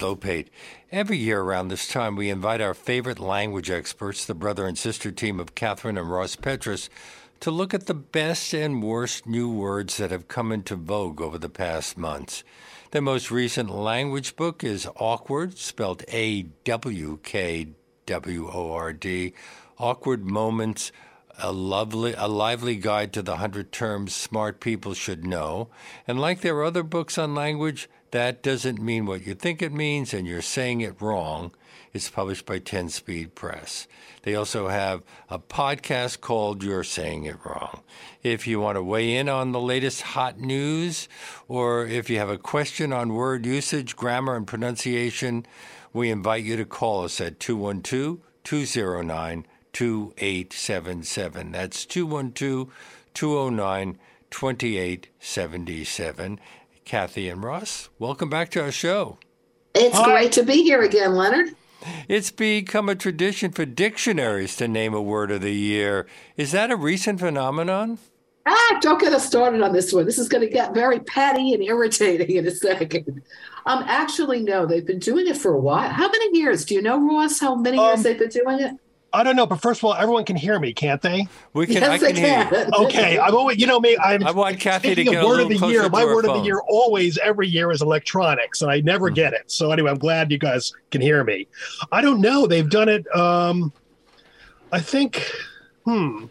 Lopate. 0.00 0.48
Every 0.90 1.16
year 1.16 1.40
around 1.40 1.68
this 1.68 1.88
time, 1.88 2.16
we 2.16 2.30
invite 2.30 2.60
our 2.60 2.74
favorite 2.74 3.18
language 3.18 3.70
experts, 3.70 4.24
the 4.24 4.34
brother 4.34 4.66
and 4.66 4.76
sister 4.76 5.10
team 5.10 5.38
of 5.38 5.54
Kathryn 5.54 5.98
and 5.98 6.10
Ross 6.10 6.36
Petras, 6.36 6.88
to 7.40 7.50
look 7.50 7.72
at 7.72 7.86
the 7.86 7.94
best 7.94 8.52
and 8.52 8.82
worst 8.82 9.26
new 9.26 9.50
words 9.50 9.96
that 9.96 10.10
have 10.10 10.28
come 10.28 10.52
into 10.52 10.76
vogue 10.76 11.20
over 11.20 11.38
the 11.38 11.48
past 11.48 11.96
months. 11.96 12.44
The 12.90 13.00
most 13.00 13.30
recent 13.30 13.70
language 13.70 14.36
book 14.36 14.64
is 14.64 14.86
Awkword, 14.96 15.56
spelled 15.56 16.04
A 16.08 16.42
W 16.64 17.18
K 17.22 17.68
W 18.06 18.50
O 18.52 18.72
R 18.72 18.92
D. 18.92 19.32
Awkword 19.78 20.24
Moments 20.24 20.92
a 21.42 21.52
lovely, 21.52 22.14
a 22.16 22.28
lively 22.28 22.76
guide 22.76 23.12
to 23.14 23.22
the 23.22 23.36
hundred 23.36 23.72
terms 23.72 24.14
smart 24.14 24.60
people 24.60 24.94
should 24.94 25.26
know. 25.26 25.68
And 26.06 26.20
like 26.20 26.40
their 26.40 26.62
other 26.62 26.82
books 26.82 27.18
on 27.18 27.34
language, 27.34 27.88
that 28.10 28.42
doesn't 28.42 28.80
mean 28.80 29.06
what 29.06 29.26
you 29.26 29.34
think 29.34 29.62
it 29.62 29.72
means, 29.72 30.12
and 30.12 30.26
you're 30.26 30.42
saying 30.42 30.80
it 30.80 31.00
wrong. 31.00 31.52
It's 31.92 32.10
published 32.10 32.46
by 32.46 32.58
10 32.58 32.88
Speed 32.88 33.34
Press. 33.34 33.86
They 34.22 34.34
also 34.34 34.68
have 34.68 35.02
a 35.28 35.38
podcast 35.38 36.20
called 36.20 36.62
You're 36.62 36.84
Saying 36.84 37.24
It 37.24 37.36
Wrong. 37.44 37.82
If 38.22 38.46
you 38.46 38.60
want 38.60 38.76
to 38.76 38.82
weigh 38.82 39.16
in 39.16 39.28
on 39.28 39.52
the 39.52 39.60
latest 39.60 40.02
hot 40.02 40.38
news, 40.38 41.08
or 41.48 41.86
if 41.86 42.08
you 42.08 42.18
have 42.18 42.28
a 42.28 42.38
question 42.38 42.92
on 42.92 43.14
word 43.14 43.46
usage, 43.46 43.96
grammar, 43.96 44.36
and 44.36 44.46
pronunciation, 44.46 45.46
we 45.92 46.10
invite 46.10 46.44
you 46.44 46.56
to 46.56 46.64
call 46.64 47.04
us 47.04 47.20
at 47.20 47.40
212 47.40 48.18
209 48.44 49.46
2877. 49.72 51.52
That's 51.52 51.86
212 51.86 52.68
209 53.14 53.98
2877. 54.30 56.40
Kathy 56.90 57.28
and 57.28 57.40
Ross, 57.40 57.88
welcome 58.00 58.28
back 58.28 58.50
to 58.50 58.60
our 58.60 58.72
show. 58.72 59.16
It's 59.76 59.96
Hi. 59.96 60.04
great 60.06 60.32
to 60.32 60.42
be 60.42 60.64
here 60.64 60.82
again, 60.82 61.14
Leonard. 61.14 61.54
It's 62.08 62.32
become 62.32 62.88
a 62.88 62.96
tradition 62.96 63.52
for 63.52 63.64
dictionaries 63.64 64.56
to 64.56 64.66
name 64.66 64.92
a 64.92 65.00
word 65.00 65.30
of 65.30 65.40
the 65.40 65.54
year. 65.54 66.08
Is 66.36 66.50
that 66.50 66.72
a 66.72 66.74
recent 66.74 67.20
phenomenon? 67.20 68.00
Ah, 68.44 68.78
don't 68.80 69.00
get 69.00 69.12
us 69.12 69.24
started 69.24 69.62
on 69.62 69.72
this 69.72 69.92
one. 69.92 70.04
This 70.04 70.18
is 70.18 70.28
going 70.28 70.42
to 70.42 70.52
get 70.52 70.74
very 70.74 70.98
petty 70.98 71.54
and 71.54 71.62
irritating 71.62 72.34
in 72.34 72.44
a 72.44 72.50
second. 72.50 73.22
Um, 73.66 73.84
actually, 73.86 74.40
no, 74.40 74.66
they've 74.66 74.84
been 74.84 74.98
doing 74.98 75.28
it 75.28 75.36
for 75.36 75.54
a 75.54 75.60
while. 75.60 75.90
How 75.90 76.08
many 76.08 76.36
years? 76.36 76.64
Do 76.64 76.74
you 76.74 76.82
know, 76.82 76.98
Ross, 77.06 77.38
how 77.38 77.54
many 77.54 77.78
um, 77.78 77.86
years 77.86 78.02
they've 78.02 78.18
been 78.18 78.30
doing 78.30 78.58
it? 78.58 78.74
I 79.12 79.24
don't 79.24 79.34
know, 79.34 79.46
but 79.46 79.60
first 79.60 79.80
of 79.80 79.84
all, 79.84 79.94
everyone 79.94 80.24
can 80.24 80.36
hear 80.36 80.58
me, 80.60 80.72
can't 80.72 81.02
they? 81.02 81.26
We 81.52 81.66
can. 81.66 81.76
Yes, 81.76 82.02
I 82.02 82.12
can, 82.12 82.16
hear 82.16 82.48
you. 82.52 82.70
Okay, 82.86 83.18
I'm 83.18 83.34
always, 83.34 83.58
you 83.58 83.66
know 83.66 83.80
me. 83.80 83.96
I'm. 83.98 84.24
I 84.24 84.30
want 84.30 84.60
Kathy 84.60 84.94
to 84.94 85.04
get 85.04 85.24
a 85.24 85.26
word 85.26 85.40
of 85.40 85.48
the 85.48 85.66
year. 85.66 85.88
My 85.88 86.04
word 86.04 86.24
phone. 86.24 86.36
of 86.36 86.42
the 86.42 86.46
year 86.46 86.60
always 86.68 87.18
every 87.18 87.48
year 87.48 87.72
is 87.72 87.82
electronics, 87.82 88.62
and 88.62 88.70
I 88.70 88.80
never 88.80 89.06
mm-hmm. 89.06 89.16
get 89.16 89.32
it. 89.32 89.50
So 89.50 89.72
anyway, 89.72 89.90
I'm 89.90 89.98
glad 89.98 90.30
you 90.30 90.38
guys 90.38 90.72
can 90.90 91.00
hear 91.00 91.24
me. 91.24 91.48
I 91.90 92.00
don't 92.02 92.20
know. 92.20 92.46
They've 92.46 92.68
done 92.68 92.88
it. 92.88 93.14
Um, 93.14 93.72
I 94.72 94.80
think. 94.80 95.30
Hmm. 95.84 96.26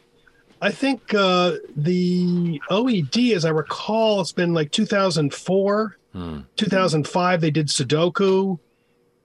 I 0.61 0.72
think 0.72 1.13
uh, 1.13 1.53
the 1.77 2.61
OED, 2.69 3.33
as 3.33 3.45
I 3.45 3.50
recall, 3.50 4.19
it's 4.19 4.33
been 4.33 4.53
like 4.53 4.72
2004, 4.72 5.97
hmm. 6.11 6.39
2005. 6.57 7.41
They 7.41 7.50
did 7.50 7.67
Sudoku. 7.67 8.59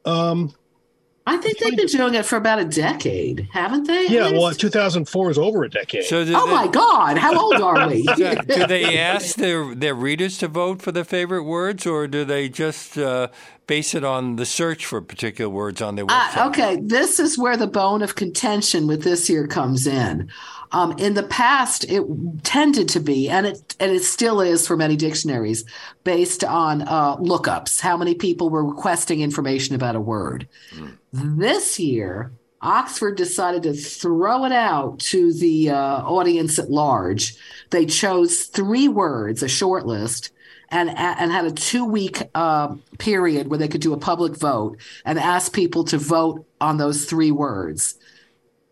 Um, 0.05 0.55
I 1.27 1.39
think 1.39 1.58
they've 1.58 1.75
been 1.75 1.86
doing 1.86 2.14
it 2.14 2.27
for 2.27 2.36
about 2.36 2.58
a 2.58 2.67
decade, 2.67 3.48
haven't 3.50 3.86
they? 3.86 4.08
Yeah, 4.08 4.30
well, 4.33 4.53
2004 4.53 5.31
is 5.31 5.39
over 5.39 5.64
a 5.64 5.70
decade. 5.70 6.05
So 6.05 6.19
oh 6.20 6.25
they, 6.25 6.33
my 6.33 6.66
God, 6.66 7.16
how 7.16 7.39
old 7.39 7.62
are 7.62 7.89
we? 7.89 8.03
do 8.16 8.66
they 8.66 8.98
ask 8.98 9.36
their 9.36 9.75
their 9.75 9.94
readers 9.94 10.36
to 10.39 10.48
vote 10.48 10.82
for 10.82 10.93
their 10.93 11.04
favorite 11.04 11.44
words, 11.44 11.87
or 11.87 12.06
do 12.06 12.26
they 12.26 12.50
just 12.50 12.98
uh, 12.98 13.28
base 13.66 13.94
it 13.94 14.04
on 14.04 14.36
the 14.36 14.47
search 14.47 14.86
for 14.86 15.00
particular 15.00 15.50
words 15.50 15.80
on 15.80 15.97
their 15.97 16.04
uh, 16.04 16.08
website? 16.08 16.36
Uh, 16.36 16.48
okay, 16.48 16.78
this 16.82 17.19
is 17.19 17.38
where 17.38 17.56
the 17.56 17.66
bone 17.66 18.02
of 18.02 18.14
contention 18.14 18.86
with 18.86 19.02
this 19.02 19.28
year 19.28 19.47
comes 19.47 19.86
in. 19.86 20.30
Um, 20.72 20.92
in 20.98 21.14
the 21.14 21.22
past, 21.22 21.84
it 21.88 22.03
tended 22.42 22.88
to 22.91 23.00
be, 23.00 23.28
and 23.28 23.47
it 23.47 23.76
and 23.78 23.92
it 23.92 24.03
still 24.03 24.41
is 24.41 24.66
for 24.66 24.76
many 24.76 24.97
dictionaries, 24.97 25.64
based 26.03 26.42
on 26.42 26.82
uh, 26.82 27.16
lookups. 27.16 27.80
How 27.80 27.97
many 27.97 28.14
people 28.14 28.50
were 28.50 28.64
requesting 28.64 29.20
information 29.20 29.76
about 29.76 29.94
a 29.94 30.00
word? 30.00 30.48
Mm. 30.74 30.97
This 31.12 31.78
year, 31.78 32.32
Oxford 32.60 33.16
decided 33.16 33.62
to 33.62 33.74
throw 33.74 34.44
it 34.47 34.53
out 34.53 34.98
to 34.98 35.32
the 35.32 35.70
uh, 35.70 36.03
audience 36.03 36.58
at 36.58 36.70
large. 36.70 37.36
They 37.70 37.86
chose 37.86 38.44
three 38.44 38.88
words, 38.88 39.44
a 39.44 39.48
short 39.48 39.86
list, 39.86 40.32
and 40.70 40.91
and 40.91 41.30
had 41.32 41.44
a 41.44 41.52
two 41.52 41.84
week 41.84 42.22
uh, 42.34 42.75
period 42.98 43.48
where 43.48 43.58
they 43.58 43.69
could 43.69 43.80
do 43.80 43.92
a 43.92 43.98
public 43.98 44.36
vote 44.36 44.78
and 45.04 45.19
ask 45.19 45.52
people 45.52 45.84
to 45.84 45.98
vote 45.98 46.47
on 46.60 46.76
those 46.76 47.04
three 47.04 47.30
words. 47.30 47.97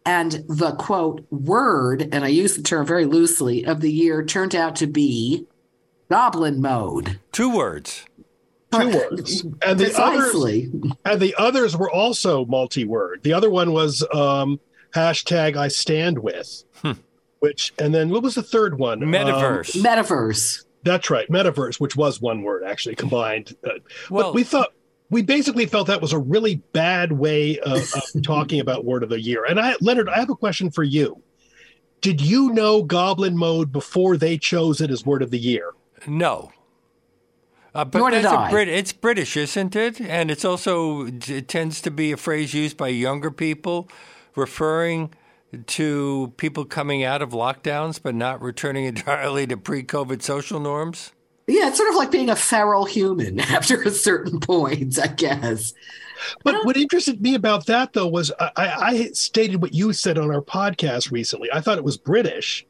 And 0.04 0.44
the 0.48 0.72
quote 0.72 1.24
word, 1.30 2.08
and 2.12 2.24
I 2.24 2.28
use 2.28 2.56
the 2.56 2.62
term 2.62 2.84
very 2.84 3.04
loosely, 3.04 3.64
of 3.64 3.80
the 3.80 3.92
year 3.92 4.24
turned 4.24 4.54
out 4.54 4.74
to 4.76 4.86
be 4.88 5.46
goblin 6.10 6.60
mode. 6.60 7.20
Two 7.30 7.54
words. 7.54 8.04
Two 8.72 8.88
words. 8.88 9.42
And 9.64 9.78
the 9.78 9.84
Precisely. 9.84 10.70
others 10.74 10.96
and 11.04 11.20
the 11.20 11.34
others 11.38 11.76
were 11.76 11.90
also 11.90 12.44
multi-word. 12.46 13.20
The 13.22 13.32
other 13.32 13.50
one 13.50 13.72
was 13.72 14.04
um, 14.12 14.58
hashtag 14.94 15.56
I 15.56 15.68
stand 15.68 16.18
with. 16.18 16.64
Hmm. 16.76 16.92
Which 17.40 17.72
and 17.78 17.94
then 17.94 18.08
what 18.10 18.22
was 18.22 18.34
the 18.34 18.42
third 18.42 18.78
one? 18.78 19.00
Metaverse. 19.00 19.76
Um, 19.76 19.82
metaverse. 19.82 20.64
That's 20.84 21.10
right, 21.10 21.28
metaverse, 21.28 21.78
which 21.80 21.96
was 21.96 22.20
one 22.20 22.42
word 22.42 22.64
actually 22.64 22.96
combined. 22.96 23.56
Uh, 23.64 23.78
well, 24.10 24.28
but 24.28 24.34
we 24.34 24.42
thought 24.42 24.72
we 25.10 25.22
basically 25.22 25.66
felt 25.66 25.86
that 25.88 26.00
was 26.00 26.12
a 26.12 26.18
really 26.18 26.56
bad 26.72 27.12
way 27.12 27.58
of, 27.60 27.82
of 27.94 28.02
talking 28.22 28.60
about 28.60 28.84
word 28.84 29.02
of 29.02 29.10
the 29.10 29.20
year. 29.20 29.44
And 29.44 29.60
I, 29.60 29.76
Leonard, 29.80 30.08
I 30.08 30.18
have 30.18 30.30
a 30.30 30.34
question 30.34 30.70
for 30.70 30.82
you. 30.82 31.22
Did 32.00 32.20
you 32.20 32.50
know 32.52 32.82
Goblin 32.82 33.36
Mode 33.36 33.70
before 33.70 34.16
they 34.16 34.38
chose 34.38 34.80
it 34.80 34.90
as 34.90 35.06
word 35.06 35.22
of 35.22 35.30
the 35.30 35.38
year? 35.38 35.72
No. 36.06 36.50
Uh, 37.74 37.84
but 37.84 37.98
Nor 37.98 38.10
did 38.10 38.24
I. 38.24 38.50
Brit- 38.50 38.68
it's 38.68 38.92
British, 38.92 39.36
isn't 39.36 39.76
it? 39.76 40.00
And 40.00 40.30
it's 40.30 40.44
also 40.44 41.06
it 41.06 41.46
tends 41.46 41.80
to 41.82 41.90
be 41.90 42.12
a 42.12 42.16
phrase 42.16 42.54
used 42.54 42.76
by 42.76 42.88
younger 42.88 43.30
people, 43.30 43.88
referring 44.34 45.14
to 45.66 46.32
people 46.36 46.64
coming 46.64 47.04
out 47.04 47.22
of 47.22 47.30
lockdowns 47.30 48.00
but 48.02 48.14
not 48.14 48.40
returning 48.42 48.84
entirely 48.86 49.46
to 49.46 49.56
pre-COVID 49.56 50.22
social 50.22 50.60
norms. 50.60 51.12
Yeah, 51.46 51.68
it's 51.68 51.76
sort 51.76 51.90
of 51.90 51.96
like 51.96 52.10
being 52.10 52.30
a 52.30 52.36
feral 52.36 52.84
human 52.84 53.40
after 53.40 53.82
a 53.82 53.90
certain 53.90 54.40
point, 54.40 54.98
I 54.98 55.08
guess. 55.08 55.74
But 56.44 56.64
what 56.64 56.76
interested 56.76 57.20
me 57.20 57.34
about 57.34 57.66
that, 57.66 57.92
though, 57.92 58.06
was 58.06 58.30
I, 58.38 58.52
I, 58.56 59.10
stated 59.12 59.60
what 59.60 59.74
you 59.74 59.92
said 59.92 60.18
on 60.18 60.32
our 60.32 60.40
podcast 60.40 61.10
recently. 61.10 61.48
I 61.52 61.60
thought 61.60 61.78
it 61.78 61.84
was 61.84 61.96
British, 61.96 62.64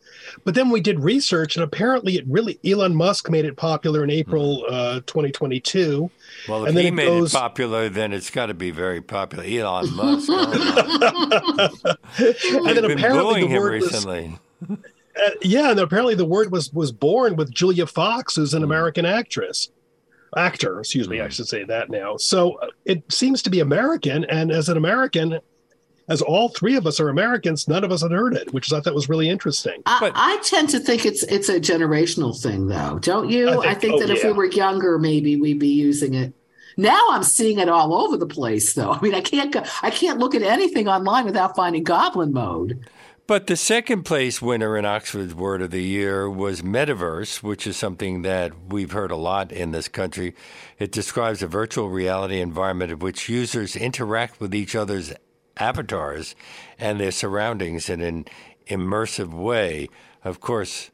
but 0.44 0.54
then 0.54 0.70
we 0.70 0.80
did 0.80 1.00
research, 1.00 1.56
and 1.56 1.62
apparently, 1.62 2.16
it 2.16 2.24
really 2.26 2.58
Elon 2.64 2.94
Musk 2.94 3.28
made 3.30 3.44
it 3.44 3.56
popular 3.56 4.02
in 4.04 4.10
April 4.10 4.64
hmm. 4.66 4.74
uh, 4.74 4.94
2022. 5.06 6.10
Well, 6.48 6.62
if 6.62 6.68
and 6.68 6.76
then 6.76 6.84
he 6.84 6.88
it 6.88 6.94
made 6.94 7.06
goes, 7.06 7.34
it 7.34 7.38
popular, 7.38 7.88
then 7.90 8.12
it's 8.12 8.30
got 8.30 8.46
to 8.46 8.54
be 8.54 8.70
very 8.70 9.00
popular. 9.00 9.44
Elon 9.44 9.94
Musk. 9.94 10.28
and 10.30 10.46
then 12.66 12.84
apparently, 12.90 13.46
the 13.46 13.58
word 13.58 13.72
recently. 13.72 14.38
Was, 14.66 14.78
uh, 15.20 15.30
yeah, 15.42 15.70
and 15.70 15.80
apparently 15.80 16.14
the 16.14 16.24
word 16.24 16.50
was 16.52 16.72
was 16.72 16.92
born 16.92 17.36
with 17.36 17.52
Julia 17.52 17.86
Fox, 17.86 18.36
who's 18.36 18.54
an 18.54 18.60
hmm. 18.60 18.64
American 18.64 19.04
actress, 19.04 19.70
actor. 20.36 20.80
Excuse 20.80 21.08
me, 21.08 21.20
I 21.20 21.24
hmm. 21.24 21.30
should 21.30 21.48
say 21.48 21.64
that 21.64 21.90
now. 21.90 22.16
So 22.16 22.54
uh, 22.54 22.68
it 22.84 23.10
seems 23.12 23.42
to 23.42 23.50
be 23.50 23.60
American, 23.60 24.24
and 24.24 24.50
as 24.50 24.68
an 24.68 24.76
American, 24.76 25.40
as 26.08 26.22
all 26.22 26.48
three 26.48 26.76
of 26.76 26.86
us 26.86 27.00
are 27.00 27.08
Americans, 27.08 27.68
none 27.68 27.84
of 27.84 27.92
us 27.92 28.02
had 28.02 28.12
heard 28.12 28.34
it, 28.34 28.52
which 28.52 28.72
I 28.72 28.80
thought 28.80 28.94
was 28.94 29.08
really 29.08 29.28
interesting. 29.28 29.82
I, 29.86 29.98
but, 30.00 30.12
I 30.14 30.38
tend 30.42 30.70
to 30.70 30.80
think 30.80 31.06
it's 31.06 31.22
it's 31.24 31.48
a 31.48 31.60
generational 31.60 32.38
thing, 32.40 32.66
though, 32.66 32.98
don't 33.00 33.28
you? 33.28 33.48
I 33.48 33.52
think, 33.52 33.66
I 33.66 33.74
think 33.74 33.94
oh, 33.94 33.98
that 34.00 34.10
if 34.10 34.24
we 34.24 34.32
were 34.32 34.46
younger, 34.46 34.98
maybe 34.98 35.36
we'd 35.36 35.58
be 35.58 35.68
using 35.68 36.14
it. 36.14 36.32
Now 36.76 37.06
I'm 37.10 37.22
seeing 37.22 37.58
it 37.58 37.68
all 37.68 37.94
over 37.94 38.16
the 38.16 38.26
place, 38.26 38.72
though. 38.72 38.92
I 38.92 39.00
mean, 39.00 39.14
I 39.14 39.20
can't 39.20 39.52
go, 39.52 39.62
I 39.82 39.90
can't 39.90 40.18
look 40.18 40.34
at 40.34 40.42
anything 40.42 40.88
online 40.88 41.24
without 41.24 41.56
finding 41.56 41.84
Goblin 41.84 42.32
Mode. 42.32 42.86
But 43.32 43.46
the 43.46 43.56
second 43.56 44.02
place 44.02 44.42
winner 44.42 44.76
in 44.76 44.84
Oxford's 44.84 45.34
Word 45.34 45.62
of 45.62 45.70
the 45.70 45.82
Year 45.82 46.28
was 46.28 46.60
metaverse, 46.60 47.42
which 47.42 47.66
is 47.66 47.78
something 47.78 48.20
that 48.20 48.52
we've 48.68 48.92
heard 48.92 49.10
a 49.10 49.16
lot 49.16 49.50
in 49.50 49.70
this 49.70 49.88
country. 49.88 50.34
It 50.78 50.92
describes 50.92 51.42
a 51.42 51.46
virtual 51.46 51.88
reality 51.88 52.42
environment 52.42 52.92
in 52.92 52.98
which 52.98 53.30
users 53.30 53.74
interact 53.74 54.38
with 54.38 54.54
each 54.54 54.76
other's 54.76 55.14
avatars 55.56 56.34
and 56.78 57.00
their 57.00 57.10
surroundings 57.10 57.88
in 57.88 58.02
an 58.02 58.26
immersive 58.66 59.32
way. 59.32 59.88
Of 60.22 60.40
course, 60.40 60.90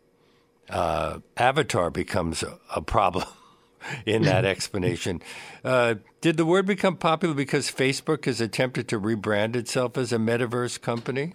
uh, 0.71 1.19
avatar 1.37 1.91
becomes 1.91 2.45
a 2.73 2.81
problem 2.81 3.27
in 4.07 4.23
that 4.23 4.45
explanation. 4.45 5.23
Uh, 5.65 5.97
did 6.21 6.37
the 6.37 6.47
word 6.47 6.67
become 6.67 6.99
popular 6.99 7.35
because 7.35 7.69
Facebook 7.69 8.27
has 8.27 8.41
attempted 8.41 8.87
to 8.87 9.01
rebrand 9.01 9.57
itself 9.57 9.99
as 9.99 10.13
a 10.13 10.19
metaverse 10.19 10.81
company? 10.81 11.33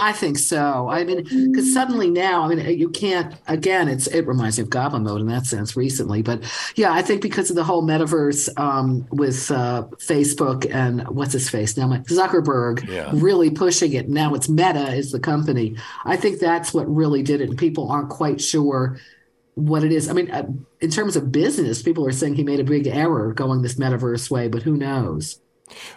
I 0.00 0.12
think 0.12 0.38
so. 0.38 0.88
I 0.88 1.04
mean, 1.04 1.22
because 1.22 1.72
suddenly 1.72 2.10
now, 2.10 2.42
I 2.44 2.48
mean, 2.54 2.78
you 2.78 2.88
can't. 2.90 3.34
Again, 3.46 3.88
it's 3.88 4.06
it 4.08 4.26
reminds 4.26 4.58
me 4.58 4.62
of 4.62 4.70
Goblin 4.70 5.04
Mode 5.04 5.20
in 5.20 5.28
that 5.28 5.46
sense 5.46 5.76
recently, 5.76 6.20
but 6.22 6.42
yeah, 6.74 6.92
I 6.92 7.00
think 7.02 7.22
because 7.22 7.48
of 7.50 7.56
the 7.56 7.62
whole 7.64 7.82
metaverse 7.82 8.48
um, 8.58 9.06
with 9.10 9.50
uh, 9.50 9.84
Facebook 9.98 10.68
and 10.72 11.06
what's 11.08 11.32
his 11.32 11.48
face 11.48 11.76
now, 11.76 11.86
Zuckerberg, 11.88 12.88
Yeah. 12.88 13.10
really 13.14 13.50
pushing 13.50 13.92
it. 13.92 14.08
Now 14.08 14.34
it's 14.34 14.48
Meta 14.48 14.92
is 14.94 15.12
the 15.12 15.20
company. 15.20 15.76
I 16.04 16.16
think 16.16 16.40
that's 16.40 16.74
what 16.74 16.92
really 16.92 17.22
did 17.22 17.40
it. 17.40 17.48
And 17.50 17.58
people 17.58 17.88
aren't 17.90 18.08
quite 18.10 18.40
sure 18.40 18.98
what 19.54 19.84
it 19.84 19.92
is. 19.92 20.08
I 20.08 20.12
mean, 20.14 20.30
uh, 20.32 20.46
in 20.80 20.90
terms 20.90 21.14
of 21.14 21.30
business, 21.30 21.82
people 21.82 22.04
are 22.04 22.10
saying 22.12 22.34
he 22.34 22.42
made 22.42 22.58
a 22.58 22.64
big 22.64 22.88
error 22.88 23.32
going 23.32 23.62
this 23.62 23.76
metaverse 23.76 24.28
way, 24.28 24.48
but 24.48 24.62
who 24.62 24.76
knows? 24.76 25.40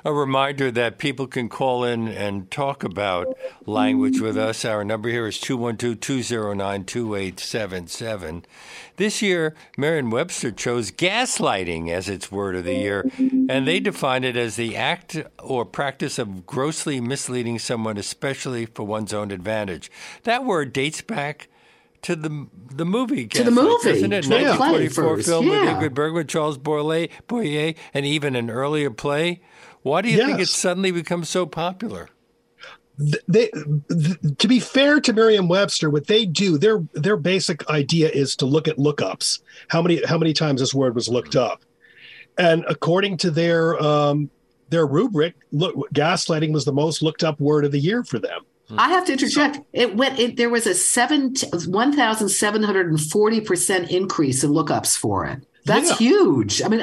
A 0.05 0.13
reminder 0.13 0.71
that 0.71 0.97
people 0.97 1.27
can 1.27 1.49
call 1.49 1.83
in 1.83 2.07
and 2.07 2.49
talk 2.49 2.83
about 2.83 3.37
language 3.65 4.21
with 4.21 4.37
us. 4.37 4.63
Our 4.63 4.85
number 4.85 5.09
here 5.09 5.27
is 5.27 5.39
212 5.39 5.99
209 5.99 6.85
2877. 6.85 8.45
This 8.95 9.21
year, 9.21 9.53
Merriam 9.77 10.09
Webster 10.09 10.51
chose 10.51 10.89
gaslighting 10.91 11.89
as 11.89 12.07
its 12.07 12.31
word 12.31 12.55
of 12.55 12.63
the 12.63 12.75
year, 12.75 13.09
and 13.19 13.67
they 13.67 13.79
define 13.79 14.23
it 14.23 14.37
as 14.37 14.55
the 14.55 14.75
act 14.75 15.21
or 15.43 15.65
practice 15.65 16.17
of 16.17 16.45
grossly 16.45 16.99
misleading 17.01 17.59
someone, 17.59 17.97
especially 17.97 18.65
for 18.65 18.83
one's 18.83 19.13
own 19.13 19.31
advantage. 19.31 19.91
That 20.23 20.45
word 20.45 20.71
dates 20.73 21.01
back. 21.01 21.49
To 22.03 22.15
the 22.15 22.47
the 22.69 22.85
movie, 22.85 23.27
To 23.27 23.43
the 23.43 23.49
Gaslight, 23.49 23.65
movie. 23.65 23.91
doesn't 23.91 24.13
it? 24.13 24.23
The 24.25 24.29
1944 24.29 25.15
first, 25.17 25.27
film 25.27 25.49
with 25.49 25.55
yeah. 25.55 25.73
Ingrid 25.73 25.93
Bergman, 25.95 26.27
Charles 26.27 26.57
Boyer, 26.59 27.07
Boyer, 27.27 27.73
and 27.91 28.05
even 28.05 28.35
an 28.35 28.51
earlier 28.51 28.91
play. 28.91 29.41
Why 29.87 30.01
do 30.01 30.09
you 30.09 30.17
think 30.17 30.39
it 30.39 30.47
suddenly 30.47 30.91
become 30.91 31.23
so 31.23 31.45
popular? 31.45 32.09
Th- 32.99 33.23
they 33.27 33.47
to 34.37 34.47
be 34.47 34.59
fair 34.59 34.99
to 34.99 35.13
Merriam-Webster, 35.13 35.89
what 35.89 36.07
they 36.07 36.25
do, 36.25 36.57
their 36.57 36.83
their 36.93 37.17
basic 37.17 37.69
idea 37.69 38.09
is 38.09 38.35
to 38.37 38.45
look 38.45 38.67
at 38.67 38.77
lookups. 38.77 39.39
How 39.67 39.81
many 39.81 40.03
how 40.03 40.17
many 40.17 40.33
times 40.33 40.61
this 40.61 40.73
word 40.73 40.95
was 40.95 41.07
looked 41.07 41.35
up, 41.35 41.63
and 42.37 42.65
according 42.67 43.17
to 43.17 43.31
their 43.31 43.81
um, 43.81 44.29
their 44.69 44.87
rubric, 44.87 45.35
look, 45.51 45.75
gaslighting 45.93 46.51
was 46.51 46.65
the 46.65 46.73
most 46.73 47.01
looked 47.01 47.23
up 47.23 47.39
word 47.39 47.65
of 47.65 47.71
the 47.71 47.79
year 47.79 48.03
for 48.03 48.19
them. 48.19 48.41
I 48.77 48.89
have 48.89 49.05
to 49.05 49.13
interject. 49.13 49.59
It 49.71 49.95
went. 49.95 50.19
It, 50.19 50.35
there 50.35 50.49
was 50.49 50.67
a 50.67 50.73
seven 50.73 51.35
one 51.67 51.95
thousand 51.95 52.29
seven 52.29 52.63
hundred 52.63 52.87
and 52.89 52.99
forty 52.99 53.39
percent 53.39 53.91
increase 53.91 54.43
in 54.43 54.51
lookups 54.51 54.97
for 54.97 55.25
it. 55.25 55.39
That's 55.67 55.89
Yeah. 55.89 55.95
huge. 55.97 56.61
I 56.63 56.67
mean, 56.69 56.81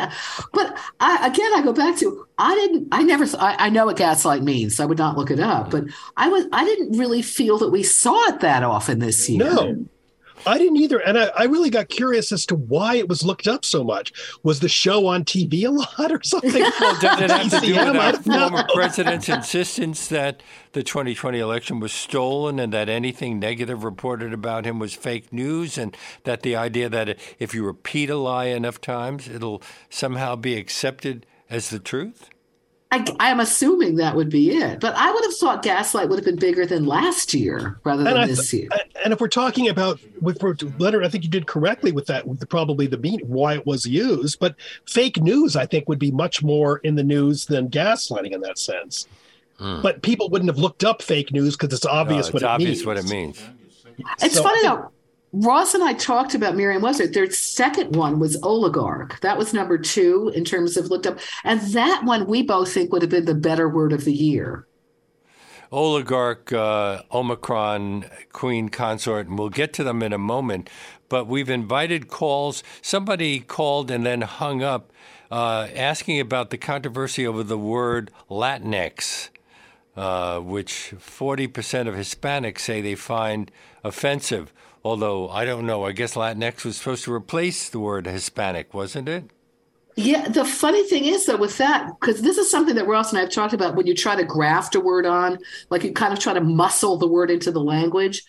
but 0.52 0.78
I, 1.00 1.26
again, 1.26 1.50
I 1.54 1.62
go 1.62 1.72
back 1.72 1.96
to 1.98 2.26
I 2.38 2.54
didn't. 2.54 2.88
I 2.92 3.02
never. 3.02 3.24
I, 3.38 3.56
I 3.66 3.68
know 3.70 3.86
what 3.86 3.96
gaslight 3.96 4.42
means. 4.42 4.76
So 4.76 4.84
I 4.84 4.86
would 4.86 4.98
not 4.98 5.16
look 5.16 5.30
it 5.30 5.40
up. 5.40 5.70
But 5.70 5.84
I 6.16 6.28
was. 6.28 6.46
I 6.52 6.64
didn't 6.64 6.98
really 6.98 7.22
feel 7.22 7.58
that 7.58 7.70
we 7.70 7.82
saw 7.82 8.28
it 8.28 8.40
that 8.40 8.62
often 8.62 8.98
this 8.98 9.28
year. 9.28 9.38
No, 9.44 9.86
I 10.46 10.58
didn't 10.58 10.76
either, 10.76 10.98
and 10.98 11.18
I, 11.18 11.30
I 11.36 11.44
really 11.44 11.70
got 11.70 11.88
curious 11.88 12.32
as 12.32 12.46
to 12.46 12.54
why 12.54 12.96
it 12.96 13.08
was 13.08 13.24
looked 13.24 13.46
up 13.46 13.64
so 13.64 13.84
much. 13.84 14.12
Was 14.42 14.60
the 14.60 14.68
show 14.68 15.06
on 15.06 15.24
TV 15.24 15.64
a 15.64 15.70
lot 15.70 16.12
or 16.12 16.22
something? 16.22 16.64
Well, 16.80 17.00
does 17.00 17.20
it 17.20 17.30
have 17.30 17.50
to 17.50 17.66
do 17.66 17.74
with 17.74 17.96
our 17.96 18.12
former 18.22 18.66
president's 18.74 19.28
insistence 19.28 20.08
that 20.08 20.42
the 20.72 20.82
2020 20.82 21.38
election 21.38 21.78
was 21.78 21.92
stolen 21.92 22.58
and 22.58 22.72
that 22.72 22.88
anything 22.88 23.38
negative 23.38 23.84
reported 23.84 24.32
about 24.32 24.64
him 24.64 24.78
was 24.78 24.94
fake 24.94 25.32
news, 25.32 25.78
and 25.78 25.96
that 26.24 26.42
the 26.42 26.56
idea 26.56 26.88
that 26.88 27.18
if 27.38 27.54
you 27.54 27.64
repeat 27.64 28.10
a 28.10 28.16
lie 28.16 28.46
enough 28.46 28.80
times, 28.80 29.28
it'll 29.28 29.62
somehow 29.88 30.36
be 30.36 30.56
accepted 30.56 31.26
as 31.48 31.70
the 31.70 31.78
truth? 31.78 32.30
I, 32.94 33.04
I 33.18 33.30
am 33.30 33.40
assuming 33.40 33.96
that 33.96 34.14
would 34.14 34.30
be 34.30 34.56
it. 34.56 34.78
But 34.78 34.94
I 34.94 35.10
would 35.12 35.24
have 35.24 35.34
thought 35.34 35.62
gaslight 35.62 36.08
would 36.08 36.16
have 36.16 36.24
been 36.24 36.36
bigger 36.36 36.64
than 36.64 36.86
last 36.86 37.34
year 37.34 37.80
rather 37.82 38.04
than 38.04 38.16
And 38.16 38.30
this 38.30 38.50
th- 38.50 38.62
year. 38.62 38.70
And 39.04 39.12
if 39.12 39.20
we're 39.20 39.26
talking 39.28 39.68
about 39.68 39.98
with 40.20 40.40
Leonard, 40.78 41.04
I 41.04 41.08
think 41.08 41.24
you 41.24 41.30
did 41.30 41.46
correctly 41.48 41.90
with 41.90 42.06
that, 42.06 42.26
with 42.26 42.38
the, 42.38 42.46
probably 42.46 42.86
the 42.86 42.98
meaning 42.98 43.26
why 43.26 43.54
it 43.54 43.66
was 43.66 43.84
used. 43.84 44.38
But 44.38 44.54
fake 44.86 45.20
news, 45.20 45.56
I 45.56 45.66
think, 45.66 45.88
would 45.88 45.98
be 45.98 46.12
much 46.12 46.42
more 46.44 46.78
in 46.78 46.94
the 46.94 47.02
news 47.02 47.46
than 47.46 47.68
gaslighting 47.68 48.30
in 48.32 48.40
that 48.42 48.58
sense. 48.58 49.08
Hmm. 49.58 49.82
But 49.82 50.02
people 50.02 50.30
wouldn't 50.30 50.48
have 50.48 50.58
looked 50.58 50.84
up 50.84 51.02
fake 51.02 51.32
news 51.32 51.56
because 51.56 51.74
it's 51.74 51.86
obvious 51.86 52.28
what 52.32 52.42
it's 52.42 52.44
it 52.44 52.48
obvious 52.48 52.70
means. 52.78 52.86
what 52.86 52.96
it 52.96 53.08
means. 53.08 53.42
It's 54.22 54.36
So 54.36 54.42
funny 54.42 54.62
though. 54.62 54.90
Ross 55.36 55.74
and 55.74 55.82
I 55.82 55.94
talked 55.94 56.36
about 56.36 56.54
Merriam 56.54 56.80
Webster. 56.80 57.08
Their 57.08 57.28
second 57.28 57.96
one 57.96 58.20
was 58.20 58.40
oligarch. 58.44 59.18
That 59.20 59.36
was 59.36 59.52
number 59.52 59.76
two 59.76 60.30
in 60.32 60.44
terms 60.44 60.76
of 60.76 60.90
looked 60.90 61.08
up, 61.08 61.18
and 61.42 61.60
that 61.72 62.04
one 62.04 62.28
we 62.28 62.42
both 62.42 62.72
think 62.72 62.92
would 62.92 63.02
have 63.02 63.10
been 63.10 63.24
the 63.24 63.34
better 63.34 63.68
word 63.68 63.92
of 63.92 64.04
the 64.04 64.12
year. 64.12 64.68
oligarch 65.72 66.52
uh, 66.52 67.02
Omicron 67.12 68.04
queen 68.32 68.68
consort, 68.68 69.26
and 69.26 69.36
we'll 69.36 69.48
get 69.48 69.72
to 69.72 69.82
them 69.82 70.04
in 70.04 70.12
a 70.12 70.18
moment. 70.18 70.70
But 71.08 71.26
we've 71.26 71.50
invited 71.50 72.06
calls. 72.06 72.62
Somebody 72.80 73.40
called 73.40 73.90
and 73.90 74.06
then 74.06 74.20
hung 74.20 74.62
up 74.62 74.92
uh, 75.32 75.66
asking 75.74 76.20
about 76.20 76.50
the 76.50 76.58
controversy 76.58 77.26
over 77.26 77.42
the 77.42 77.58
word 77.58 78.12
Latinx, 78.30 79.30
uh, 79.96 80.38
which 80.38 80.94
40% 80.96 81.88
of 81.88 81.94
Hispanics 81.96 82.60
say 82.60 82.80
they 82.80 82.94
find 82.94 83.50
offensive. 83.82 84.52
Although 84.84 85.30
I 85.30 85.44
don't 85.44 85.66
know, 85.66 85.84
I 85.84 85.92
guess 85.92 86.14
Latinx 86.14 86.64
was 86.64 86.76
supposed 86.76 87.04
to 87.04 87.12
replace 87.12 87.70
the 87.70 87.80
word 87.80 88.06
Hispanic, 88.06 88.74
wasn't 88.74 89.08
it? 89.08 89.30
Yeah, 89.96 90.28
the 90.28 90.44
funny 90.44 90.82
thing 90.88 91.04
is 91.04 91.26
though 91.26 91.36
with 91.36 91.56
that, 91.58 91.88
because 92.00 92.20
this 92.20 92.36
is 92.36 92.50
something 92.50 92.74
that 92.74 92.86
Ross 92.86 93.10
and 93.10 93.18
I 93.18 93.22
have 93.22 93.30
talked 93.30 93.54
about 93.54 93.76
when 93.76 93.86
you 93.86 93.94
try 93.94 94.16
to 94.16 94.24
graft 94.24 94.74
a 94.74 94.80
word 94.80 95.06
on, 95.06 95.38
like 95.70 95.84
you 95.84 95.92
kind 95.92 96.12
of 96.12 96.18
try 96.18 96.34
to 96.34 96.40
muscle 96.40 96.96
the 96.98 97.06
word 97.06 97.30
into 97.30 97.50
the 97.50 97.62
language. 97.62 98.22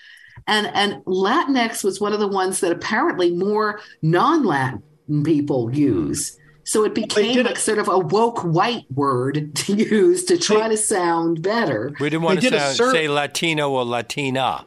And 0.48 0.68
and 0.68 1.04
Latinx 1.06 1.84
was 1.84 2.00
one 2.00 2.14
of 2.14 2.20
the 2.20 2.28
ones 2.28 2.60
that 2.62 2.72
apparently 2.72 3.32
more 3.32 3.82
non-Latin 4.02 4.82
people 5.24 5.74
use. 5.76 6.36
Hmm. 6.36 6.42
So 6.68 6.84
it 6.84 6.96
became 6.96 7.34
did 7.36 7.46
like 7.46 7.58
it- 7.58 7.62
sort 7.62 7.80
of 7.80 7.88
a 7.88 8.00
woke 8.00 8.44
white 8.44 8.86
word 8.94 9.56
to 9.66 9.74
use 9.74 10.24
to 10.26 10.38
try 10.38 10.68
to 10.70 10.78
sound 10.78 11.42
better. 11.42 11.92
We 12.00 12.10
didn't 12.10 12.24
want 12.24 12.42
They 12.42 12.50
to 12.52 12.60
sound, 12.60 12.76
sur- 12.76 12.92
say 12.94 13.08
Latino 13.10 13.72
or 13.72 13.84
Latina. 13.86 14.66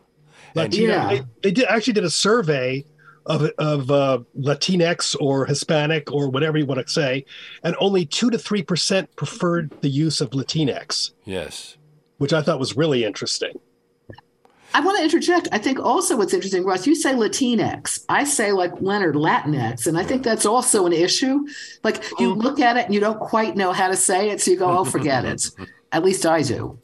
Latino, 0.55 0.93
Yeah. 0.93 1.09
they, 1.09 1.23
they 1.43 1.51
did 1.51 1.67
actually 1.69 1.93
did 1.95 2.05
a 2.05 2.11
survey 2.11 2.85
of 3.27 3.43
of 3.59 3.91
uh, 3.91 4.19
Latinx 4.39 5.15
or 5.21 5.45
Hispanic 5.47 6.11
or 6.13 6.31
whatever 6.31 6.57
you 6.59 6.65
want 6.67 6.85
to 6.87 6.91
say, 6.93 7.25
and 7.63 7.77
only 7.79 8.07
two 8.07 8.31
to 8.31 8.39
three 8.39 8.63
percent 8.63 9.15
preferred 9.17 9.71
the 9.83 9.89
use 9.89 10.21
of 10.21 10.31
Latinx, 10.31 11.13
Yes. 11.25 11.77
which 12.17 12.33
I 12.33 12.41
thought 12.43 12.59
was 12.59 12.77
really 12.77 13.05
interesting. 13.05 13.53
I 14.75 14.81
want 14.81 14.99
to 14.99 15.05
interject. 15.05 15.49
I 15.51 15.57
think 15.59 15.79
also 15.81 16.15
what's 16.17 16.35
interesting, 16.35 16.63
Ross, 16.63 16.87
you 16.87 16.95
say 16.95 17.15
Latinx. 17.15 18.05
I 18.11 18.25
say 18.25 18.53
like 18.53 18.73
Leonard 18.83 19.15
Latinx. 19.15 19.87
And 19.87 19.99
I 19.99 20.05
think 20.05 20.23
that's 20.23 20.45
also 20.45 20.85
an 20.85 20.93
issue. 20.93 21.47
Like 21.83 22.05
you 22.19 22.35
look 22.35 22.61
at 22.61 22.77
it 22.77 22.85
and 22.85 22.93
you 22.95 23.01
don't 23.01 23.19
quite 23.19 23.57
know 23.57 23.73
how 23.73 23.89
to 23.89 23.97
say 23.97 24.29
it. 24.29 24.43
So 24.43 24.51
you 24.51 24.59
go, 24.59 24.79
oh, 24.79 24.85
forget 24.85 25.25
it. 25.25 25.49
At 25.93 26.05
least 26.05 26.27
I 26.27 26.43
do. 26.43 26.79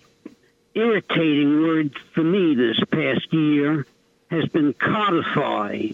irritating 0.78 1.62
word 1.64 1.98
for 2.14 2.24
me 2.24 2.56
this 2.56 2.80
past 2.92 3.34
year 3.34 3.86
has 4.30 4.46
been 4.50 4.74
codify. 4.74 5.88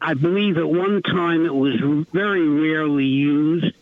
I 0.00 0.14
believe 0.14 0.56
at 0.56 0.68
one 0.68 1.02
time 1.02 1.44
it 1.44 1.54
was 1.54 2.04
very 2.12 2.48
rarely 2.48 3.04
used. 3.04 3.74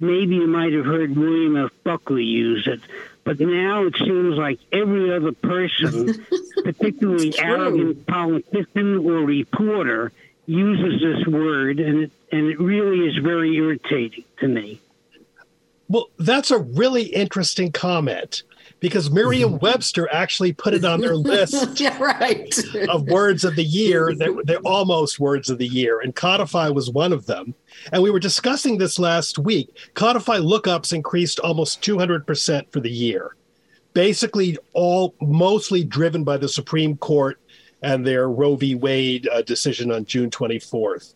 Maybe 0.00 0.36
you 0.36 0.46
might 0.46 0.72
have 0.72 0.84
heard 0.84 1.16
William 1.16 1.56
F. 1.56 1.70
Buckley 1.84 2.24
use 2.24 2.66
it, 2.66 2.80
but 3.22 3.38
now 3.38 3.84
it 3.86 3.94
seems 3.96 4.36
like 4.36 4.58
every 4.72 5.14
other 5.14 5.32
person, 5.32 6.26
particularly 6.64 7.34
arrogant 7.38 8.06
politician 8.06 8.98
or 8.98 9.24
reporter, 9.24 10.12
uses 10.46 11.00
this 11.00 11.26
word, 11.26 11.78
and 11.80 12.04
it, 12.04 12.12
and 12.32 12.50
it 12.50 12.60
really 12.60 13.06
is 13.06 13.16
very 13.22 13.56
irritating 13.56 14.24
to 14.40 14.48
me. 14.48 14.80
Well, 15.88 16.08
that's 16.18 16.50
a 16.50 16.58
really 16.58 17.04
interesting 17.04 17.72
comment 17.72 18.42
because 18.84 19.10
Merriam-Webster 19.10 20.12
actually 20.12 20.52
put 20.52 20.74
it 20.74 20.84
on 20.84 21.00
their 21.00 21.16
list 21.16 21.80
yeah, 21.80 21.96
right. 21.98 22.54
of 22.90 23.08
words 23.08 23.42
of 23.42 23.56
the 23.56 23.64
year. 23.64 24.14
They're, 24.14 24.34
they're 24.44 24.58
almost 24.58 25.18
words 25.18 25.48
of 25.48 25.56
the 25.56 25.66
year, 25.66 26.00
and 26.00 26.14
codify 26.14 26.68
was 26.68 26.90
one 26.90 27.14
of 27.14 27.24
them. 27.24 27.54
And 27.92 28.02
we 28.02 28.10
were 28.10 28.20
discussing 28.20 28.76
this 28.76 28.98
last 28.98 29.38
week. 29.38 29.74
Codify 29.94 30.36
lookups 30.36 30.92
increased 30.92 31.38
almost 31.38 31.80
200% 31.80 32.70
for 32.70 32.80
the 32.80 32.90
year. 32.90 33.36
basically 33.94 34.58
all 34.74 35.14
mostly 35.22 35.82
driven 35.82 36.22
by 36.22 36.36
the 36.36 36.48
Supreme 36.50 36.98
Court 36.98 37.40
and 37.80 38.06
their 38.06 38.28
Roe 38.28 38.54
v. 38.54 38.74
Wade 38.74 39.26
uh, 39.32 39.40
decision 39.40 39.92
on 39.92 40.04
June 40.04 40.28
24th. 40.28 41.14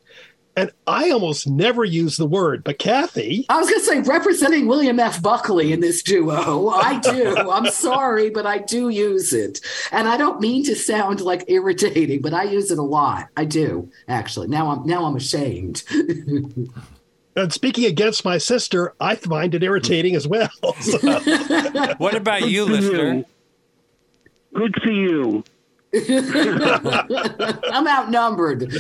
And 0.59 0.73
I 0.89 1.11
almost 1.11 1.47
never 1.47 1.85
use 1.85 2.17
the 2.17 2.27
word, 2.27 2.65
but 2.65 2.81
Kathy. 2.81 3.47
I 3.49 3.61
was 3.61 3.71
going 3.71 3.81
to 3.81 3.87
say, 3.87 4.01
representing 4.01 4.67
William 4.67 4.99
F. 4.99 5.23
Buckley 5.23 5.73
in 5.73 5.79
this 5.79 6.03
duo, 6.03 6.71
I 6.71 6.99
do. 6.99 7.37
I'm 7.51 7.71
sorry, 7.71 8.29
but 8.29 8.45
I 8.45 8.59
do 8.59 8.89
use 8.89 9.33
it. 9.33 9.61
And 9.93 10.09
I 10.09 10.17
don't 10.17 10.41
mean 10.41 10.65
to 10.65 10.75
sound 10.75 11.21
like 11.21 11.45
irritating, 11.47 12.23
but 12.23 12.35
I 12.35 12.43
use 12.43 12.73
it 12.73 12.79
a 12.79 12.83
lot. 12.83 13.29
I 13.37 13.45
do, 13.45 13.89
actually. 14.09 14.49
Now 14.49 14.71
I'm 14.71 14.85
now 14.85 15.05
I'm 15.05 15.15
ashamed. 15.15 15.85
And 17.37 17.53
speaking 17.53 17.85
against 17.85 18.25
my 18.25 18.39
sister, 18.39 18.95
I 19.01 19.15
find 19.15 19.55
it 19.55 19.63
irritating 19.63 20.17
as 20.17 20.27
well. 20.27 20.51
what 21.99 22.17
about 22.17 22.49
you, 22.49 22.65
listener? 22.65 23.25
Good 24.53 24.75
for 24.83 24.91
you. 24.91 25.45
I'm 27.73 27.87
outnumbered. 27.87 28.73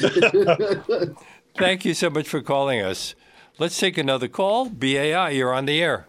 Thank 1.59 1.85
you 1.85 1.93
so 1.93 2.09
much 2.09 2.29
for 2.29 2.41
calling 2.41 2.81
us. 2.81 3.17
Let's 3.59 3.79
take 3.79 3.99
another 3.99 4.29
call. 4.29 4.69
BAI, 4.69 5.31
you're 5.31 5.53
on 5.53 5.67
the 5.67 5.83
air. 5.83 6.07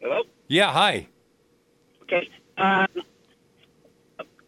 Hello? 0.00 0.22
Yeah, 0.48 0.72
hi. 0.72 1.08
Okay. 2.02 2.30
Um, 2.56 2.88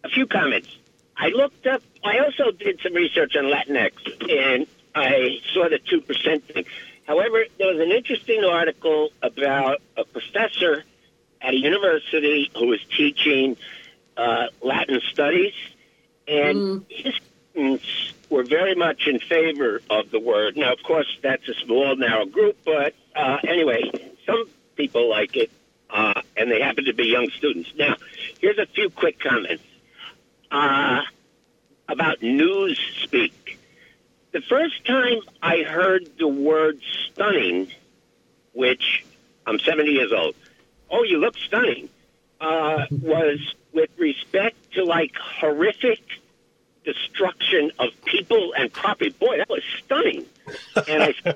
a 0.03 0.09
few 0.09 0.27
comments. 0.27 0.75
I 1.15 1.29
looked 1.29 1.67
up, 1.67 1.83
I 2.03 2.21
also 2.21 2.53
did 2.53 2.81
some 2.81 2.95
research 2.95 3.37
on 3.37 3.45
Latinx, 3.45 3.93
and 4.31 4.67
I 4.95 5.41
saw 5.53 5.69
the 5.69 5.79
2% 5.79 6.43
thing. 6.45 6.65
However, 7.07 7.45
there 7.59 7.75
was 7.75 7.81
an 7.81 7.93
interesting 7.93 8.45
article 8.45 9.11
about 9.23 9.83
a 9.97 10.05
professor 10.05 10.85
at 11.43 11.53
a 11.53 11.57
university 11.57 12.51
who 12.57 12.69
was 12.69 12.81
teaching 12.97 13.57
uh, 14.17 14.47
Latin 14.63 15.01
studies, 15.11 15.55
and 16.27 16.59
mm. 16.59 16.85
his 16.89 17.15
students 17.51 18.15
were 18.31 18.45
very 18.45 18.75
much 18.75 19.07
in 19.07 19.19
favor 19.19 19.81
of 19.91 20.11
the 20.11 20.21
word. 20.21 20.57
Now, 20.57 20.73
of 20.73 20.83
course, 20.83 21.19
that's 21.23 21.49
a 21.49 21.55
small, 21.55 21.97
narrow 21.97 22.27
group, 22.27 22.57
but 22.65 22.95
uh, 23.15 23.39
anyway, 23.47 23.91
some 24.27 24.45
people 24.77 25.09
like 25.09 25.37
it, 25.37 25.51
uh, 25.91 26.21
and 26.37 26.51
they 26.51 26.61
happen 26.61 26.85
to 26.85 26.93
be 26.93 27.07
young 27.07 27.31
students. 27.31 27.73
Now, 27.77 27.97
here's 28.41 28.59
a 28.59 28.67
few 28.67 28.91
quick 28.91 29.19
comments 29.19 29.65
uh, 30.51 31.03
about 31.89 32.23
news 32.23 32.79
speak. 33.03 33.59
The 34.33 34.43
first 34.43 34.85
time 34.87 35.21
I 35.43 35.63
heard 35.63 36.09
the 36.19 36.29
word 36.29 36.81
stunning, 37.07 37.73
which 38.53 39.05
I'm 39.47 39.59
70 39.59 39.91
years 39.91 40.13
old, 40.13 40.35
oh, 40.91 41.03
you 41.03 41.19
look 41.19 41.37
stunning, 41.39 41.89
uh, 42.41 42.87
was 42.91 43.55
with 43.73 43.91
respect 43.99 44.57
to 44.75 44.85
like 44.85 45.15
horrific 45.17 46.18
destruction 46.89 47.71
of 47.79 47.91
people 48.07 48.55
and 48.57 48.73
property. 48.73 49.11
Boy, 49.11 49.37
that 49.37 49.49
was 49.51 49.63
stunning. 49.85 50.25
And 50.89 51.03
I, 51.03 51.15
oh 51.27 51.35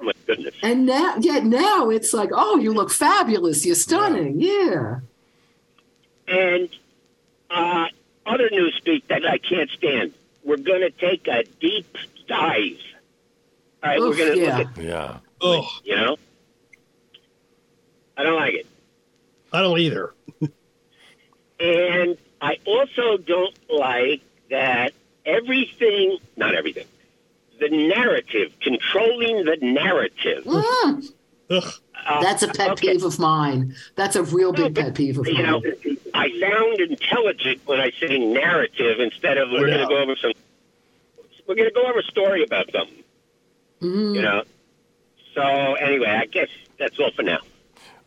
my 0.00 0.12
goodness. 0.26 0.54
And 0.62 0.84
now, 0.84 1.16
yeah, 1.18 1.38
now 1.38 1.88
it's 1.88 2.12
like, 2.12 2.28
oh, 2.34 2.58
you 2.58 2.74
look 2.74 2.90
fabulous. 2.90 3.64
You're 3.64 3.76
stunning. 3.76 4.40
Yeah. 4.40 5.00
And 6.28 6.68
uh, 7.48 7.86
other 8.26 8.50
newspeak 8.50 9.06
that 9.08 9.24
I 9.26 9.38
can't 9.38 9.70
stand. 9.70 10.12
We're 10.44 10.58
going 10.58 10.82
to 10.82 10.90
take 10.90 11.26
a 11.28 11.44
deep 11.60 11.96
dive. 12.28 12.78
All 13.82 13.90
right, 13.90 13.98
Oof, 13.98 14.10
we're 14.10 14.24
going 14.24 14.38
to 14.38 14.44
yeah. 14.44 14.58
look 14.58 14.68
at, 14.68 14.84
yeah. 14.84 15.18
Oh, 15.40 15.66
you 15.82 15.96
know, 15.96 16.18
I 18.18 18.22
don't 18.24 18.36
like 18.36 18.54
it. 18.54 18.66
I 19.50 19.62
don't 19.62 19.78
either. 19.78 20.12
and 21.60 22.18
I 22.42 22.58
also 22.66 23.16
don't 23.16 23.56
like 23.70 24.20
that 24.50 24.92
everything, 25.24 26.18
not 26.36 26.54
everything, 26.54 26.86
the 27.58 27.68
narrative, 27.68 28.52
controlling 28.60 29.44
the 29.44 29.56
narrative. 29.60 30.44
Mm. 30.44 31.12
Uh, 31.50 32.22
That's 32.22 32.42
a 32.42 32.48
pet 32.48 32.70
okay. 32.70 32.92
peeve 32.92 33.04
of 33.04 33.18
mine. 33.18 33.74
That's 33.96 34.16
a 34.16 34.22
real 34.22 34.52
big 34.52 34.74
no, 34.76 34.82
pet 34.82 34.94
peeve 34.94 35.18
of 35.18 35.26
you 35.26 35.34
mine. 35.34 35.46
Know, 35.46 35.62
I 36.14 36.30
sound 36.40 36.80
intelligent 36.80 37.60
when 37.66 37.80
I 37.80 37.90
say 38.00 38.18
narrative 38.18 39.00
instead 39.00 39.36
of 39.36 39.50
we're 39.50 39.68
yeah. 39.68 39.76
going 39.76 39.88
to 39.88 39.94
go 39.94 40.02
over 40.02 40.16
some. 40.16 40.32
We're 41.46 41.56
going 41.56 41.68
to 41.68 41.74
go 41.74 41.86
over 41.86 41.98
a 41.98 42.04
story 42.04 42.44
about 42.44 42.70
something. 42.72 43.04
Mm. 43.82 44.14
You 44.14 44.22
know. 44.22 44.42
So 45.34 45.42
anyway, 45.74 46.08
I 46.08 46.26
guess 46.26 46.48
that's 46.78 46.98
all 46.98 47.10
for 47.12 47.22
now. 47.22 47.40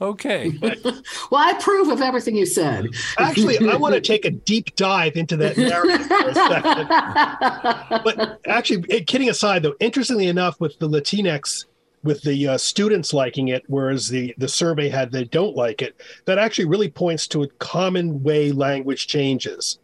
Okay. 0.04 0.52
well, 0.62 0.94
I 1.32 1.56
approve 1.58 1.88
of 1.88 2.02
everything 2.02 2.36
you 2.36 2.46
said. 2.46 2.90
Actually, 3.18 3.58
I 3.70 3.78
want 3.78 3.96
to 3.96 4.02
take 4.02 4.26
a 4.26 4.32
deep 4.32 4.76
dive 4.76 5.16
into 5.16 5.38
that 5.38 5.58
narrative 5.58 6.06
for 6.06 6.28
a 6.28 6.36
second. 6.36 6.88
but 8.04 8.42
actually, 8.46 8.82
kidding 9.06 9.30
aside, 9.30 9.64
though, 9.64 9.76
interestingly 9.80 10.28
enough, 10.28 10.60
with 10.60 10.78
the 10.80 10.90
Latinx, 10.90 11.68
with 12.04 12.22
the 12.24 12.50
uh, 12.50 12.58
students 12.58 13.14
liking 13.14 13.48
it, 13.48 13.64
whereas 13.68 14.10
the 14.10 14.36
the 14.38 14.50
survey 14.50 14.90
had 14.90 15.10
they 15.10 15.24
don't 15.24 15.56
like 15.56 15.82
it, 15.82 15.96
that 16.26 16.38
actually 16.38 16.66
really 16.66 16.90
points 16.90 17.26
to 17.28 17.44
a 17.44 17.48
common 17.60 18.22
way 18.24 18.52
language 18.52 19.08
changes. 19.08 19.80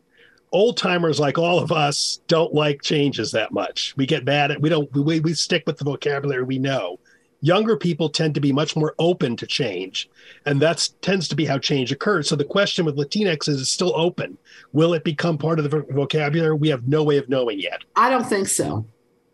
Old 0.52 0.76
timers 0.76 1.18
like 1.18 1.38
all 1.38 1.60
of 1.60 1.72
us 1.72 2.20
don't 2.28 2.54
like 2.54 2.82
changes 2.82 3.32
that 3.32 3.54
much. 3.54 3.94
We 3.96 4.06
get 4.06 4.26
mad 4.26 4.52
at 4.52 4.60
we 4.60 4.68
don't 4.68 4.92
we 4.94 5.22
we 5.22 5.34
stick 5.34 5.64
with 5.66 5.78
the 5.78 5.86
vocabulary 5.86 6.44
we 6.44 6.60
know 6.60 7.00
younger 7.42 7.78
people 7.78 8.10
tend 8.10 8.36
to 8.36 8.42
be 8.42 8.52
much 8.52 8.76
more 8.76 8.96
open 9.00 9.36
to 9.38 9.48
change 9.48 10.10
and 10.46 10.62
that 10.62 10.90
tends 11.02 11.28
to 11.30 11.36
be 11.36 11.46
how 11.46 11.58
change 11.58 11.92
occurs. 11.92 12.28
So 12.28 12.36
the 12.36 12.44
question 12.44 12.86
with 12.86 12.98
latinx 12.98 13.48
is 13.48 13.62
it's 13.62 13.70
still 13.70 13.94
open? 13.96 14.38
Will 14.74 14.94
it 14.94 15.04
become 15.04 15.38
part 15.38 15.60
of 15.60 15.70
the 15.70 15.86
vocabulary? 15.90 16.56
We 16.56 16.70
have 16.70 16.88
no 16.88 17.04
way 17.04 17.18
of 17.18 17.30
knowing 17.30 17.60
yet. 17.60 17.84
I 17.96 18.10
don't 18.10 18.26
think 18.26 18.48
so. 18.48 18.86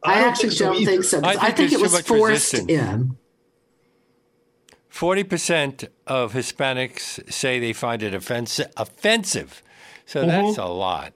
I, 0.03 0.13
I 0.13 0.15
don't 0.15 0.29
actually 0.29 0.49
think 0.49 0.57
so 0.57 0.65
don't 0.65 0.85
think 0.85 1.03
so 1.03 1.17
i 1.23 1.31
think, 1.31 1.43
I 1.43 1.51
think 1.51 1.71
it 1.71 1.81
was 1.81 1.99
forced 2.01 2.53
resistance. 2.53 2.71
in. 2.71 3.17
40% 4.91 5.89
of 6.07 6.33
hispanics 6.33 7.31
say 7.31 7.59
they 7.59 7.73
find 7.73 8.01
it 8.01 8.13
offensive 8.13 8.71
offensive. 8.77 9.61
So 10.05 10.21
mm-hmm. 10.21 10.29
that's 10.29 10.57
a 10.57 10.65
lot. 10.65 11.13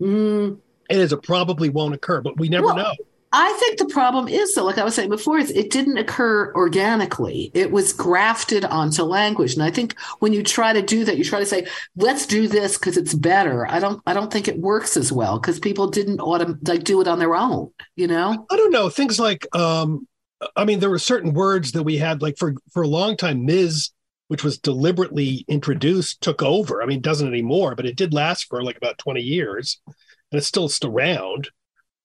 Mm. 0.00 0.58
it 0.88 0.98
is 0.98 1.12
it 1.12 1.22
probably 1.22 1.68
won't 1.68 1.94
occur 1.94 2.20
but 2.20 2.36
we 2.36 2.48
never 2.48 2.66
well, 2.66 2.76
know 2.76 2.94
I 3.34 3.52
think 3.58 3.78
the 3.78 3.86
problem 3.86 4.28
is, 4.28 4.54
though, 4.54 4.64
like 4.64 4.76
I 4.76 4.84
was 4.84 4.94
saying 4.94 5.08
before, 5.08 5.38
is 5.38 5.50
it 5.50 5.70
didn't 5.70 5.96
occur 5.96 6.52
organically. 6.54 7.50
It 7.54 7.70
was 7.70 7.92
grafted 7.92 8.64
onto 8.66 9.02
language, 9.04 9.54
and 9.54 9.62
I 9.62 9.70
think 9.70 9.98
when 10.18 10.34
you 10.34 10.42
try 10.42 10.74
to 10.74 10.82
do 10.82 11.04
that, 11.04 11.16
you 11.16 11.24
try 11.24 11.40
to 11.40 11.46
say, 11.46 11.66
"Let's 11.96 12.26
do 12.26 12.46
this 12.46 12.76
because 12.76 12.98
it's 12.98 13.14
better." 13.14 13.66
I 13.66 13.78
don't, 13.78 14.02
I 14.06 14.12
don't 14.12 14.30
think 14.30 14.48
it 14.48 14.58
works 14.58 14.96
as 14.98 15.10
well 15.10 15.38
because 15.38 15.58
people 15.58 15.86
didn't 15.86 16.18
autom- 16.18 16.66
like 16.68 16.84
do 16.84 17.00
it 17.00 17.08
on 17.08 17.18
their 17.18 17.34
own. 17.34 17.70
You 17.96 18.06
know, 18.08 18.46
I 18.50 18.56
don't 18.56 18.72
know 18.72 18.90
things 18.90 19.18
like, 19.18 19.46
um, 19.56 20.06
I 20.54 20.64
mean, 20.66 20.80
there 20.80 20.90
were 20.90 20.98
certain 20.98 21.32
words 21.32 21.72
that 21.72 21.84
we 21.84 21.96
had, 21.96 22.20
like 22.20 22.36
for 22.36 22.54
for 22.72 22.82
a 22.82 22.88
long 22.88 23.16
time, 23.16 23.46
Ms 23.46 23.90
which 24.28 24.44
was 24.44 24.56
deliberately 24.56 25.44
introduced, 25.46 26.22
took 26.22 26.42
over. 26.42 26.82
I 26.82 26.86
mean, 26.86 26.98
it 26.98 27.02
doesn't 27.02 27.28
anymore, 27.28 27.74
but 27.74 27.84
it 27.84 27.96
did 27.96 28.14
last 28.14 28.46
for 28.48 28.62
like 28.62 28.78
about 28.78 28.96
20 28.96 29.20
years 29.20 29.78
and 29.86 30.38
it's 30.38 30.46
still, 30.46 30.70
still 30.70 30.88
around 30.88 31.50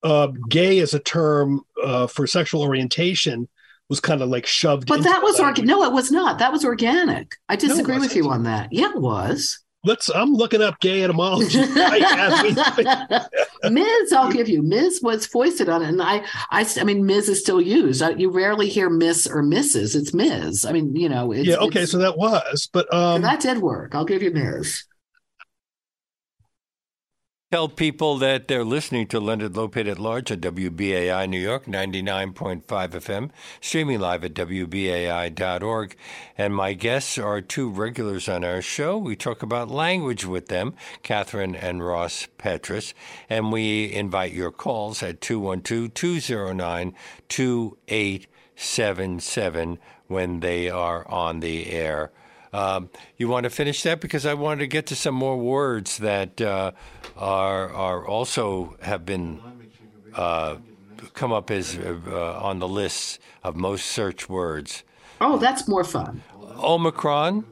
uh, 0.02 0.28
gay 0.48 0.78
as 0.80 0.94
a 0.94 0.98
term 0.98 1.62
uh, 1.82 2.06
for 2.06 2.26
sexual 2.26 2.62
orientation 2.62 3.48
was 3.88 4.00
kind 4.00 4.22
of 4.22 4.28
like 4.28 4.46
shoved. 4.46 4.88
But 4.88 5.02
that 5.02 5.22
was 5.22 5.40
organic. 5.40 5.68
No, 5.68 5.82
it 5.84 5.92
was 5.92 6.10
not. 6.10 6.38
That 6.38 6.52
was 6.52 6.64
organic. 6.64 7.34
I 7.48 7.56
disagree 7.56 7.96
no, 7.96 8.02
with 8.02 8.14
you 8.14 8.28
on 8.30 8.44
that. 8.44 8.68
Yeah, 8.72 8.90
it 8.90 9.00
was. 9.00 9.58
Let's. 9.84 10.08
I'm 10.10 10.34
looking 10.34 10.60
up 10.60 10.80
gay 10.80 11.04
etymology. 11.04 11.58
Ms. 13.64 14.12
I'll 14.12 14.32
give 14.32 14.48
you. 14.48 14.62
Ms. 14.62 15.00
was 15.02 15.24
foisted 15.26 15.68
on 15.68 15.82
it, 15.82 15.88
and 15.88 16.02
I, 16.02 16.24
I, 16.50 16.68
I 16.78 16.84
mean, 16.84 17.06
Ms. 17.06 17.28
is 17.28 17.40
still 17.40 17.60
used. 17.60 18.02
You 18.18 18.30
rarely 18.30 18.68
hear 18.68 18.90
Miss 18.90 19.26
or 19.26 19.42
Mrs. 19.42 19.94
It's 19.94 20.12
Ms. 20.12 20.64
I 20.64 20.72
mean, 20.72 20.94
you 20.96 21.08
know. 21.08 21.32
yeah. 21.32 21.56
Okay. 21.56 21.86
So 21.86 21.98
that 21.98 22.18
was, 22.18 22.68
but 22.72 22.92
um, 22.92 23.22
that 23.22 23.40
did 23.40 23.58
work. 23.58 23.94
I'll 23.94 24.04
give 24.04 24.22
you 24.22 24.32
Ms. 24.32 24.84
Tell 27.50 27.70
people 27.70 28.18
that 28.18 28.46
they're 28.46 28.62
listening 28.62 29.06
to 29.06 29.18
Leonard 29.18 29.54
Lopate 29.54 29.90
at 29.90 29.98
Large 29.98 30.32
at 30.32 30.42
WBAI 30.42 31.26
New 31.26 31.40
York, 31.40 31.64
99.5 31.64 32.64
FM, 32.66 33.30
streaming 33.58 34.00
live 34.00 34.22
at 34.22 34.34
WBAI.org. 34.34 35.96
And 36.36 36.54
my 36.54 36.74
guests 36.74 37.16
are 37.16 37.40
two 37.40 37.70
regulars 37.70 38.28
on 38.28 38.44
our 38.44 38.60
show. 38.60 38.98
We 38.98 39.16
talk 39.16 39.42
about 39.42 39.70
language 39.70 40.26
with 40.26 40.48
them, 40.48 40.74
Kathryn 41.02 41.56
and 41.58 41.82
Ross 41.82 42.28
Petras. 42.38 42.92
And 43.30 43.50
we 43.50 43.94
invite 43.94 44.34
your 44.34 44.52
calls 44.52 45.02
at 45.02 45.22
212 45.22 45.94
209 45.94 46.94
2877 47.30 49.78
when 50.06 50.40
they 50.40 50.68
are 50.68 51.08
on 51.08 51.40
the 51.40 51.70
air. 51.70 52.12
Um, 52.52 52.90
you 53.16 53.28
want 53.28 53.44
to 53.44 53.50
finish 53.50 53.82
that 53.82 54.00
because 54.00 54.24
I 54.24 54.34
wanted 54.34 54.60
to 54.60 54.66
get 54.66 54.86
to 54.86 54.96
some 54.96 55.14
more 55.14 55.36
words 55.36 55.98
that 55.98 56.40
uh, 56.40 56.72
are 57.16 57.70
are 57.72 58.06
also 58.06 58.76
have 58.80 59.04
been 59.04 59.40
uh, 60.14 60.56
come 61.14 61.32
up 61.32 61.50
as 61.50 61.76
uh, 61.78 62.38
on 62.40 62.58
the 62.58 62.68
list 62.68 63.20
of 63.42 63.56
most 63.56 63.86
searched 63.86 64.28
words. 64.28 64.82
Oh, 65.20 65.38
that's 65.38 65.68
more 65.68 65.84
fun. 65.84 66.22
Omicron, 66.58 67.44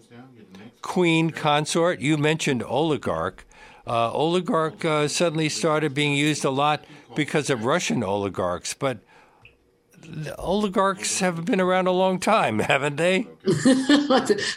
queen 0.82 1.30
consort. 1.30 2.00
You 2.00 2.16
mentioned 2.16 2.62
oligarch. 2.62 3.44
Uh, 3.86 4.10
oligarch 4.12 4.84
uh, 4.84 5.06
suddenly 5.06 5.48
started 5.48 5.94
being 5.94 6.14
used 6.14 6.44
a 6.44 6.50
lot 6.50 6.84
because 7.14 7.50
of 7.50 7.64
Russian 7.64 8.02
oligarchs, 8.02 8.74
but 8.74 8.98
oligarchs 10.38 11.20
have 11.20 11.44
been 11.44 11.60
around 11.60 11.86
a 11.86 11.92
long 11.92 12.18
time, 12.18 12.58
haven't 12.58 12.96
they? 12.96 13.26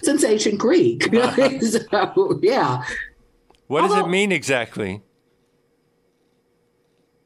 Since 0.01 0.23
ancient 0.23 0.59
Greek. 0.59 1.03
so, 1.61 2.39
yeah. 2.41 2.83
What 3.67 3.87
does 3.87 3.97
it 3.97 4.07
mean 4.07 4.31
exactly? 4.31 5.01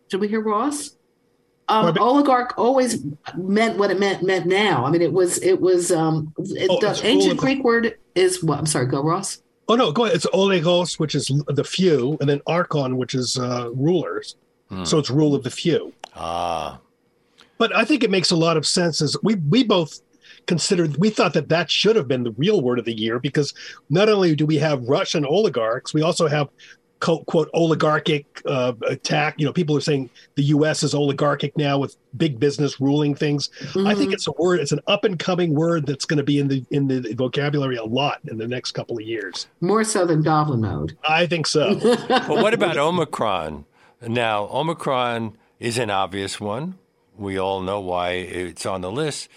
Did 0.10 0.20
we 0.20 0.27
hear 0.27 0.42
Ross? 0.42 0.96
Um, 1.70 1.98
oligarch 1.98 2.53
always 2.58 3.03
meant 3.36 3.77
what 3.77 3.89
it 3.89 4.00
meant 4.00 4.22
meant 4.22 4.46
now. 4.46 4.86
I 4.86 4.92
mean, 4.92 5.01
it 5.01 5.13
was 5.13 5.42
it 5.42 5.62
was 5.62 5.92
um, 5.92 6.34
it, 6.38 6.68
oh, 6.70 6.80
the 6.80 7.00
ancient 7.03 7.39
Greek 7.39 7.63
word 7.63 7.98
is 8.13 8.44
what? 8.44 8.60
I'm 8.60 8.65
sorry, 8.65 8.86
go 8.86 9.01
Ross. 9.01 9.42
Oh 9.70 9.75
no, 9.75 9.92
go 9.92 10.03
ahead. 10.03 10.15
It's 10.18 10.25
oligos, 10.27 11.00
which 11.00 11.15
is 11.15 11.32
the 11.48 11.63
few, 11.63 12.18
and 12.20 12.30
then 12.30 12.42
archon, 12.46 12.98
which 12.98 13.15
is 13.15 13.38
uh, 13.38 13.70
rulers. 13.74 14.36
Hmm. 14.70 14.84
So 14.84 15.00
it's 15.00 15.10
rule 15.10 15.34
of 15.34 15.44
the 15.44 15.50
few. 15.50 15.94
Ah. 16.15 16.80
But 17.57 17.75
I 17.75 17.86
think 17.86 18.03
it 18.03 18.12
makes 18.12 18.31
a 18.31 18.36
lot 18.36 18.57
of 18.57 18.65
sense. 18.65 19.01
As 19.01 19.15
we 19.24 19.36
we 19.36 19.63
both 19.63 20.00
considered, 20.48 20.98
we 20.98 21.10
thought 21.10 21.33
that 21.33 21.50
that 21.50 21.72
should 21.72 21.95
have 21.95 22.07
been 22.07 22.24
the 22.24 22.31
real 22.31 22.62
word 22.62 22.79
of 22.79 22.86
the 22.86 22.93
year 22.93 23.19
because 23.19 23.53
not 23.89 24.10
only 24.10 24.36
do 24.36 24.45
we 24.45 24.57
have 24.57 24.83
Russian 24.83 25.25
oligarchs, 25.25 25.93
we 25.93 26.01
also 26.01 26.27
have 26.27 26.50
quote, 27.03 27.25
quote 27.25 27.50
oligarchic 27.53 28.25
uh, 28.45 28.74
attack. 28.88 29.36
You 29.38 29.45
know, 29.45 29.53
people 29.53 29.75
are 29.75 29.81
saying 29.81 30.10
the 30.36 30.43
U.S. 30.43 30.83
is 30.83 30.95
oligarchic 30.95 31.55
now 31.57 31.77
with 31.77 31.98
big 32.15 32.39
business 32.39 32.79
ruling 32.79 33.13
things. 33.13 33.50
Mm-hmm. 33.60 33.88
I 33.88 33.93
think 33.93 34.07
mm-hmm. 34.07 34.13
it's 34.13 34.27
a 34.27 34.31
word. 34.33 34.62
It's 34.62 34.72
an 34.72 34.79
up 34.88 35.03
and 35.03 35.19
coming 35.19 35.53
word 35.53 35.86
that's 35.86 36.05
going 36.05 36.17
to 36.17 36.24
be 36.24 36.39
in 36.39 36.48
the 36.48 36.65
in 36.72 36.88
the 36.88 37.13
vocabulary 37.13 37.75
a 37.75 37.83
lot 37.83 38.19
in 38.25 38.38
the 38.38 38.48
next 38.48 38.72
couple 38.72 38.98
of 38.98 39.03
years. 39.03 39.48
More 39.60 39.83
so 39.83 40.05
than 40.05 40.22
goblin 40.22 40.62
mode. 40.62 40.98
I 41.07 41.27
think 41.27 41.45
so. 41.45 41.75
but 42.07 42.29
what 42.29 42.53
about 42.53 42.77
Omicron? 42.77 43.65
Now, 44.01 44.48
Omicron 44.50 45.38
is 45.60 45.77
an 45.77 45.89
obvious 45.89 46.39
one. 46.39 46.75
We 47.17 47.38
all 47.38 47.62
know 47.62 47.79
why 47.79 48.12
it's 48.12 48.65
on 48.65 48.82
the 48.82 48.91
list 48.91 49.29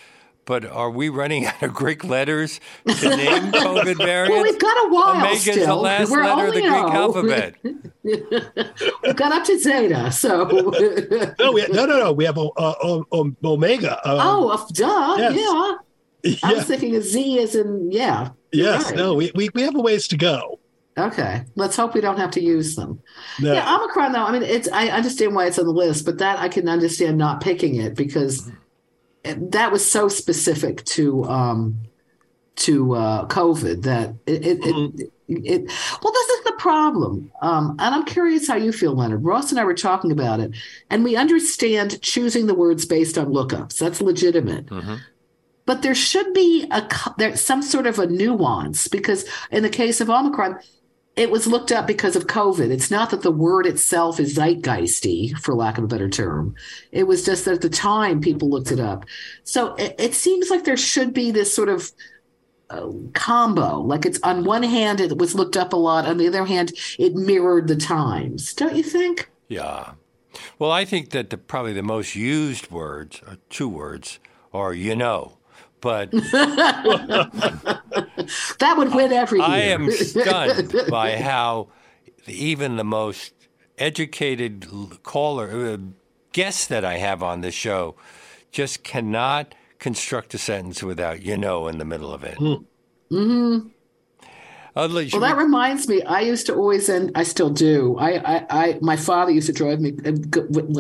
but 0.47 0.65
are 0.65 0.91
we 0.91 1.11
running 1.11 1.45
out 1.47 1.63
of 1.63 1.75
Greek 1.75 2.05
letters 2.05 2.61
to 2.87 3.17
name 3.17 3.43
COVID 3.53 3.99
variants? 3.99 4.31
well, 4.31 4.43
we've 4.43 4.59
got 4.59 4.87
a 4.87 4.89
while 4.89 5.17
Omega's 5.17 5.43
still. 5.43 5.67
the 5.67 5.75
last 5.75 6.11
We're 6.11 6.25
letter 6.25 6.47
of 6.47 6.55
the 6.55 6.61
Greek 6.61 6.73
alphabet. 6.73 7.55
we've 9.03 9.17
got 9.17 9.33
up 9.33 9.45
to 9.45 9.59
Zeta, 9.59 10.11
so 10.11 10.45
no, 11.39 11.53
we, 11.53 11.67
no, 11.67 11.85
no, 11.85 11.99
no. 11.99 12.13
We 12.13 12.25
have 12.25 12.39
a, 12.39 12.49
a, 12.57 13.03
a 13.13 13.33
Omega. 13.45 14.09
Um, 14.09 14.19
oh, 14.23 14.67
duh, 14.73 15.17
yes. 15.19 15.35
yeah. 15.35 15.77
yeah. 16.23 16.37
I 16.43 16.55
was 16.55 16.65
thinking 16.65 16.97
a 16.97 17.03
Z 17.03 17.41
as 17.41 17.55
in 17.55 17.91
yeah. 17.93 18.31
Yes, 18.53 18.87
right. 18.87 18.97
no, 18.97 19.15
we, 19.15 19.33
we 19.35 19.51
we 19.53 19.63
have 19.63 19.75
a 19.75 19.81
ways 19.81 20.09
to 20.09 20.17
go. 20.17 20.61
Okay, 20.99 21.45
let's 21.57 21.77
hope 21.77 21.95
we 21.95 22.01
don't 22.01 22.17
have 22.17 22.31
to 22.33 22.43
use 22.43 22.75
them. 22.75 23.01
No. 23.41 23.53
Yeah, 23.53 23.77
Omicron 23.77 24.13
though. 24.13 24.25
I 24.25 24.33
mean, 24.33 24.43
it's 24.43 24.69
I 24.73 24.89
understand 24.89 25.35
why 25.35 25.47
it's 25.47 25.59
on 25.59 25.67
the 25.67 25.73
list, 25.73 26.07
but 26.07 26.19
that 26.19 26.39
I 26.39 26.49
can 26.49 26.69
understand 26.69 27.19
not 27.19 27.43
picking 27.43 27.77
it 27.77 27.95
because 27.95 28.51
that 29.25 29.73
was 29.73 29.89
so 29.89 30.09
specific 30.09 30.85
to 30.85 31.25
um, 31.25 31.79
to 32.57 32.95
uh, 32.95 33.27
COVID 33.27 33.83
that 33.83 34.15
it, 34.27 34.47
it, 34.47 34.61
mm-hmm. 34.63 35.01
it, 35.01 35.11
it, 35.29 35.73
well, 36.03 36.13
this 36.13 36.29
is 36.31 36.45
the 36.45 36.55
problem. 36.59 37.31
Um, 37.43 37.77
and 37.79 37.95
I'm 37.95 38.05
curious 38.05 38.49
how 38.49 38.57
you 38.57 38.73
feel, 38.73 38.95
Leonard. 38.95 39.25
Ross 39.25 39.51
and 39.51 39.61
I 39.61 39.65
were 39.65 39.75
talking 39.75 40.13
about 40.13 40.41
it, 40.41 40.53
and 40.89 41.05
we 41.05 41.17
understand 41.17 42.01
choosing 42.01 42.47
the 42.47 42.55
words 42.55 42.87
based 42.87 43.19
on 43.19 43.27
lookups. 43.27 43.79
That's 43.79 44.01
legitimate. 44.01 44.67
Mm-hmm. 44.67 44.97
But 45.67 45.83
there 45.83 45.97
should 45.97 46.33
be 46.33 46.67
a 46.71 46.89
there 47.19 47.37
some 47.37 47.61
sort 47.61 47.87
of 47.87 47.99
a 47.99 48.07
nuance 48.07 48.89
because 48.89 49.29
in 49.51 49.63
the 49.65 49.69
case 49.69 50.01
of 50.01 50.09
Omicron, 50.09 50.59
it 51.17 51.31
was 51.31 51.47
looked 51.47 51.73
up 51.73 51.87
because 51.87 52.15
of 52.15 52.27
COVID. 52.27 52.71
It's 52.71 52.91
not 52.91 53.11
that 53.11 53.23
the 53.23 53.31
word 53.31 53.67
itself 53.67 54.21
is 54.21 54.37
zeitgeisty, 54.37 55.37
for 55.39 55.55
lack 55.55 55.79
of 55.79 55.85
a 55.85 55.89
better 55.89 56.11
term. 56.11 56.55
It 56.93 57.05
was 57.05 57.25
just 57.25 57.47
that 57.47 57.55
at 57.55 57.61
the 57.63 57.71
time 57.71 58.21
people 58.21 58.51
looked 58.51 58.71
it 58.71 58.81
up. 58.81 59.07
So 59.43 59.75
it, 59.77 59.95
it 59.99 60.15
seems 60.15 60.51
like 60.51 60.65
there 60.65 60.77
should 60.77 61.15
be 61.15 61.31
this 61.31 61.53
sort 61.55 61.71
of 61.71 61.91
uh, 62.69 62.91
combo. 63.15 63.81
Like 63.81 64.05
it's 64.05 64.21
on 64.23 64.45
one 64.45 64.63
hand, 64.63 65.01
it 65.01 65.17
was 65.17 65.35
looked 65.35 65.57
up 65.57 65.73
a 65.73 65.77
lot. 65.77 66.05
On 66.05 66.19
the 66.19 66.29
other 66.29 66.45
hand, 66.45 66.73
it 66.99 67.15
mirrored 67.15 67.69
the 67.69 67.77
times. 67.77 68.53
Don't 68.53 68.77
you 68.77 68.83
think? 68.83 69.31
Yeah. 69.49 69.93
Well, 70.59 70.71
I 70.71 70.85
think 70.85 71.11
that 71.11 71.31
the, 71.31 71.39
probably 71.39 71.73
the 71.73 71.83
most 71.83 72.15
used 72.15 72.71
words, 72.71 73.23
are 73.27 73.39
two 73.49 73.71
words, 73.71 74.19
are 74.53 74.75
you 74.75 74.95
know 74.95 75.39
but 75.87 76.11
that 76.11 77.83
would 78.77 78.93
win 78.93 79.13
every 79.13 79.39
year. 79.39 79.47
I 79.47 79.59
am 79.59 79.89
stunned 79.93 80.75
by 80.91 81.17
how 81.17 81.69
even 82.27 82.75
the 82.75 82.83
most 82.83 83.33
educated 83.79 84.67
caller 85.05 85.75
uh, 85.75 85.77
guests 86.33 86.67
that 86.67 86.85
I 86.85 86.97
have 86.97 87.23
on 87.23 87.43
the 87.43 87.53
show 87.53 87.95
just 88.51 88.83
cannot 88.83 89.55
construct 89.79 90.35
a 90.35 90.39
sentence 90.39 90.83
without 90.83 91.23
you 91.23 91.37
know 91.37 91.69
in 91.69 91.79
the 91.79 91.85
middle 91.85 92.13
of 92.13 92.25
it. 92.25 92.37
Mm-hmm. 92.37 93.69
well, 95.13 95.21
that 95.21 95.37
reminds 95.39 95.87
me. 95.87 96.03
I 96.03 96.21
used 96.23 96.47
to 96.47 96.55
always, 96.57 96.89
and 96.89 97.13
I 97.15 97.23
still 97.23 97.49
do. 97.49 97.97
I, 97.97 98.39
I, 98.39 98.47
I, 98.51 98.79
my 98.83 98.97
father 98.97 99.31
used 99.31 99.47
to 99.47 99.53
drive 99.53 99.81
me. 99.81 99.97
Uh, 100.05 100.13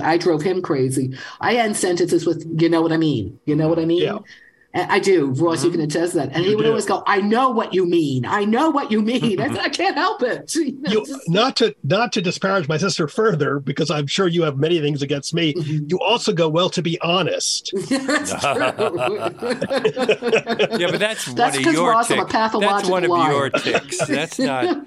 I 0.02 0.18
drove 0.18 0.42
him 0.42 0.62
crazy. 0.62 1.16
I 1.40 1.54
end 1.54 1.76
sentences 1.76 2.26
with 2.26 2.44
"you 2.60 2.68
know 2.68 2.82
what 2.82 2.92
I 2.92 2.96
mean." 2.96 3.38
You 3.44 3.54
know 3.54 3.68
what 3.68 3.78
I 3.78 3.84
mean. 3.84 4.02
Yeah. 4.02 4.18
I 4.76 4.98
do, 4.98 5.26
Ross. 5.26 5.58
Mm-hmm. 5.58 5.66
You 5.66 5.70
can 5.72 5.80
attest 5.80 6.14
that. 6.14 6.32
And 6.32 6.44
you 6.44 6.50
he 6.50 6.56
would 6.56 6.64
do. 6.64 6.68
always 6.68 6.84
go, 6.84 7.02
"I 7.06 7.20
know 7.20 7.50
what 7.50 7.72
you 7.72 7.86
mean. 7.86 8.26
I 8.26 8.44
know 8.44 8.68
what 8.68 8.90
you 8.92 9.00
mean." 9.00 9.40
I 9.40 9.48
said, 9.48 9.58
"I 9.58 9.68
can't 9.68 9.96
help 9.96 10.22
it." 10.22 10.54
You 10.66 10.72
know, 10.80 10.90
you, 10.90 11.20
not 11.28 11.56
to 11.56 11.74
not 11.84 12.12
to 12.14 12.22
disparage 12.22 12.66
my 12.68 12.76
sister 12.76 13.06
further, 13.08 13.60
because 13.60 13.90
I'm 13.90 14.06
sure 14.06 14.26
you 14.26 14.42
have 14.42 14.58
many 14.58 14.80
things 14.80 15.00
against 15.02 15.32
me. 15.32 15.54
Mm-hmm. 15.54 15.86
You 15.88 15.98
also 16.00 16.32
go, 16.32 16.48
"Well, 16.48 16.68
to 16.70 16.82
be 16.82 17.00
honest." 17.00 17.72
that's 17.88 18.30
true. 18.40 18.64
yeah, 20.78 20.90
but 20.90 20.98
that's, 20.98 21.24
that's 21.34 21.56
one 21.58 21.66
of 21.66 21.72
your 21.72 21.90
Ross, 21.90 22.08
ticks. 22.08 22.32
That's 22.32 22.88
one 22.88 23.04
of 23.04 23.10
liar. 23.10 23.32
your 23.32 23.50
ticks. 23.50 23.98
That's 24.06 24.38
not. 24.38 24.86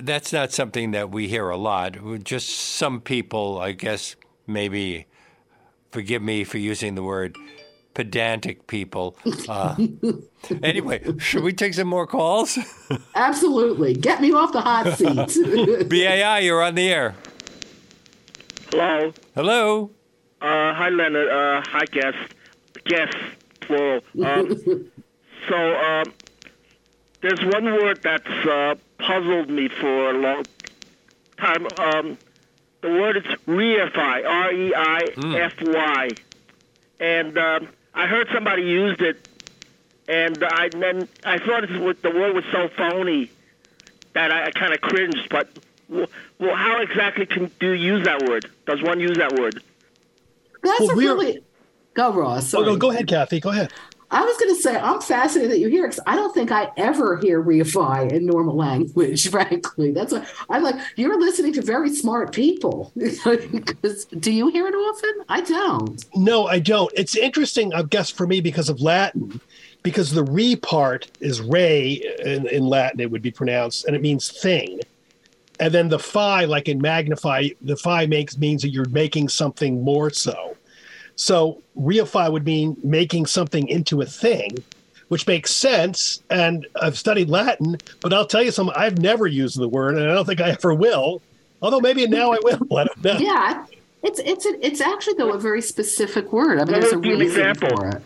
that's 0.00 0.32
not 0.32 0.52
something 0.52 0.90
that 0.90 1.10
we 1.10 1.28
hear 1.28 1.48
a 1.48 1.56
lot. 1.56 2.24
Just 2.24 2.48
some 2.50 3.00
people, 3.00 3.58
I 3.58 3.72
guess, 3.72 4.16
maybe. 4.46 5.06
Forgive 5.90 6.20
me 6.20 6.44
for 6.44 6.58
using 6.58 6.96
the 6.96 7.02
word 7.02 7.34
pedantic 7.98 8.68
people. 8.68 9.16
Uh, 9.48 9.74
anyway, 10.62 11.02
should 11.18 11.42
we 11.42 11.52
take 11.52 11.74
some 11.74 11.88
more 11.88 12.06
calls? 12.06 12.56
Absolutely. 13.16 13.92
Get 13.92 14.20
me 14.20 14.30
off 14.30 14.52
the 14.52 14.60
hot 14.60 14.96
seat. 14.96 15.88
BAI, 15.88 16.38
you're 16.38 16.62
on 16.62 16.76
the 16.76 16.88
air. 16.88 17.16
Hello. 18.70 19.12
Hello. 19.34 19.90
Uh, 20.40 20.74
hi, 20.74 20.90
Leonard. 20.90 21.28
Uh, 21.28 21.60
hi, 21.66 21.84
guest. 21.90 22.18
Guest, 22.84 23.16
plural. 23.62 24.00
Um, 24.24 24.90
so, 25.48 25.56
um, 25.56 26.14
there's 27.20 27.44
one 27.46 27.64
word 27.64 28.00
that's 28.04 28.46
uh, 28.46 28.76
puzzled 28.98 29.50
me 29.50 29.68
for 29.68 30.10
a 30.10 30.12
long 30.12 30.44
time. 31.36 31.66
Um, 31.78 32.16
the 32.80 32.90
word 32.90 33.16
is 33.16 33.24
reify, 33.48 34.24
R 34.24 34.52
E 34.52 34.72
I 34.72 35.00
F 35.36 35.54
Y. 35.62 36.08
And 37.00 37.36
um, 37.38 37.68
I 37.94 38.06
heard 38.06 38.28
somebody 38.32 38.62
used 38.62 39.00
it, 39.00 39.28
and 40.08 40.42
I 40.42 40.68
then 40.68 41.08
I 41.24 41.38
thought 41.38 41.64
it 41.64 41.80
was, 41.80 41.96
the 42.02 42.10
word 42.10 42.34
was 42.34 42.44
so 42.52 42.68
phony 42.76 43.30
that 44.12 44.30
I, 44.30 44.46
I 44.46 44.50
kind 44.50 44.72
of 44.72 44.80
cringed. 44.80 45.28
But 45.30 45.48
well, 45.88 46.08
how 46.54 46.80
exactly 46.80 47.26
can 47.26 47.50
do 47.58 47.72
you 47.72 47.96
use 47.96 48.04
that 48.04 48.22
word? 48.28 48.50
Does 48.66 48.82
one 48.82 49.00
use 49.00 49.16
that 49.18 49.38
word? 49.38 49.62
That's 50.62 50.80
well, 50.80 50.90
a 50.90 50.96
really 50.96 51.40
go, 51.94 52.12
Ross. 52.12 52.52
Oh, 52.54 52.62
no, 52.62 52.76
go 52.76 52.90
ahead, 52.90 53.08
Kathy. 53.08 53.40
Go 53.40 53.50
ahead. 53.50 53.72
I 54.10 54.24
was 54.24 54.36
going 54.38 54.54
to 54.54 54.60
say 54.60 54.76
I'm 54.76 55.00
fascinated 55.00 55.52
that 55.52 55.58
you 55.58 55.68
hear 55.68 55.82
because 55.86 56.00
I 56.06 56.16
don't 56.16 56.32
think 56.32 56.50
I 56.50 56.70
ever 56.76 57.18
hear 57.18 57.42
reify 57.42 58.10
in 58.10 58.24
normal 58.26 58.56
language. 58.56 59.28
Frankly, 59.30 59.92
that's 59.92 60.12
what 60.12 60.26
I'm 60.48 60.62
like. 60.62 60.76
You're 60.96 61.20
listening 61.20 61.52
to 61.54 61.62
very 61.62 61.94
smart 61.94 62.32
people. 62.32 62.92
do 62.96 64.32
you 64.32 64.48
hear 64.48 64.66
it 64.66 64.74
often? 64.74 65.24
I 65.28 65.40
don't. 65.42 66.04
No, 66.16 66.46
I 66.46 66.58
don't. 66.58 66.90
It's 66.96 67.16
interesting, 67.16 67.74
I 67.74 67.82
guess, 67.82 68.10
for 68.10 68.26
me 68.26 68.40
because 68.40 68.70
of 68.70 68.80
Latin, 68.80 69.40
because 69.82 70.10
the 70.10 70.24
re 70.24 70.56
part 70.56 71.10
is 71.20 71.42
re 71.42 72.16
in, 72.24 72.46
in 72.48 72.66
Latin. 72.66 73.00
It 73.00 73.10
would 73.10 73.22
be 73.22 73.30
pronounced, 73.30 73.84
and 73.84 73.94
it 73.94 74.00
means 74.00 74.30
thing. 74.30 74.80
And 75.60 75.74
then 75.74 75.88
the 75.88 75.98
phi, 75.98 76.44
like 76.44 76.68
in 76.68 76.80
magnify, 76.80 77.48
the 77.60 77.76
phi 77.76 78.06
makes 78.06 78.38
means 78.38 78.62
that 78.62 78.70
you're 78.70 78.88
making 78.88 79.28
something 79.28 79.82
more 79.82 80.08
so. 80.10 80.56
So 81.18 81.60
reify 81.76 82.30
would 82.30 82.44
mean 82.44 82.76
making 82.84 83.26
something 83.26 83.66
into 83.66 84.00
a 84.00 84.06
thing, 84.06 84.52
which 85.08 85.26
makes 85.26 85.54
sense. 85.54 86.22
And 86.30 86.64
I've 86.80 86.96
studied 86.96 87.28
Latin, 87.28 87.76
but 88.00 88.12
I'll 88.12 88.24
tell 88.24 88.42
you 88.42 88.52
something, 88.52 88.74
I've 88.76 88.98
never 88.98 89.26
used 89.26 89.58
the 89.58 89.68
word, 89.68 89.96
and 89.96 90.08
I 90.08 90.14
don't 90.14 90.24
think 90.24 90.40
I 90.40 90.50
ever 90.50 90.72
will. 90.72 91.20
Although 91.60 91.80
maybe 91.80 92.06
now 92.06 92.30
I 92.30 92.38
will. 92.40 92.60
I 92.78 92.84
don't 92.84 93.04
know. 93.04 93.18
Yeah. 93.18 93.66
It's 94.04 94.20
it's 94.20 94.46
a, 94.46 94.64
it's 94.64 94.80
actually 94.80 95.14
though 95.14 95.32
a 95.32 95.40
very 95.40 95.60
specific 95.60 96.32
word. 96.32 96.60
I 96.60 96.64
mean, 96.64 96.80
there's 96.80 96.92
a 96.92 96.98
reason 96.98 97.54
for 97.56 97.88
it. 97.88 98.02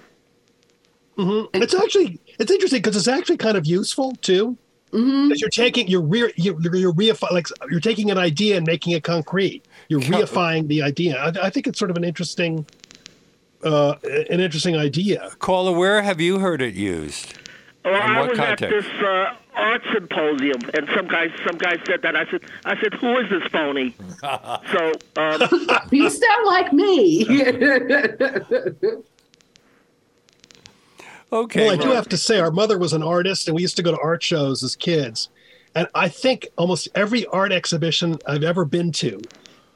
Mm-hmm. 1.19 1.63
It's 1.63 1.75
actually 1.75 2.19
it's 2.39 2.51
interesting 2.51 2.81
because 2.81 2.97
it's 2.97 3.09
actually 3.09 3.37
kind 3.37 3.59
of 3.59 3.67
useful 3.67 4.13
too. 4.23 4.57
Mm-hmm. 4.93 5.29
Because 5.29 5.43
you're 5.43 5.51
taking 5.51 5.87
you're 5.87 6.01
re, 6.01 6.33
you're, 6.37 6.59
you're 6.75 6.95
reify, 6.95 7.31
like 7.31 7.47
you're 7.71 7.79
taking 7.79 8.11
an 8.11 8.17
idea 8.17 8.57
and 8.57 8.67
making 8.67 8.95
it 8.95 9.05
concrete. 9.05 9.67
You're 9.89 10.01
reifying 10.01 10.69
the 10.69 10.81
idea. 10.81 11.19
I, 11.19 11.47
I 11.47 11.51
think 11.51 11.67
it's 11.67 11.79
sort 11.79 11.91
of 11.91 11.99
an 11.99 12.05
interesting 12.05 12.65
uh, 13.65 13.97
an 14.05 14.41
interesting 14.41 14.77
idea. 14.77 15.31
Caller, 15.39 15.73
where 15.77 16.03
have 16.03 16.21
you 16.21 16.39
heard 16.39 16.61
it 16.63 16.75
used? 16.75 17.35
Well, 17.85 17.95
In 17.95 18.01
I 18.01 18.21
what 18.21 18.31
was 18.31 18.39
context? 18.39 18.63
at 18.65 18.71
this 18.71 18.87
uh, 19.03 19.35
art 19.55 19.83
symposium, 19.93 20.61
and 20.75 20.89
some 20.95 21.09
guy 21.09 21.29
some 21.45 21.59
guy 21.59 21.77
said 21.85 22.03
that. 22.03 22.15
I 22.15 22.31
said, 22.31 22.43
I 22.65 22.81
said, 22.81 22.95
who 22.95 23.19
is 23.19 23.29
this 23.29 23.43
phony? 23.51 23.97
so 24.21 24.93
um, 25.17 25.43
You 25.91 26.09
sound 26.11 26.47
like 26.47 26.73
me. 26.73 27.27
Okay. 31.33 31.67
Well, 31.67 31.73
I 31.73 31.83
do 31.83 31.89
have 31.93 32.11
to 32.11 32.19
say, 32.19 32.39
our 32.41 32.51
mother 32.51 32.79
was 32.79 32.93
an 32.93 33.03
artist, 33.03 33.49
and 33.49 33.55
we 33.55 33.63
used 33.63 33.77
to 33.77 33.83
go 33.83 33.91
to 33.91 33.99
art 34.03 34.23
shows 34.23 34.63
as 34.63 34.77
kids. 34.77 35.31
And 35.75 35.89
I 35.95 36.09
think 36.11 36.49
almost 36.59 36.89
every 36.95 37.25
art 37.27 37.53
exhibition 37.53 38.19
I've 38.27 38.43
ever 38.43 38.67
been 38.67 38.93
to 38.93 39.19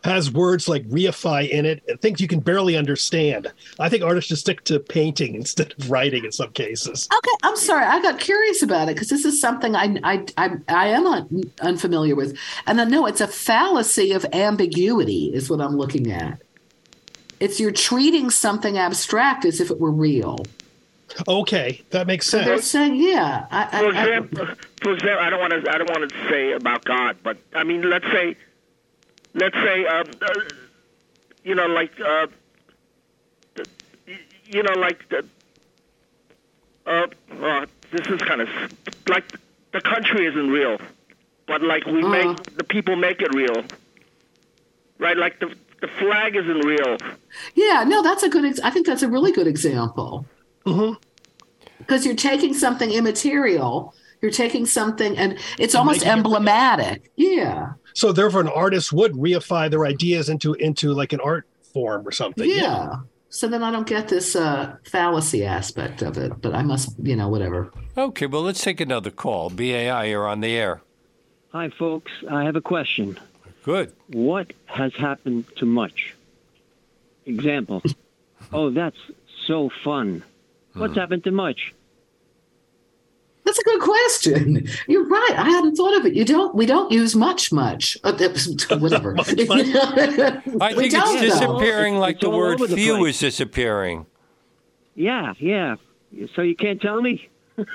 has 0.04 0.30
words 0.30 0.68
like 0.68 0.84
reify 0.88 1.48
in 1.48 1.66
it, 1.66 1.82
and 1.88 2.00
things 2.00 2.20
you 2.20 2.28
can 2.28 2.40
barely 2.40 2.76
understand. 2.76 3.52
I 3.78 3.88
think 3.88 4.02
artists 4.02 4.28
should 4.28 4.38
stick 4.38 4.64
to 4.64 4.78
painting 4.78 5.34
instead 5.42 5.74
of 5.78 5.90
writing 5.90 6.24
in 6.24 6.32
some 6.32 6.52
cases. 6.52 7.08
Okay, 7.12 7.36
I'm 7.42 7.56
sorry. 7.56 7.84
I 7.84 8.00
got 8.00 8.20
curious 8.20 8.62
about 8.62 8.88
it 8.88 8.94
because 8.94 9.08
this 9.08 9.24
is 9.24 9.40
something 9.40 9.74
I 9.74 9.98
I 10.02 10.26
I, 10.36 10.50
I 10.68 10.86
am 10.88 11.06
un, 11.06 11.52
unfamiliar 11.60 12.14
with, 12.14 12.36
and 12.66 12.80
I 12.80 12.84
know 12.84 13.06
it's 13.06 13.20
a 13.20 13.28
fallacy 13.28 14.12
of 14.12 14.24
ambiguity 14.32 15.32
is 15.34 15.50
what 15.50 15.60
I'm 15.60 15.76
looking 15.76 16.12
at. 16.12 16.40
It's 17.38 17.60
you're 17.60 17.72
treating 17.72 18.30
something 18.30 18.78
abstract 18.78 19.44
as 19.44 19.60
if 19.60 19.70
it 19.70 19.78
were 19.78 19.90
real. 19.90 20.38
Okay, 21.28 21.82
that 21.90 22.06
makes 22.06 22.26
So 22.26 22.42
they're 22.42 22.60
saying, 22.60 22.96
yeah, 22.96 23.46
I, 23.50 23.66
for 23.66 23.76
I, 23.76 23.80
I, 23.80 23.88
example, 23.88 24.46
for 24.82 24.92
example, 24.92 25.24
I 25.24 25.30
don't 25.30 25.40
want 25.40 25.52
to 25.52 25.72
I 25.72 25.78
don't 25.78 25.90
want 25.90 26.10
to 26.10 26.28
say 26.28 26.52
about 26.52 26.84
God, 26.84 27.16
but 27.22 27.38
I 27.54 27.64
mean, 27.64 27.88
let's 27.88 28.06
say, 28.06 28.36
let's 29.36 29.56
say, 29.56 29.86
um, 29.86 30.06
uh, 30.22 30.32
you 31.44 31.54
know, 31.54 31.66
like, 31.66 31.92
uh, 32.00 32.26
you 34.46 34.62
know, 34.62 34.74
like 34.74 35.08
the. 35.08 35.24
Uh, 36.86 37.06
uh, 37.42 37.66
this 37.90 38.06
is 38.06 38.20
kind 38.22 38.40
of 38.40 38.48
like 39.08 39.24
the 39.72 39.80
country 39.80 40.26
isn't 40.26 40.50
real, 40.50 40.78
but 41.46 41.60
like 41.62 41.84
we 41.86 42.00
Uh-huh. 42.02 42.08
make 42.34 42.56
the 42.56 42.64
people 42.64 42.94
make 42.96 43.20
it 43.20 43.34
real, 43.34 43.64
right? 44.98 45.16
Like 45.16 45.40
the 45.40 45.48
the 45.80 45.88
flag 45.88 46.36
isn't 46.36 46.64
real. 46.64 46.96
yeah, 47.54 47.84
no, 47.86 48.02
that's 48.02 48.22
a 48.22 48.28
good. 48.28 48.44
Ex- 48.44 48.60
I 48.60 48.70
think 48.70 48.86
that's 48.86 49.02
a 49.02 49.08
really 49.08 49.32
good 49.32 49.46
example. 49.48 50.26
Mhm. 50.64 50.96
Because 51.78 52.06
you're 52.06 52.14
taking 52.16 52.54
something 52.54 52.90
immaterial, 52.92 53.92
you're 54.22 54.30
taking 54.30 54.64
something, 54.64 55.18
and 55.18 55.38
it's 55.58 55.74
almost 55.74 55.98
making 56.00 56.12
it 56.12 56.16
emblematic. 56.18 57.10
Yeah, 57.16 57.72
So 57.96 58.12
therefore, 58.12 58.42
an 58.42 58.48
artist 58.48 58.92
would 58.92 59.12
reify 59.12 59.70
their 59.70 59.86
ideas 59.86 60.28
into 60.28 60.52
into 60.52 60.92
like 60.92 61.14
an 61.14 61.20
art 61.20 61.46
form 61.72 62.06
or 62.06 62.12
something. 62.12 62.48
yeah. 62.48 62.96
So 63.30 63.48
then 63.48 63.62
I 63.62 63.70
don't 63.70 63.86
get 63.86 64.08
this 64.08 64.36
uh, 64.36 64.76
fallacy 64.84 65.44
aspect 65.44 66.02
of 66.02 66.18
it, 66.18 66.40
but 66.42 66.54
I 66.54 66.62
must, 66.62 66.94
you 67.02 67.16
know, 67.16 67.28
whatever. 67.28 67.72
okay, 67.96 68.26
well, 68.26 68.42
let's 68.42 68.62
take 68.62 68.80
another 68.80 69.10
call. 69.10 69.48
BAI, 69.48 70.04
you're 70.04 70.28
on 70.28 70.40
the 70.40 70.54
air. 70.54 70.82
Hi, 71.52 71.70
folks. 71.70 72.12
I 72.30 72.44
have 72.44 72.54
a 72.54 72.60
question. 72.60 73.18
Good. 73.62 73.92
What 74.08 74.52
has 74.66 74.94
happened 74.94 75.46
to 75.56 75.64
much? 75.64 76.14
Example. 77.24 77.82
oh, 78.52 78.70
that's 78.70 78.98
so 79.46 79.70
fun. 79.82 80.22
What's 80.74 80.96
happened 80.96 81.24
to 81.24 81.30
much? 81.30 81.74
That's 83.46 83.58
a 83.58 83.62
good 83.62 83.80
question. 83.80 84.68
You're 84.88 85.06
right. 85.06 85.34
I 85.36 85.48
hadn't 85.48 85.76
thought 85.76 85.96
of 85.98 86.04
it. 86.04 86.14
You 86.14 86.24
don't. 86.26 86.54
We 86.54 86.66
don't 86.66 86.90
use 86.92 87.14
much, 87.16 87.52
much. 87.52 87.96
Uh, 88.04 88.12
whatever. 88.78 89.14
Much, 89.14 89.28
I 89.30 89.34
We 89.34 89.44
think 89.48 90.92
it's 90.92 90.92
don't, 90.94 91.14
though. 91.14 91.20
disappearing 91.22 91.94
It's- 91.94 92.00
like 92.00 92.16
it's 92.16 92.24
the 92.24 92.30
word 92.30 92.54
over 92.60 92.66
the 92.66 92.76
few 92.76 92.98
place. 92.98 93.14
is 93.16 93.20
disappearing. 93.20 94.04
Yeah, 94.96 95.32
yeah. 95.38 95.76
So 96.34 96.42
you 96.42 96.56
can't 96.56 96.82
tell 96.82 97.00
me? 97.00 97.28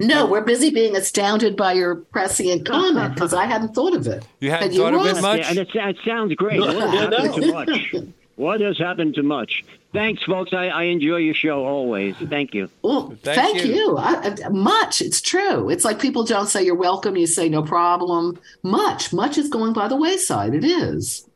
No, 0.00 0.26
we're 0.26 0.40
busy 0.40 0.70
being 0.70 0.96
astounded 0.96 1.56
by 1.56 1.74
your 1.74 1.94
prescient 1.94 2.66
comment 2.66 3.14
because 3.14 3.32
I 3.32 3.44
hadn't 3.44 3.72
thought 3.72 3.94
of 3.94 4.04
it. 4.08 4.26
You 4.40 4.50
hadn't 4.50 4.68
Had 4.70 4.74
you, 4.74 4.80
thought 4.82 4.94
of 4.94 5.06
it 5.16 5.22
much? 5.22 5.38
Yeah, 5.40 5.48
and 5.50 5.58
it, 5.58 5.68
it 5.72 5.96
sounds 6.04 6.34
great. 6.34 6.58
What 6.60 6.74
has 6.74 6.90
happened 6.90 7.34
to 7.34 7.52
much? 7.52 7.94
What 8.36 8.60
has 8.60 8.78
happened 8.78 9.14
to 9.16 9.22
much? 9.22 9.64
Thanks, 9.92 10.22
folks. 10.22 10.52
I, 10.54 10.68
I 10.68 10.82
enjoy 10.84 11.16
your 11.16 11.34
show 11.34 11.64
always. 11.66 12.16
Thank 12.16 12.54
you. 12.54 12.70
Well, 12.80 13.14
Thank 13.22 13.36
thank, 13.36 13.64
you. 13.64 13.74
you. 13.74 13.96
I, 13.98 14.34
I- 14.44 14.48
much. 14.48 15.02
It's 15.02 15.20
true. 15.20 15.68
It's 15.68 15.84
like 15.84 15.98
people 16.00 16.24
don't 16.24 16.46
say 16.46 16.64
you're 16.64 16.74
welcome. 16.74 17.16
You 17.16 17.26
say 17.26 17.48
no 17.50 17.62
problem. 17.62 18.38
Much. 18.62 19.12
Much 19.12 19.36
is 19.36 19.48
going 19.50 19.74
by 19.74 19.88
the 19.88 19.96
wayside. 19.96 20.54
It 20.54 20.64
is. 20.64 21.28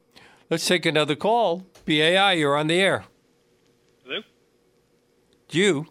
Let's 0.49 0.67
take 0.67 0.87
another 0.87 1.17
call. 1.17 1.67
BAI, 1.85 2.33
you're 2.35 2.57
on 2.57 2.69
the 2.69 2.81
air. 2.81 3.05
Hello? 4.05 4.21
You? 5.51 5.87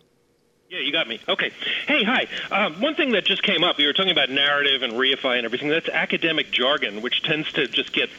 Yeah, 0.70 0.80
you 0.80 0.92
got 0.92 1.08
me. 1.08 1.20
Okay. 1.30 1.52
Hey, 1.88 2.04
hi. 2.04 2.28
Um, 2.52 2.82
one 2.82 2.96
thing 2.96 3.12
that 3.12 3.26
just 3.26 3.44
came 3.44 3.64
up, 3.64 3.80
you 3.80 3.86
were 3.86 3.94
talking 3.94 4.12
about 4.12 4.30
narrative 4.30 4.82
and 4.82 4.94
reify 4.94 5.38
and 5.38 5.46
everything. 5.46 5.70
That's 5.70 5.88
academic 5.90 6.52
jargon, 6.52 7.02
which 7.02 7.22
tends 7.22 7.52
to 7.54 7.68
just 7.68 7.94
get 7.94 8.10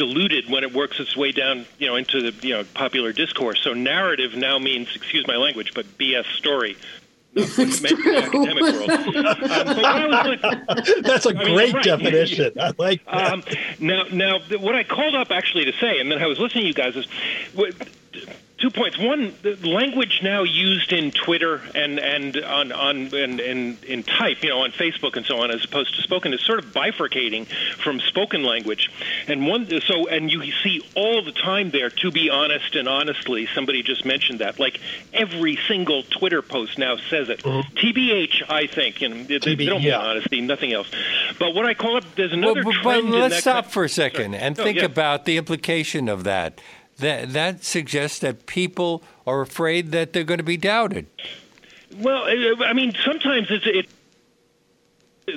diluted 0.00 0.48
when 0.48 0.64
it 0.64 0.72
works 0.72 0.98
its 0.98 1.14
way 1.14 1.30
down, 1.30 1.66
you 1.78 1.86
know, 1.86 1.94
into 1.94 2.30
the 2.30 2.46
you 2.46 2.54
know 2.54 2.64
popular 2.74 3.12
discourse. 3.12 3.60
So 3.62 3.74
narrative 3.74 4.34
now 4.34 4.58
means, 4.58 4.88
excuse 4.96 5.26
my 5.26 5.36
language, 5.36 5.74
but 5.74 5.86
BS 5.98 6.24
story. 6.36 6.76
It's 7.32 7.80
meant 7.80 7.92
in 7.92 8.12
the 8.12 8.22
academic 8.24 8.64
true. 8.64 8.78
world. 8.78 8.90
Um, 8.90 9.66
but 9.66 9.76
when 9.76 9.84
I 9.84 10.06
was 10.06 10.40
look- 10.42 11.02
That's 11.04 11.26
a 11.26 11.28
I 11.28 11.32
mean, 11.44 11.54
great 11.54 11.72
right. 11.74 11.84
definition. 11.84 12.52
I 12.58 12.72
like 12.76 13.04
that. 13.04 13.32
Um, 13.32 13.44
now, 13.78 14.02
now, 14.10 14.38
what 14.58 14.74
I 14.74 14.82
called 14.82 15.14
up 15.14 15.30
actually 15.30 15.64
to 15.66 15.72
say, 15.74 16.00
and 16.00 16.10
then 16.10 16.20
I 16.20 16.26
was 16.26 16.40
listening 16.40 16.64
to 16.64 16.68
you 16.68 16.74
guys, 16.74 16.96
is 16.96 17.06
two 18.60 18.70
points. 18.70 18.98
One, 18.98 19.34
the 19.42 19.56
language 19.66 20.20
now 20.22 20.42
used 20.42 20.92
in 20.92 21.10
Twitter 21.10 21.60
and 21.74 21.98
and 21.98 22.36
on 22.36 22.72
on 22.72 22.96
and, 23.14 23.40
and 23.40 23.82
in 23.84 24.02
type, 24.02 24.42
you 24.42 24.50
know, 24.50 24.60
on 24.64 24.70
Facebook 24.72 25.16
and 25.16 25.24
so 25.26 25.38
on, 25.42 25.50
as 25.50 25.64
opposed 25.64 25.96
to 25.96 26.02
spoken, 26.02 26.32
is 26.34 26.40
sort 26.42 26.58
of 26.58 26.66
bifurcating 26.72 27.46
from 27.82 28.00
spoken 28.00 28.42
language. 28.44 28.90
And 29.26 29.46
one, 29.46 29.68
so, 29.82 30.06
and 30.08 30.30
you 30.30 30.52
see 30.62 30.82
all 30.94 31.22
the 31.24 31.32
time 31.32 31.70
there. 31.70 31.90
To 31.90 32.10
be 32.10 32.30
honest 32.30 32.76
and 32.76 32.88
honestly, 32.88 33.48
somebody 33.54 33.82
just 33.82 34.04
mentioned 34.04 34.40
that. 34.40 34.58
Like 34.60 34.80
every 35.12 35.58
single 35.68 36.02
Twitter 36.02 36.42
post 36.42 36.78
now 36.78 36.96
says 36.96 37.28
it. 37.28 37.42
Mm-hmm. 37.42 37.76
TBH, 37.76 38.50
I 38.50 38.66
think, 38.66 39.02
and 39.02 39.26
they, 39.26 39.38
they 39.38 39.54
don't 39.66 39.82
yeah. 39.82 39.98
mean 39.98 40.06
honesty, 40.06 40.40
nothing 40.40 40.72
else. 40.72 40.90
But 41.38 41.54
what 41.54 41.64
I 41.66 41.74
call 41.74 41.96
it, 41.96 42.04
there's 42.16 42.30
Well, 42.32 42.38
another 42.40 42.62
but, 42.64 42.74
but 42.84 42.92
trend. 43.00 43.06
in 43.14 43.20
let's 43.20 43.34
that 43.36 43.40
stop 43.40 43.64
kind- 43.64 43.72
for 43.72 43.84
a 43.84 43.88
second 43.88 44.34
and 44.34 44.56
No, 44.56 44.64
think 44.64 44.78
yeah. 44.78 44.84
about 44.84 45.24
the 45.24 45.36
implication 45.36 46.08
of 46.08 46.24
that. 46.24 46.60
That 47.00 47.32
that 47.32 47.64
suggests 47.64 48.18
that 48.20 48.46
people 48.46 49.02
are 49.26 49.40
afraid 49.40 49.92
that 49.92 50.12
they're 50.12 50.24
going 50.24 50.38
to 50.38 50.44
be 50.44 50.56
doubted. 50.56 51.06
Well, 51.96 52.24
I 52.24 52.72
mean, 52.72 52.94
sometimes 53.04 53.50
it's 53.50 53.66
it. 53.66 53.86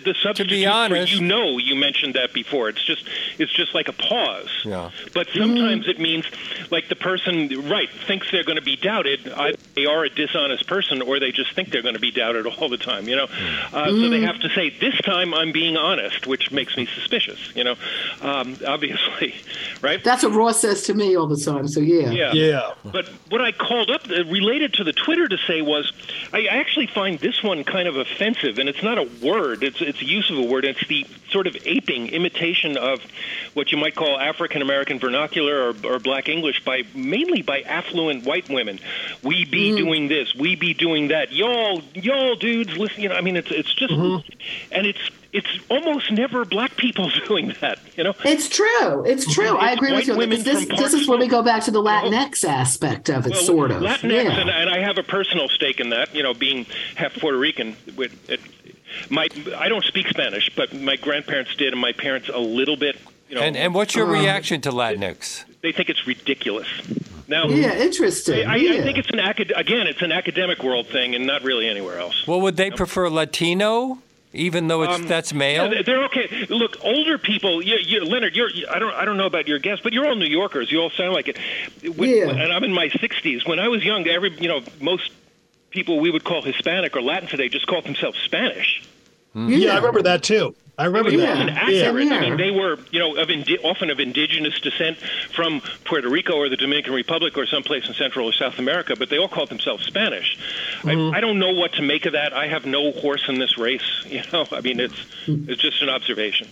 The 0.01 0.15
substitute 0.21 0.65
honest- 0.67 1.11
for 1.11 1.17
you 1.17 1.27
know, 1.27 1.57
you 1.57 1.75
mentioned 1.75 2.15
that 2.15 2.33
before. 2.33 2.69
It's 2.69 2.83
just 2.83 3.05
it's 3.37 3.51
just 3.51 3.73
like 3.73 3.87
a 3.87 3.93
pause. 3.93 4.49
Yeah. 4.65 4.91
But 5.13 5.27
sometimes 5.33 5.87
it 5.87 5.99
means 5.99 6.25
like 6.71 6.89
the 6.89 6.95
person 6.95 7.49
right 7.69 7.89
thinks 8.07 8.31
they're 8.31 8.43
going 8.43 8.57
to 8.57 8.63
be 8.63 8.75
doubted. 8.75 9.27
Either 9.29 9.57
they 9.75 9.85
are 9.85 10.03
a 10.03 10.09
dishonest 10.09 10.67
person, 10.67 11.01
or 11.01 11.19
they 11.19 11.31
just 11.31 11.53
think 11.53 11.71
they're 11.71 11.81
going 11.81 11.95
to 11.95 11.99
be 12.01 12.11
doubted 12.11 12.45
all 12.45 12.69
the 12.69 12.77
time. 12.77 13.07
You 13.07 13.15
know, 13.15 13.27
uh, 13.71 13.89
so 13.89 14.09
they 14.09 14.21
have 14.21 14.39
to 14.39 14.49
say 14.49 14.69
this 14.69 14.95
time 15.01 15.33
I'm 15.33 15.51
being 15.51 15.77
honest, 15.77 16.27
which 16.27 16.51
makes 16.51 16.77
me 16.77 16.85
suspicious. 16.85 17.55
You 17.55 17.63
know, 17.63 17.75
um, 18.21 18.57
obviously, 18.65 19.35
right? 19.81 20.03
That's 20.03 20.23
what 20.23 20.33
Ross 20.33 20.59
says 20.59 20.83
to 20.83 20.93
me 20.93 21.15
all 21.15 21.27
the 21.27 21.37
time. 21.37 21.67
So 21.67 21.79
yeah. 21.79 22.11
Yeah. 22.11 22.33
yeah. 22.33 22.73
But 22.83 23.07
what 23.29 23.41
I 23.41 23.51
called 23.51 23.89
up 23.89 24.09
uh, 24.09 24.23
related 24.25 24.73
to 24.75 24.83
the 24.83 24.93
Twitter 24.93 25.27
to 25.27 25.37
say 25.47 25.61
was, 25.61 25.91
I 26.31 26.45
actually 26.45 26.87
find 26.87 27.19
this 27.19 27.41
one 27.43 27.63
kind 27.63 27.87
of 27.87 27.97
offensive, 27.97 28.57
and 28.59 28.69
it's 28.69 28.83
not 28.83 28.97
a 28.97 29.09
word; 29.25 29.63
it's 29.63 29.81
it's 29.83 30.01
a 30.01 30.05
use 30.05 30.29
of 30.29 30.37
a 30.37 30.43
word. 30.43 30.65
It's 30.65 30.85
the 30.87 31.05
sort 31.29 31.47
of 31.47 31.55
aping 31.65 32.07
imitation 32.07 32.77
of 32.77 33.01
what 33.53 33.71
you 33.71 33.77
might 33.77 33.95
call 33.95 34.19
African 34.19 34.61
American 34.61 34.99
vernacular 34.99 35.69
or, 35.69 35.95
or 35.95 35.99
Black 35.99 36.29
English 36.29 36.63
by 36.63 36.83
mainly 36.95 37.41
by 37.41 37.61
affluent 37.61 38.25
white 38.25 38.49
women. 38.49 38.79
We 39.23 39.45
be 39.45 39.71
mm. 39.71 39.77
doing 39.77 40.07
this, 40.07 40.33
we 40.35 40.55
be 40.55 40.73
doing 40.73 41.09
that. 41.09 41.31
Y'all, 41.31 41.81
y'all 41.93 42.35
dudes, 42.35 42.77
listen. 42.77 43.01
You 43.01 43.09
know, 43.09 43.15
I 43.15 43.21
mean, 43.21 43.35
it's 43.35 43.51
it's 43.51 43.73
just, 43.73 43.93
mm-hmm. 43.93 44.27
and 44.71 44.85
it's 44.87 45.09
it's 45.33 45.47
almost 45.69 46.11
never 46.11 46.45
black 46.45 46.77
people 46.77 47.09
doing 47.27 47.53
that. 47.59 47.79
You 47.97 48.05
know. 48.05 48.13
It's 48.23 48.47
true. 48.47 49.03
It's 49.03 49.25
mm-hmm. 49.25 49.41
true. 49.41 49.57
I 49.57 49.71
agree 49.71 49.91
with 49.93 50.07
you. 50.07 50.15
Because 50.15 50.43
this, 50.43 50.65
this 50.67 50.93
is 50.93 51.07
where 51.07 51.17
we 51.17 51.27
go 51.27 51.41
back 51.41 51.63
to 51.63 51.71
the 51.71 51.81
Latinx 51.81 52.47
aspect 52.47 53.09
of 53.09 53.25
it, 53.25 53.31
Well, 53.31 53.41
sort 53.41 53.71
of. 53.71 53.81
Latinx, 53.81 54.11
yeah. 54.11 54.39
and, 54.39 54.49
and 54.49 54.69
I 54.69 54.79
have 54.79 54.97
a 54.97 55.03
personal 55.03 55.49
stake 55.49 55.79
in 55.79 55.89
that. 55.89 56.13
You 56.15 56.23
know, 56.23 56.33
being 56.33 56.65
half 56.95 57.15
Puerto 57.15 57.37
Rican, 57.37 57.75
with 57.97 58.29
it, 58.29 58.39
my 59.09 59.27
I 59.57 59.69
don't 59.69 59.83
speak 59.85 60.07
Spanish, 60.07 60.49
but 60.55 60.73
my 60.73 60.95
grandparents 60.95 61.55
did, 61.55 61.73
and 61.73 61.81
my 61.81 61.91
parents 61.93 62.29
a 62.33 62.39
little 62.39 62.75
bit. 62.77 62.97
You 63.29 63.35
know, 63.35 63.41
And 63.41 63.55
and 63.57 63.73
what's 63.73 63.95
your 63.95 64.05
Uh-huh. 64.05 64.21
reaction 64.21 64.61
to 64.61 64.71
Latinx? 64.71 65.43
they 65.61 65.71
think 65.71 65.89
it's 65.89 66.05
ridiculous. 66.05 66.67
Now, 67.27 67.47
Yeah, 67.47 67.73
interesting. 67.77 68.45
I, 68.45 68.53
I, 68.53 68.55
yeah. 68.57 68.73
I 68.73 68.81
think 68.81 68.97
it's 68.97 69.09
an 69.09 69.19
acad- 69.19 69.53
again, 69.55 69.87
it's 69.87 70.01
an 70.01 70.11
academic 70.11 70.61
world 70.61 70.87
thing, 70.87 71.15
and 71.15 71.25
not 71.25 71.41
really 71.43 71.67
anywhere 71.69 71.97
else. 71.97 72.27
Well, 72.27 72.41
would 72.41 72.57
they 72.57 72.69
prefer 72.69 73.09
Latino, 73.09 73.99
even 74.33 74.67
though 74.67 74.83
it's 74.83 74.99
that's 75.05 75.33
male? 75.33 75.63
Um, 75.63 75.71
Yeah, 75.73 75.81
they're 75.83 76.03
okay. 76.05 76.45
Look, 76.49 76.77
older 76.83 77.17
people. 77.17 77.61
You, 77.61 77.77
you, 77.77 78.03
Leonard, 78.03 78.35
you're. 78.35 78.49
I 78.69 78.77
don't. 78.77 78.93
I 78.93 79.05
don't 79.05 79.15
know 79.17 79.25
about 79.25 79.47
your 79.47 79.57
guests, 79.59 79.81
but 79.83 79.93
you're 79.93 80.05
all 80.05 80.15
New 80.17 80.25
Yorkers. 80.27 80.69
You 80.69 80.81
all 80.81 80.89
sound 80.91 81.13
like 81.13 81.29
it. 81.29 81.37
When, 81.95 82.09
Yeah. 82.09 82.29
And 82.29 82.51
I'm 82.51 82.63
in 82.65 82.73
my 82.73 82.89
60s. 82.89 83.47
When 83.47 83.57
I 83.57 83.69
was 83.69 83.83
young, 83.85 84.05
every 84.07 84.31
you 84.37 84.49
know 84.49 84.61
most 84.81 85.09
people 85.73 85.99
we 85.99 86.09
would 86.11 86.23
call 86.23 86.41
Hispanic 86.41 86.95
or 86.95 87.01
Latin 87.01 87.27
today 87.27 87.49
just 87.49 87.67
called 87.67 87.83
themselves 87.83 88.17
Spanish. 88.19 88.81
Yeah, 89.35 89.73
I 89.73 89.77
remember 89.77 90.03
that 90.03 90.21
too. 90.21 90.55
I 90.77 90.85
remember 90.85 91.09
It 91.09 91.17
that. 91.17 91.29
wasn't 91.37 91.71
Yeah. 91.71 91.89
I 91.89 92.19
mean, 92.29 92.37
they 92.37 92.51
were, 92.51 92.77
you 92.91 92.99
know, 92.99 93.15
of 93.15 93.29
indi- 93.29 93.57
often 93.59 93.89
of 93.91 93.99
indigenous 93.99 94.59
descent 94.59 94.97
from 95.35 95.61
Puerto 95.85 96.07
Rico 96.09 96.33
or 96.35 96.49
the 96.49 96.55
Dominican 96.57 96.93
Republic 96.93 97.35
or 97.37 97.45
someplace 97.47 97.87
in 97.87 97.93
Central 97.95 98.27
or 98.27 98.33
South 98.33 98.57
America, 98.59 98.95
but 98.97 99.09
they 99.09 99.17
all 99.17 99.27
called 99.27 99.49
themselves 99.49 99.85
Spanish. 99.85 100.37
Mm-hmm. 100.81 101.13
I, 101.13 101.17
I 101.17 101.21
don't 101.21 101.37
know 101.39 101.53
what 101.53 101.73
to 101.73 101.81
make 101.83 102.05
of 102.05 102.13
that. 102.13 102.33
I 102.33 102.47
have 102.47 102.65
no 102.65 102.91
horse 102.91 103.23
in 103.27 103.39
this 103.39 103.57
race. 103.57 103.81
You 104.13 104.21
know, 104.31 104.45
I 104.51 104.61
mean, 104.61 104.79
it's 104.79 104.95
it's 105.27 105.61
just 105.61 105.81
an 105.81 105.89
observation. 105.89 106.47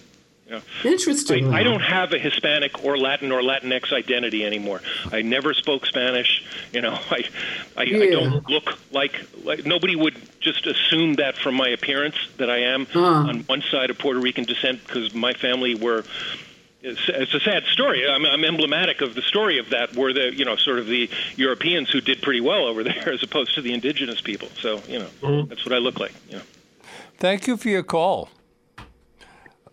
You 0.51 0.57
know. 0.57 0.63
interesting. 0.91 1.53
I, 1.53 1.59
I 1.59 1.63
don't 1.63 1.79
have 1.81 2.11
a 2.11 2.19
Hispanic 2.19 2.83
or 2.83 2.97
Latin 2.97 3.31
or 3.31 3.41
Latinx 3.41 3.93
identity 3.93 4.45
anymore. 4.45 4.81
I 5.11 5.21
never 5.21 5.53
spoke 5.53 5.85
Spanish. 5.85 6.43
You 6.73 6.81
know, 6.81 6.91
I, 7.09 7.23
I, 7.77 7.83
I 7.83 8.09
don't 8.11 8.49
look 8.49 8.77
like 8.91 9.13
like 9.45 9.65
nobody 9.65 9.95
would 9.95 10.15
just 10.41 10.65
assume 10.67 11.13
that 11.15 11.37
from 11.37 11.55
my 11.55 11.69
appearance 11.69 12.15
that 12.37 12.49
I 12.49 12.57
am 12.63 12.85
Uh. 12.93 12.99
on 13.29 13.39
one 13.43 13.61
side 13.71 13.89
of 13.89 13.97
Puerto 13.97 14.19
Rican 14.19 14.43
descent 14.43 14.85
because 14.85 15.13
my 15.13 15.33
family 15.33 15.73
were. 15.75 16.03
It's, 16.83 16.99
it's 17.09 17.35
a 17.35 17.39
sad 17.39 17.65
story. 17.65 18.09
I'm, 18.09 18.25
I'm 18.25 18.43
emblematic 18.43 19.01
of 19.01 19.13
the 19.13 19.21
story 19.21 19.59
of 19.59 19.69
that. 19.69 19.95
Were 19.95 20.13
the 20.13 20.33
you 20.35 20.43
know 20.45 20.55
sort 20.57 20.79
of 20.79 20.87
the 20.87 21.09
Europeans 21.37 21.91
who 21.91 22.01
did 22.01 22.21
pretty 22.23 22.41
well 22.41 22.65
over 22.65 22.83
there 22.89 23.13
as 23.13 23.21
opposed 23.23 23.53
to 23.55 23.61
the 23.61 23.71
indigenous 23.71 24.19
people. 24.19 24.49
So 24.59 24.81
you 24.87 24.99
know 24.99 25.07
Mm-hmm. 25.21 25.47
that's 25.49 25.63
what 25.63 25.73
I 25.73 25.77
look 25.77 25.97
like. 25.99 26.13
You 26.27 26.37
know. 26.37 26.43
Thank 27.19 27.47
you 27.47 27.55
for 27.55 27.69
your 27.69 27.83
call. 27.83 28.29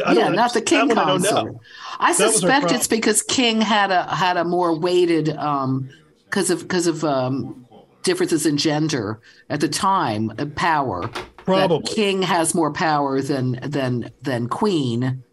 I 0.07 0.13
yeah, 0.13 0.31
don't 0.31 0.53
the 0.55 0.63
king 0.63 0.89
That 0.89 0.97
one 0.97 0.99
I 0.99 1.11
consort. 1.11 1.57
I, 1.99 2.13
That 2.13 2.27
was 2.27 2.45
our 2.45 2.51
suspect 2.51 2.73
it's 2.73 2.87
because 2.87 3.21
King 3.21 3.61
had 3.61 3.91
a 3.91 4.05
had 4.15 4.37
a 4.37 4.45
more 4.45 4.79
weighted 4.79 5.31
um 5.31 5.91
because 6.27 6.51
of 6.51 6.63
because 6.63 6.87
of 6.87 7.05
um 7.05 7.67
differences 8.05 8.47
in 8.47 8.57
gender 8.57 9.21
at 9.51 9.61
the 9.61 9.69
time 9.69 10.33
uh, 10.39 10.47
power. 10.55 11.03
That 11.09 11.45
Probably. 11.45 11.93
King 11.93 12.23
has 12.23 12.55
more 12.55 12.73
power 12.73 13.21
than 13.21 13.59
than 13.69 14.13
than 14.23 14.49
Queen. 14.49 15.25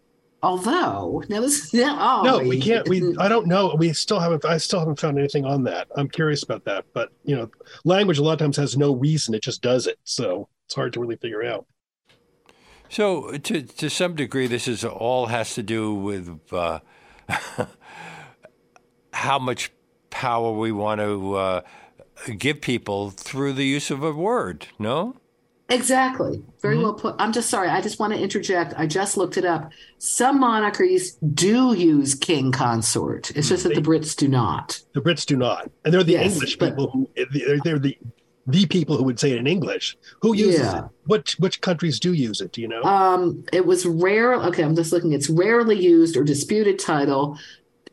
Although 0.42 1.22
now 1.28 1.40
this 1.40 1.70
yeah, 1.74 1.96
oh, 1.98 2.22
No, 2.22 2.38
we 2.38 2.60
can't. 2.60 2.88
We 2.88 3.16
I 3.18 3.28
don't 3.28 3.46
know. 3.46 3.74
We 3.78 3.92
still 3.92 4.18
haven't. 4.18 4.44
I 4.44 4.58
still 4.58 4.78
haven't 4.80 5.00
found 5.00 5.18
anything 5.18 5.44
on 5.44 5.64
that. 5.64 5.88
I'm 5.96 6.08
curious 6.08 6.42
about 6.42 6.64
that. 6.64 6.84
But 6.92 7.10
you 7.24 7.36
know, 7.36 7.50
language 7.84 8.18
a 8.18 8.22
lot 8.22 8.32
of 8.32 8.38
times 8.38 8.56
has 8.56 8.76
no 8.76 8.94
reason. 8.94 9.34
It 9.34 9.42
just 9.42 9.62
does 9.62 9.86
it. 9.86 9.98
So 10.04 10.48
it's 10.66 10.74
hard 10.74 10.92
to 10.94 11.00
really 11.00 11.16
figure 11.16 11.44
out. 11.44 11.66
So, 12.88 13.36
to 13.36 13.62
to 13.62 13.88
some 13.88 14.16
degree, 14.16 14.48
this 14.48 14.66
is 14.66 14.84
all 14.84 15.26
has 15.26 15.54
to 15.54 15.62
do 15.62 15.94
with 15.94 16.52
uh, 16.52 16.80
how 19.12 19.38
much 19.38 19.70
power 20.10 20.52
we 20.52 20.72
want 20.72 21.00
to 21.00 21.34
uh, 21.34 21.60
give 22.36 22.60
people 22.60 23.10
through 23.10 23.52
the 23.52 23.64
use 23.64 23.92
of 23.92 24.02
a 24.02 24.12
word. 24.12 24.66
No, 24.76 25.16
Exactly. 25.70 26.42
Very 26.60 26.74
Mm-hmm. 26.74 26.82
well 26.82 26.94
put. 26.94 27.14
I'm 27.18 27.32
just 27.32 27.48
sorry. 27.48 27.68
I 27.68 27.80
just 27.80 27.98
want 27.98 28.12
to 28.12 28.18
interject. 28.20 28.74
I 28.76 28.86
just 28.86 29.16
looked 29.16 29.36
it 29.36 29.44
up. 29.44 29.70
Some 29.98 30.40
monarchies 30.40 31.12
do 31.34 31.74
use 31.74 32.14
king 32.14 32.52
consort. 32.52 33.30
It's 33.36 33.48
just 33.48 33.62
that 33.64 33.74
the 33.74 33.80
Brits 33.80 34.14
do 34.16 34.28
not. 34.28 34.80
The 34.94 35.00
Brits 35.00 35.24
do 35.24 35.36
not, 35.36 35.70
and 35.84 35.94
they're 35.94 36.02
the 36.02 36.12
Yes, 36.12 36.34
English 36.34 36.56
but- 36.58 36.70
people 36.70 36.90
who 36.90 37.08
they're, 37.32 37.58
they're 37.64 37.78
the 37.78 37.96
the 38.46 38.66
people 38.66 38.96
who 38.96 39.04
would 39.04 39.20
say 39.20 39.30
it 39.30 39.38
in 39.38 39.46
English. 39.46 39.96
Who 40.22 40.34
uses 40.34 40.60
Yeah. 40.62 40.78
it? 40.78 40.84
Which 41.06 41.34
which 41.38 41.60
countries 41.60 42.00
do 42.00 42.12
use 42.14 42.40
it? 42.40 42.50
Do 42.52 42.60
you 42.62 42.68
know? 42.68 42.82
Um, 42.82 43.44
it 43.52 43.64
was 43.64 43.86
rare. 43.86 44.34
Okay, 44.34 44.64
I'm 44.64 44.74
just 44.74 44.92
looking. 44.92 45.12
It's 45.12 45.30
rarely 45.30 45.78
used 45.78 46.16
or 46.16 46.24
disputed 46.24 46.78
title. 46.80 47.38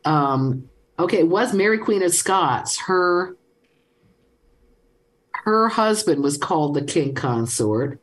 Um, 0.04 0.68
okay, 0.98 1.18
it 1.18 1.28
was 1.28 1.54
Mary 1.54 1.78
Queen 1.78 2.02
of 2.02 2.12
Scots. 2.12 2.78
Her 2.80 3.36
her 5.44 5.68
husband 5.68 6.22
was 6.22 6.36
called 6.38 6.74
the 6.74 6.82
king 6.82 7.14
consort. 7.14 8.00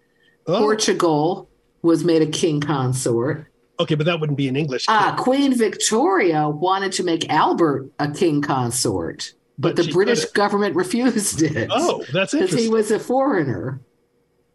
oh, 0.47 0.59
Portugal 0.59 1.49
was 1.81 2.03
made 2.03 2.21
a 2.21 2.27
king 2.27 2.59
consort. 2.61 3.45
okay, 3.79 3.95
but 3.95 4.05
that 4.05 4.19
wouldn't 4.19 4.37
be 4.37 4.47
in 4.47 4.55
English. 4.55 4.85
Ah, 4.87 5.15
Queen 5.17 5.55
Victoria 5.57 6.47
wanted 6.49 6.91
to 6.93 7.03
make 7.03 7.29
Albert 7.29 7.89
a 7.99 8.09
king 8.11 8.41
consort, 8.41 9.33
but, 9.59 9.75
But 9.75 9.85
the 9.85 9.91
British 9.91 10.19
couldn't. 10.21 10.33
government 10.35 10.75
refused 10.83 11.41
it. 11.41 11.69
oh, 11.71 12.03
that's 12.13 12.33
interesting. 12.33 12.39
because 12.39 12.63
he 12.63 12.69
was 12.69 12.91
a 12.91 12.99
foreigner. 12.99 13.79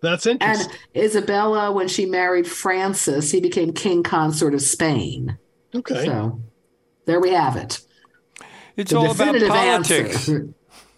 that's 0.01 0.27
interesting. 0.27 0.71
And. 0.95 1.05
Isabella, 1.05 1.71
when 1.73 1.87
she 1.89 2.07
married 2.07 2.47
Francis, 2.49 3.31
he 3.31 3.41
became 3.41 3.73
king 3.73 4.03
consort 4.03 4.55
of 4.55 4.63
Spain. 4.63 5.39
okay. 5.75 6.05
So 6.07 6.41
there 7.07 7.21
we 7.21 7.31
have 7.31 7.57
it. 7.57 7.81
it's 8.77 8.91
The 8.91 8.97
all 8.99 9.11
about 9.13 9.33
definitive 9.35 9.49
politics. 9.49 10.31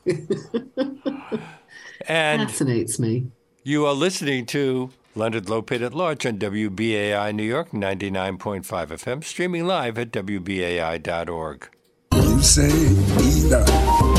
answer 2.09 2.43
And 2.43 2.51
fascinates 2.51 2.99
me. 2.99 3.27
you 3.65 3.87
are 3.87 3.95
listening 3.95 4.47
to 4.47 4.91
Leonard 5.15 5.47
Lopate 5.47 5.83
at 5.83 5.95
Large 5.95 6.25
on 6.27 6.39
WBAI 6.39 7.35
New 7.35 7.43
York 7.43 7.71
99.5 7.71 8.63
FM, 8.65 9.23
streaming 9.25 9.67
live 9.67 9.99
at 9.99 10.11
WBAI.org. 10.13 11.69
You 12.15 12.41
say 12.43 12.69
either, 12.69 13.65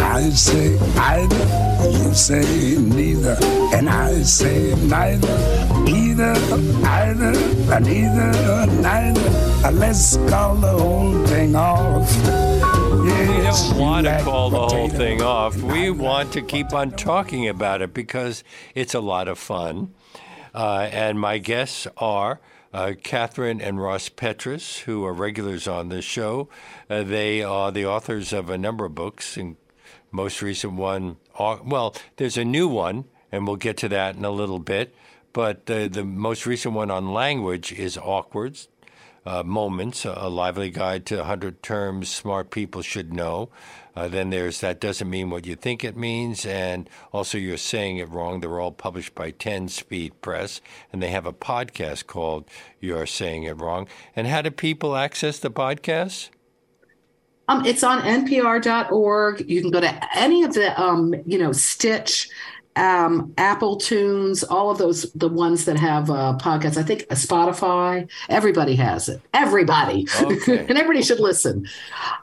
I 0.01 0.29
say 0.29 0.77
either. 0.97 1.97
You 1.97 2.13
say 2.13 2.77
neither, 2.79 3.37
and 3.75 3.89
I 3.89 4.21
say 4.23 4.73
neither. 4.85 5.27
Either, 5.87 6.33
either, 6.85 7.33
and 7.73 7.87
either, 7.87 8.65
neither. 8.81 9.67
Uh, 9.67 9.71
Let's 9.71 10.17
call 10.29 10.55
the 10.55 10.69
whole 10.71 11.25
thing 11.27 11.55
off. 11.55 12.07
We 13.03 13.09
don't 13.09 13.77
want 13.77 14.07
to 14.07 14.21
call 14.23 14.49
the 14.49 14.65
whole 14.65 14.87
thing 14.87 15.21
off. 15.21 15.57
We 15.57 15.89
want 15.89 16.31
to 16.33 16.41
keep 16.41 16.71
on 16.71 16.91
talking 16.91 17.49
about 17.49 17.81
it 17.81 17.93
because 17.93 18.45
it's 18.75 18.93
a 18.93 19.01
lot 19.01 19.27
of 19.27 19.37
fun. 19.37 19.93
Uh, 20.55 20.87
and 20.89 21.19
my 21.19 21.37
guests 21.37 21.85
are 21.97 22.39
uh, 22.73 22.93
Kathryn 23.03 23.61
and 23.61 23.81
Ross 23.81 24.07
Petras, 24.07 24.83
who 24.83 25.03
are 25.03 25.11
regulars 25.11 25.67
on 25.67 25.89
this 25.89 26.05
show. 26.05 26.47
Uh, 26.89 27.03
they 27.03 27.43
are 27.43 27.73
the 27.73 27.85
authors 27.85 28.31
of 28.31 28.49
a 28.49 28.57
number 28.57 28.85
of 28.85 28.95
books, 28.95 29.35
and 29.35 29.57
most 30.09 30.41
recent 30.41 30.73
one, 30.73 31.17
well, 31.37 31.93
there's 32.15 32.37
a 32.37 32.45
new 32.45 32.69
one, 32.69 33.03
and 33.33 33.45
we'll 33.45 33.57
get 33.57 33.75
to 33.77 33.89
that 33.89 34.15
in 34.15 34.23
a 34.23 34.31
little 34.31 34.59
bit. 34.59 34.95
But 35.33 35.65
the 35.65 36.05
most 36.05 36.45
recent 36.45 36.73
one 36.73 36.89
on 36.89 37.11
language 37.11 37.73
is 37.73 37.97
Awkword 37.97 38.65
uh, 39.25 39.43
Moments, 39.43 40.05
a 40.05 40.29
lively 40.29 40.69
guide 40.69 41.05
to 41.07 41.17
100 41.17 41.63
terms 41.63 42.09
smart 42.09 42.49
people 42.49 42.81
should 42.81 43.13
know. 43.13 43.49
Uh, 43.95 44.07
then 44.07 44.31
there's 44.31 44.59
that 44.61 44.79
doesn't 44.79 45.09
mean 45.09 45.29
what 45.29 45.45
you 45.45 45.55
think 45.55 45.83
it 45.83 45.95
means, 45.95 46.45
and 46.45 46.89
also 47.11 47.37
you're 47.37 47.57
saying 47.57 47.97
it 47.97 48.09
wrong. 48.09 48.39
They're 48.39 48.59
all 48.59 48.71
published 48.71 49.13
by 49.13 49.31
10 49.31 49.67
Speed 49.67 50.19
Press, 50.21 50.61
and 50.91 51.01
they 51.01 51.11
have 51.11 51.25
a 51.27 51.33
podcast 51.33 52.07
called 52.07 52.49
You're 52.79 53.05
Saying 53.05 53.43
It 53.43 53.61
Wrong. 53.61 53.87
And 54.15 54.27
how 54.27 54.41
do 54.41 54.49
people 54.49 54.95
access 54.95 55.37
the 55.39 55.51
podcast? 55.51 56.29
Um, 57.49 57.65
it's 57.65 57.83
on 57.83 58.01
npr.org. 58.01 59.49
You 59.49 59.61
can 59.61 59.69
go 59.69 59.81
to 59.81 60.17
any 60.17 60.43
of 60.43 60.53
the, 60.53 60.79
um, 60.81 61.13
you 61.25 61.37
know, 61.37 61.51
Stitch, 61.51 62.29
um, 62.75 63.33
Apple 63.37 63.77
Tunes, 63.77 64.43
all 64.43 64.71
of 64.71 64.77
those, 64.77 65.11
the 65.13 65.29
ones 65.29 65.65
that 65.65 65.77
have 65.79 66.09
uh, 66.09 66.37
podcasts. 66.39 66.77
I 66.77 66.83
think 66.83 67.03
Spotify, 67.09 68.09
everybody 68.29 68.75
has 68.75 69.09
it. 69.09 69.21
Everybody. 69.33 70.07
Okay. 70.21 70.59
and 70.67 70.71
everybody 70.71 71.03
should 71.03 71.19
listen. 71.19 71.67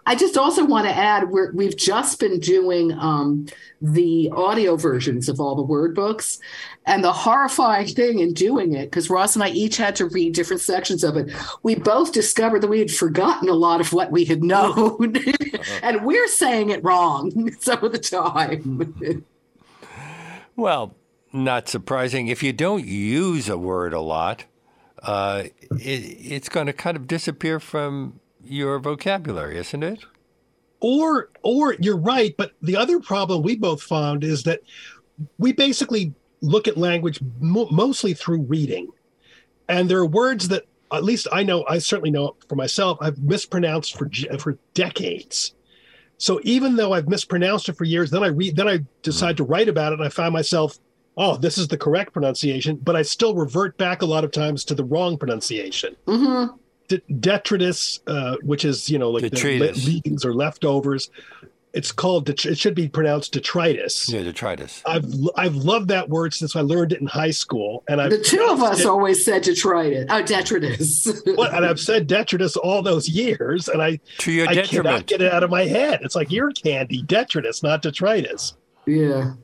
I 0.06 0.14
just 0.14 0.36
also 0.36 0.64
want 0.64 0.86
to 0.86 0.96
add 0.96 1.30
we're, 1.30 1.52
we've 1.52 1.76
just 1.76 2.18
been 2.18 2.40
doing 2.40 2.92
um, 2.92 3.46
the 3.80 4.30
audio 4.34 4.76
versions 4.76 5.28
of 5.28 5.40
all 5.40 5.54
the 5.54 5.62
word 5.62 5.94
books. 5.94 6.40
And 6.86 7.04
the 7.04 7.12
horrifying 7.12 7.86
thing 7.86 8.18
in 8.20 8.32
doing 8.32 8.74
it, 8.74 8.86
because 8.86 9.10
Ross 9.10 9.36
and 9.36 9.44
I 9.44 9.50
each 9.50 9.76
had 9.76 9.94
to 9.96 10.06
read 10.06 10.34
different 10.34 10.62
sections 10.62 11.04
of 11.04 11.16
it, 11.16 11.30
we 11.62 11.74
both 11.74 12.12
discovered 12.12 12.62
that 12.62 12.68
we 12.68 12.78
had 12.78 12.90
forgotten 12.90 13.48
a 13.48 13.54
lot 13.54 13.80
of 13.80 13.92
what 13.92 14.10
we 14.10 14.24
had 14.24 14.42
known. 14.50 15.14
and 15.82 16.04
we're 16.04 16.26
saying 16.26 16.70
it 16.70 16.82
wrong 16.82 17.52
some 17.60 17.84
of 17.84 17.92
the 17.92 17.98
time. 17.98 19.24
Well, 20.60 20.94
not 21.32 21.70
surprising. 21.70 22.28
If 22.28 22.42
you 22.42 22.52
don't 22.52 22.84
use 22.84 23.48
a 23.48 23.56
word 23.56 23.94
a 23.94 24.00
lot, 24.02 24.44
uh, 25.02 25.44
it, 25.70 25.78
it's 25.80 26.50
going 26.50 26.66
to 26.66 26.74
kind 26.74 26.98
of 26.98 27.06
disappear 27.06 27.58
from 27.58 28.20
your 28.44 28.78
vocabulary, 28.78 29.56
isn't 29.56 29.82
it? 29.82 30.04
Or, 30.80 31.30
or 31.42 31.76
you're 31.80 31.96
right, 31.96 32.36
but 32.36 32.52
the 32.60 32.76
other 32.76 33.00
problem 33.00 33.42
we 33.42 33.56
both 33.56 33.80
found 33.80 34.22
is 34.22 34.42
that 34.42 34.60
we 35.38 35.52
basically 35.52 36.12
look 36.42 36.68
at 36.68 36.76
language 36.76 37.20
mo- 37.40 37.68
mostly 37.70 38.12
through 38.12 38.42
reading, 38.42 38.90
and 39.66 39.88
there 39.88 40.00
are 40.00 40.06
words 40.06 40.48
that 40.48 40.66
at 40.92 41.04
least 41.04 41.26
I 41.32 41.42
know, 41.42 41.64
I 41.70 41.78
certainly 41.78 42.10
know 42.10 42.36
for 42.50 42.56
myself, 42.56 42.98
I've 43.00 43.16
mispronounced 43.16 43.96
for 43.96 44.10
for 44.38 44.58
decades. 44.74 45.54
So 46.20 46.38
even 46.44 46.76
though 46.76 46.92
I've 46.92 47.08
mispronounced 47.08 47.70
it 47.70 47.78
for 47.78 47.84
years, 47.84 48.10
then 48.10 48.22
I 48.22 48.26
read, 48.26 48.54
then 48.54 48.68
I 48.68 48.80
decide 49.02 49.38
to 49.38 49.44
write 49.44 49.70
about 49.70 49.92
it, 49.92 50.00
and 50.00 50.04
I 50.04 50.10
find 50.10 50.34
myself, 50.34 50.78
oh, 51.16 51.38
this 51.38 51.56
is 51.56 51.66
the 51.66 51.78
correct 51.78 52.12
pronunciation, 52.12 52.76
but 52.76 52.94
I 52.94 53.00
still 53.00 53.34
revert 53.34 53.78
back 53.78 54.02
a 54.02 54.06
lot 54.06 54.22
of 54.22 54.30
times 54.30 54.62
to 54.66 54.74
the 54.74 54.84
wrong 54.84 55.16
pronunciation. 55.16 55.96
Mm-hmm. 56.06 56.56
De- 56.88 57.14
detritus, 57.20 58.00
uh, 58.06 58.36
which 58.42 58.66
is 58.66 58.90
you 58.90 58.98
know 58.98 59.10
like 59.10 59.22
Detritus. 59.22 59.82
the 59.82 59.90
le- 59.90 59.94
leavings 59.94 60.24
or 60.26 60.34
leftovers. 60.34 61.10
It's 61.72 61.92
called. 61.92 62.26
Det- 62.26 62.44
it 62.46 62.58
should 62.58 62.74
be 62.74 62.88
pronounced 62.88 63.32
detritus. 63.32 64.08
Yeah, 64.08 64.22
detritus. 64.22 64.82
I've 64.86 65.04
I've 65.36 65.54
loved 65.54 65.88
that 65.88 66.08
word 66.08 66.34
since 66.34 66.56
I 66.56 66.62
learned 66.62 66.92
it 66.92 67.00
in 67.00 67.06
high 67.06 67.30
school, 67.30 67.84
and 67.88 68.00
I've 68.00 68.10
The 68.10 68.18
two 68.18 68.44
of 68.50 68.60
us 68.62 68.80
it, 68.80 68.86
always 68.86 69.24
said 69.24 69.42
detritus. 69.42 70.06
Oh, 70.10 70.22
detritus. 70.22 71.22
what, 71.36 71.54
and 71.54 71.64
I've 71.64 71.78
said 71.78 72.08
detritus 72.08 72.56
all 72.56 72.82
those 72.82 73.08
years, 73.08 73.68
and 73.68 73.80
I 73.80 74.00
To 74.18 74.32
your 74.32 74.48
I 74.48 74.62
cannot 74.62 75.06
get 75.06 75.22
it 75.22 75.32
out 75.32 75.44
of 75.44 75.50
my 75.50 75.64
head. 75.64 76.00
It's 76.02 76.16
like 76.16 76.32
ear 76.32 76.50
candy, 76.50 77.02
detritus, 77.02 77.62
not 77.62 77.82
detritus. 77.82 78.54
yeah. 78.86 79.34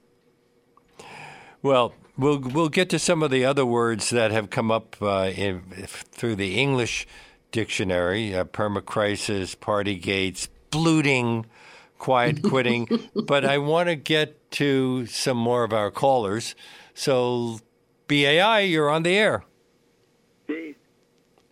Well, 1.62 1.94
we'll 2.18 2.40
we'll 2.40 2.68
get 2.68 2.90
to 2.90 2.98
some 2.98 3.22
of 3.22 3.30
the 3.30 3.44
other 3.44 3.66
words 3.66 4.10
that 4.10 4.30
have 4.30 4.50
come 4.50 4.70
up 4.70 4.96
uh, 5.00 5.30
in, 5.34 5.62
through 5.86 6.36
the 6.36 6.58
English 6.58 7.06
dictionary: 7.52 8.34
uh, 8.34 8.44
permacrisis, 8.44 9.58
party 9.58 9.96
gates, 9.96 10.48
splooting, 10.70 11.44
quiet 11.98 12.42
quitting. 12.48 12.88
but 13.14 13.44
I 13.44 13.58
want 13.58 13.88
to 13.88 13.96
get 13.96 14.50
to 14.52 15.06
some 15.06 15.36
more 15.36 15.64
of 15.64 15.72
our 15.72 15.90
callers. 15.90 16.54
So, 16.94 17.60
BAI, 18.08 18.60
you're 18.60 18.88
on 18.90 19.02
the 19.02 19.16
air. 19.16 19.44
Hey, 20.46 20.74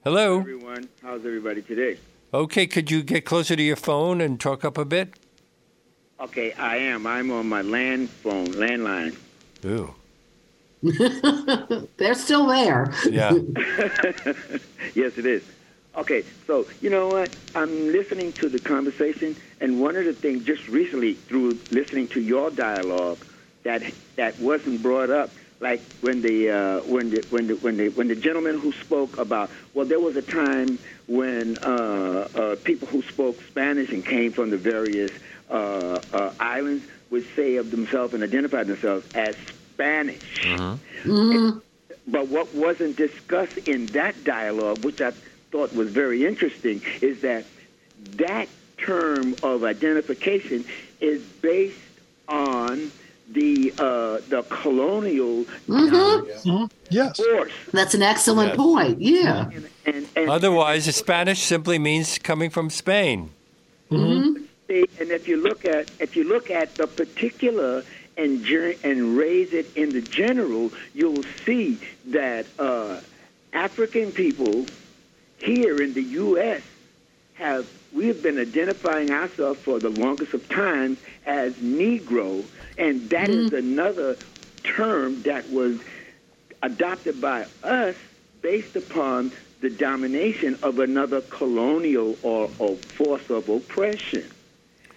Hello. 0.05 0.41
everyone. 0.41 0.89
How's 1.03 1.21
everybody 1.25 1.63
today? 1.63 1.99
Okay, 2.33 2.67
could 2.67 2.91
you 2.91 3.03
get 3.03 3.25
closer 3.25 3.55
to 3.57 3.63
your 3.63 3.77
phone 3.77 4.21
and 4.21 4.41
talk 4.41 4.65
up 4.65 4.77
a 4.79 4.85
bit? 4.85 5.15
Okay, 6.21 6.53
I 6.53 6.77
am. 6.79 7.07
I'm 7.07 7.31
on 7.31 7.49
my 7.49 7.63
land 7.63 8.09
phone, 8.11 8.47
landline. 8.49 9.17
Ooh, 9.65 9.95
They're 11.97 12.15
still 12.15 12.47
there. 12.47 12.93
yeah. 13.11 13.31
yes, 14.95 15.17
it 15.19 15.27
is. 15.27 15.43
Okay, 15.97 16.25
so 16.47 16.67
you 16.81 16.91
know 16.91 17.09
what? 17.09 17.31
I'm 17.55 17.93
listening 17.93 18.33
to 18.41 18.49
the 18.49 18.59
conversation, 18.59 19.37
and 19.61 19.81
one 19.81 19.95
of 19.97 20.05
the 20.05 20.13
things 20.13 20.45
just 20.45 20.67
recently 20.67 21.15
through 21.29 21.61
listening 21.71 22.09
to 22.09 22.21
your 22.21 22.51
dialogue 22.51 23.25
that 23.65 23.83
that 24.17 24.41
wasn't 24.41 24.83
brought 24.83 25.11
up, 25.11 25.31
like 25.61 25.85
when 26.01 26.21
the 26.21 26.51
uh, 26.51 26.87
when 26.87 27.11
the 27.11 27.25
when 27.31 27.47
the 27.47 27.55
when 27.55 27.77
the 27.77 27.89
when 27.91 28.09
the 28.09 28.17
gentleman 28.17 28.59
who 28.59 28.73
spoke 28.73 29.19
about 29.19 29.51
well, 29.73 29.87
there 29.87 30.01
was 30.01 30.17
a 30.17 30.23
time 30.23 30.81
when 31.07 31.59
uh, 31.59 32.29
uh, 32.35 32.57
people 32.57 32.89
who 32.89 33.03
spoke 33.03 33.37
Spanish 33.47 33.91
and 33.91 34.05
came 34.05 34.33
from 34.33 34.51
the 34.51 34.59
various 34.59 35.13
uh, 35.49 35.55
uh, 36.13 36.33
islands 36.41 36.85
would 37.11 37.25
say 37.37 37.57
of 37.57 37.71
themselves 37.71 38.15
and 38.15 38.25
identify 38.25 38.65
themselves 38.65 39.07
as 39.15 39.37
Spanish. 39.73 40.25
But 42.07 42.29
what 42.29 42.55
wasn't 42.55 42.97
discussed 42.97 43.57
in 43.65 43.93
that 43.93 44.25
dialogue, 44.25 44.83
which 44.83 45.01
I 45.01 45.13
thought 45.55 45.73
was 45.73 45.89
very 45.89 46.27
interesting, 46.27 46.83
is 47.01 47.21
that 47.21 47.45
that 48.17 48.49
term 48.77 49.37
of 49.45 49.63
identification 49.63 50.65
is 51.01 51.23
based 51.43 51.79
on 52.27 52.91
the 53.31 53.73
uh, 53.79 54.19
the 54.29 54.43
colonial 54.49 55.47
Yes. 56.91 57.17
force. 57.17 57.53
That's 57.73 57.95
an 57.95 58.03
excellent 58.03 58.49
Yes. 58.49 58.57
point. 58.57 59.01
Yeah. 59.01 59.49
And, 59.55 59.69
and, 59.87 60.09
and, 60.17 60.29
Otherwise, 60.29 60.93
Spanish 60.95 61.41
simply 61.43 61.79
means 61.79 62.19
coming 62.19 62.51
from 62.51 62.69
Spain. 62.69 63.31
See, 63.91 64.87
and 64.99 65.11
if 65.19 65.29
you 65.29 65.37
look 65.37 65.65
at 65.65 65.89
if 66.01 66.17
you 66.17 66.25
look 66.25 66.51
at 66.51 66.75
the 66.75 66.89
particular 66.89 67.85
and 68.17 68.45
and 68.83 69.17
raise 69.17 69.53
it 69.53 69.67
in 69.77 69.91
the 69.91 70.03
general, 70.03 70.73
you'll 70.95 71.29
see 71.47 71.79
that 72.07 72.45
uh, 72.59 72.99
African 73.53 74.11
people 74.11 74.67
here 75.45 75.81
in 75.83 75.93
the 75.93 76.03
U.S. 76.03 76.63
have 77.35 77.69
we 77.93 78.09
have 78.09 78.23
been 78.23 78.39
identifying 78.39 79.11
ourselves 79.11 79.61
for 79.61 79.79
the 79.79 79.91
longest 79.91 80.35
of 80.35 80.49
time 80.49 80.97
as 81.27 81.55
Negro, 81.55 82.45
and 82.77 83.09
that 83.11 83.29
is 83.29 83.51
mm-hmm. 83.51 83.57
another 83.57 84.17
term 84.65 85.23
that 85.23 85.49
was 85.51 85.79
adopted 86.63 87.21
by 87.21 87.47
us 87.63 87.95
based 88.43 88.75
upon 88.75 89.31
the 89.61 89.71
domination 89.71 90.59
of 90.63 90.79
another 90.79 91.21
colonial 91.23 92.17
or, 92.23 92.51
or 92.59 92.77
force 92.77 93.31
of 93.31 93.49
oppression. 93.49 94.25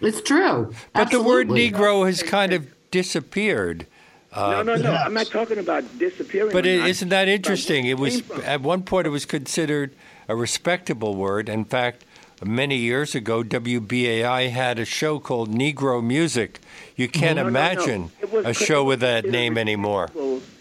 It's 0.01 0.21
true. 0.21 0.73
But 0.93 1.11
the 1.11 1.21
word 1.21 1.49
Negro 1.49 2.05
has 2.05 2.23
kind 2.23 2.53
of 2.53 2.67
disappeared. 2.91 3.85
Uh, 4.31 4.51
no, 4.51 4.63
no, 4.63 4.75
no. 4.75 4.91
yes. 4.91 5.03
I'm 5.05 5.13
not 5.13 5.27
talking 5.27 5.57
about 5.57 5.83
disappearing. 5.97 6.51
But 6.51 6.65
or 6.65 6.69
it, 6.69 6.79
not, 6.79 6.89
isn't 6.89 7.09
that 7.09 7.27
interesting? 7.27 7.85
It 7.85 7.97
was 7.97 8.29
at 8.41 8.61
one 8.61 8.83
point 8.83 9.07
it 9.07 9.11
was 9.11 9.25
considered 9.25 9.95
a 10.27 10.35
respectable 10.35 11.15
word. 11.15 11.49
In 11.49 11.65
fact, 11.65 12.03
many 12.43 12.77
years 12.77 13.15
ago, 13.15 13.43
WBAI 13.43 14.49
had 14.49 14.79
a 14.79 14.85
show 14.85 15.19
called 15.19 15.49
Negro 15.51 16.03
Music. 16.03 16.59
You 16.95 17.07
can't 17.07 17.37
No, 17.37 17.43
no, 17.43 17.49
no. 17.49 17.59
imagine 17.59 18.11
It 18.21 18.31
was 18.31 18.45
a 18.45 18.53
show 18.53 18.83
with 18.83 18.99
that 19.01 19.25
name 19.25 19.57
anymore. 19.57 20.09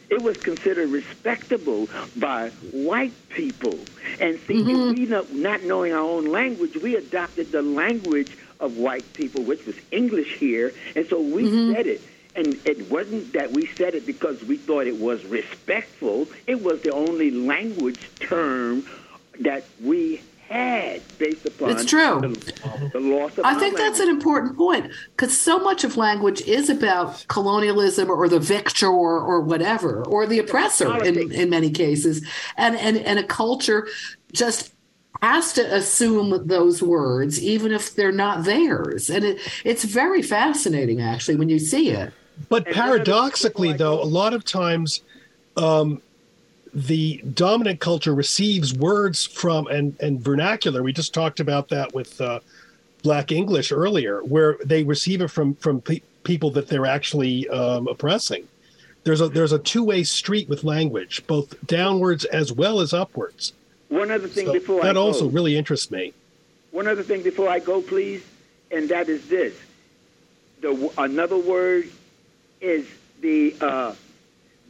It 0.08 0.22
was 0.22 0.36
considered 0.36 0.88
respectable 0.90 1.88
by 2.16 2.50
white 2.70 3.12
people. 3.30 3.76
And 4.20 4.38
see, 4.46 4.62
Mm-hmm. 4.62 4.92
we 4.94 5.06
know, 5.06 5.26
not 5.32 5.64
knowing 5.64 5.92
our 5.92 5.98
own 6.00 6.26
language, 6.26 6.76
we 6.76 6.94
adopted 6.94 7.50
the 7.50 7.60
language 7.62 8.30
of 8.60 8.76
white 8.78 9.10
people, 9.14 9.42
which 9.42 9.66
was 9.66 9.74
English 9.90 10.36
here, 10.36 10.72
and 10.94 11.06
so 11.08 11.20
we 11.20 11.42
Mm-hmm. 11.42 11.72
said 11.74 11.86
it. 11.88 12.00
And 12.36 12.48
it 12.66 12.90
wasn't 12.90 13.32
that 13.32 13.50
we 13.50 13.66
said 13.66 13.94
it 13.94 14.06
because 14.06 14.44
we 14.44 14.58
thought 14.58 14.86
it 14.86 15.00
was 15.00 15.24
respectful. 15.24 16.28
It 16.46 16.62
was 16.62 16.82
the 16.82 16.92
only 16.92 17.30
language 17.30 17.98
term 18.20 18.84
that 19.40 19.64
we 19.82 20.22
had 20.48 21.02
based 21.18 21.44
upon 21.44 21.70
It's 21.70 21.84
true. 21.84 22.20
The, 22.20 22.90
the 22.92 23.00
loss 23.00 23.36
of 23.36 23.44
I 23.44 23.54
our 23.54 23.60
think 23.60 23.76
that's 23.76 23.98
an 23.98 24.08
important 24.08 24.56
point 24.56 24.92
because 25.10 25.36
so 25.36 25.58
much 25.58 25.82
of 25.82 25.96
language 25.96 26.40
is 26.42 26.70
about 26.70 27.24
colonialism 27.28 28.10
or 28.10 28.28
the 28.28 28.38
victor 28.38 28.86
or, 28.86 29.20
or 29.20 29.40
whatever, 29.40 30.04
or 30.04 30.26
the 30.26 30.38
oppressor 30.38 31.02
in, 31.04 31.32
in 31.32 31.50
many 31.50 31.70
cases. 31.70 32.24
And, 32.56 32.76
and, 32.76 32.96
and 32.98 33.18
a 33.18 33.24
culture 33.24 33.88
just 34.32 34.72
has 35.22 35.52
to 35.54 35.74
assume 35.74 36.46
those 36.46 36.82
words, 36.82 37.42
even 37.42 37.72
if 37.72 37.94
they're 37.94 38.12
not 38.12 38.44
theirs. 38.44 39.10
And 39.10 39.24
it, 39.24 39.40
it's 39.64 39.84
very 39.84 40.22
fascinating, 40.22 41.00
actually, 41.00 41.36
when 41.36 41.48
you 41.48 41.58
see 41.58 41.90
it. 41.90 42.12
But 42.48 42.66
And 42.66 42.76
none 42.76 42.88
of 42.88 42.92
the 42.92 43.04
paradoxically, 43.04 43.72
though, 43.72 44.00
a 44.00 44.04
lot 44.04 44.34
of 44.34 44.44
times 44.44 45.02
um, 45.56 46.02
the 46.76 47.22
dominant 47.32 47.80
culture 47.80 48.14
receives 48.14 48.74
words 48.74 49.24
from 49.24 49.66
and, 49.68 49.98
and 50.00 50.20
vernacular. 50.20 50.82
We 50.82 50.92
just 50.92 51.14
talked 51.14 51.40
about 51.40 51.70
that 51.70 51.94
with 51.94 52.20
uh, 52.20 52.40
Black 53.02 53.32
English 53.32 53.72
earlier, 53.72 54.20
where 54.20 54.58
they 54.62 54.84
receive 54.84 55.22
it 55.22 55.28
from 55.28 55.54
from 55.54 55.80
pe- 55.80 56.02
people 56.22 56.50
that 56.50 56.68
they're 56.68 56.84
actually 56.84 57.48
um, 57.48 57.88
oppressing. 57.88 58.46
There's 59.04 59.22
a 59.22 59.28
there's 59.30 59.52
a 59.52 59.58
two 59.58 59.84
way 59.84 60.04
street 60.04 60.50
with 60.50 60.64
language, 60.64 61.26
both 61.26 61.54
downwards 61.66 62.26
as 62.26 62.52
well 62.52 62.80
as 62.80 62.92
upwards. 62.92 63.54
One 63.88 64.10
other 64.10 64.28
thing 64.28 64.46
So 64.46 64.52
before 64.52 64.82
I 64.82 64.88
that 64.88 64.94
go. 64.96 65.02
also 65.02 65.30
really 65.30 65.56
interests 65.56 65.90
me. 65.90 66.12
One 66.72 66.86
other 66.86 67.02
thing 67.02 67.22
before 67.22 67.48
I 67.48 67.58
go, 67.58 67.80
please, 67.80 68.22
and 68.70 68.86
that 68.90 69.08
is 69.08 69.26
this: 69.28 69.54
the 70.60 70.92
another 70.98 71.38
word 71.38 71.88
is 72.60 72.86
the 73.22 73.54
uh, 73.62 73.94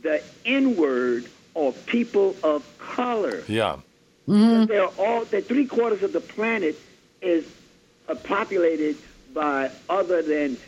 the 0.02 0.22
N 0.44 0.76
word 0.76 1.26
or 1.56 1.72
people 1.72 2.36
of 2.44 2.62
color. 2.78 3.42
Yeah. 3.48 3.78
They're 4.26 4.86
all 4.98 5.24
the 5.24 5.40
three 5.40 5.66
quarters 5.66 6.02
of 6.02 6.12
the 6.12 6.20
planet 6.20 6.76
is 7.22 7.46
uh, 8.08 8.14
populated 8.14 8.96
by 9.32 9.70
other 9.88 10.22
than 10.22 10.58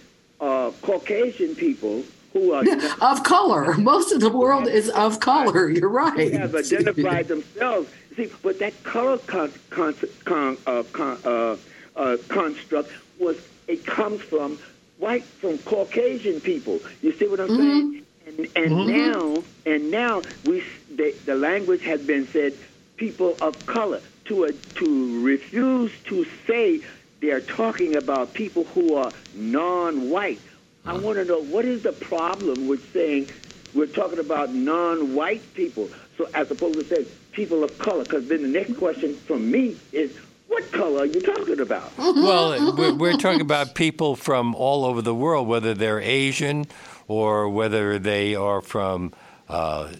uh, 0.40 0.70
Caucasian 0.82 1.54
people 1.54 2.04
who 2.32 2.52
are 2.52 2.64
of 3.00 3.22
color. 3.22 3.74
Most 3.74 4.12
of 4.12 4.20
the 4.20 4.30
world 4.30 4.66
is 4.66 4.88
of 4.90 5.20
color. 5.20 5.68
You're 5.68 5.88
right. 5.88 6.32
have 6.32 6.54
identified 6.54 7.28
themselves. 7.34 7.90
See, 8.16 8.30
but 8.42 8.58
that 8.60 8.82
color 8.82 9.18
con, 9.18 9.52
con, 9.70 9.94
con, 10.24 10.56
uh, 10.66 10.82
con, 10.92 11.18
uh, 11.24 11.56
uh, 11.96 12.16
construct 12.28 12.90
was 13.18 13.36
it 13.66 13.84
comes 13.84 14.22
from 14.22 14.58
white 14.98 15.24
from 15.24 15.58
Caucasian 15.58 16.40
people. 16.40 16.80
You 17.02 17.12
see 17.12 17.28
what 17.28 17.40
I'm 17.40 17.48
saying? 17.48 18.02
And, 18.26 18.48
and 18.56 18.86
now 18.86 19.42
and 19.66 19.90
now 19.90 20.22
we 20.44 20.62
the, 20.98 21.14
the 21.24 21.34
language 21.34 21.82
has 21.84 22.02
been 22.02 22.26
said 22.26 22.52
people 22.96 23.36
of 23.40 23.64
color 23.64 24.00
to 24.26 24.44
a, 24.44 24.52
to 24.52 25.24
refuse 25.24 25.92
to 26.04 26.26
say 26.46 26.82
they're 27.20 27.40
talking 27.40 27.96
about 27.96 28.34
people 28.34 28.64
who 28.64 28.94
are 28.94 29.10
non-white. 29.34 30.40
I 30.84 30.98
want 30.98 31.16
to 31.16 31.24
know 31.24 31.42
what 31.42 31.64
is 31.64 31.82
the 31.82 31.92
problem 31.92 32.68
with 32.68 32.92
saying 32.92 33.30
we're 33.74 33.86
talking 33.86 34.18
about 34.18 34.52
non-white 34.52 35.54
people, 35.54 35.88
so 36.16 36.28
as 36.34 36.50
opposed 36.50 36.78
to 36.80 36.84
saying 36.84 37.06
people 37.32 37.64
of 37.64 37.78
color. 37.78 38.02
Because 38.02 38.28
then 38.28 38.42
the 38.42 38.48
next 38.48 38.76
question 38.76 39.14
from 39.14 39.50
me 39.50 39.76
is, 39.92 40.16
what 40.48 40.70
color 40.72 41.02
are 41.02 41.06
you 41.06 41.20
talking 41.20 41.60
about? 41.60 41.96
Well, 41.98 42.74
we're, 42.76 42.94
we're 42.94 43.16
talking 43.16 43.42
about 43.42 43.74
people 43.74 44.16
from 44.16 44.54
all 44.54 44.84
over 44.84 45.02
the 45.02 45.14
world, 45.14 45.46
whether 45.46 45.74
they're 45.74 46.00
Asian 46.00 46.66
or 47.06 47.48
whether 47.48 47.98
they 47.98 48.34
are 48.34 48.60
from 48.62 49.12
uh, 49.48 49.92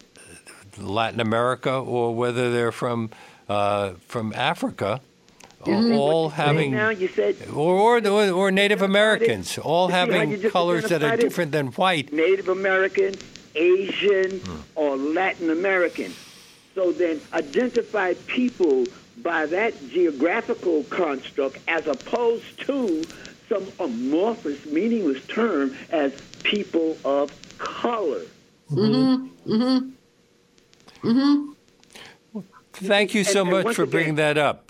Latin 0.80 1.20
America 1.20 1.72
or 1.72 2.14
whether 2.14 2.52
they're 2.52 2.72
from 2.72 3.10
uh, 3.48 3.92
from 4.06 4.32
Africa, 4.34 5.00
all 5.66 6.28
having 6.30 6.72
now 6.72 6.90
you 6.90 7.08
said 7.08 7.36
or, 7.54 7.98
or 8.06 8.30
or 8.30 8.50
Native 8.50 8.82
Americans, 8.82 9.58
all 9.58 9.88
You 9.88 9.94
see 9.94 9.98
how 9.98 10.04
you 10.06 10.12
having 10.20 10.50
colors 10.50 10.84
that 10.84 11.02
are 11.02 11.14
it? 11.14 11.20
different 11.20 11.52
than 11.52 11.68
white. 11.68 12.12
Native 12.12 12.48
American, 12.48 13.14
Asian, 13.54 14.40
or 14.74 14.96
Latin 14.96 15.50
American. 15.50 16.12
So 16.74 16.92
then 16.92 17.20
identify 17.32 18.14
people 18.26 18.84
by 19.22 19.46
that 19.46 19.74
geographical 19.90 20.84
construct 20.84 21.58
as 21.66 21.86
opposed 21.86 22.60
to 22.60 23.02
some 23.48 23.66
amorphous, 23.80 24.64
meaningless 24.66 25.24
term 25.26 25.74
as 25.90 26.12
people 26.44 26.96
of 27.04 27.32
color. 27.58 28.22
Mm-hmm. 28.70 29.52
Mm-hmm. 29.52 29.90
Mm-hmm. 31.02 31.52
Thank 32.72 33.14
you 33.14 33.24
so 33.24 33.40
And- 33.40 33.48
and 33.48 33.56
much 33.56 33.64
once 33.66 33.76
for 33.76 33.82
again- 33.82 33.90
bringing 33.90 34.14
that 34.16 34.38
up. 34.38 34.64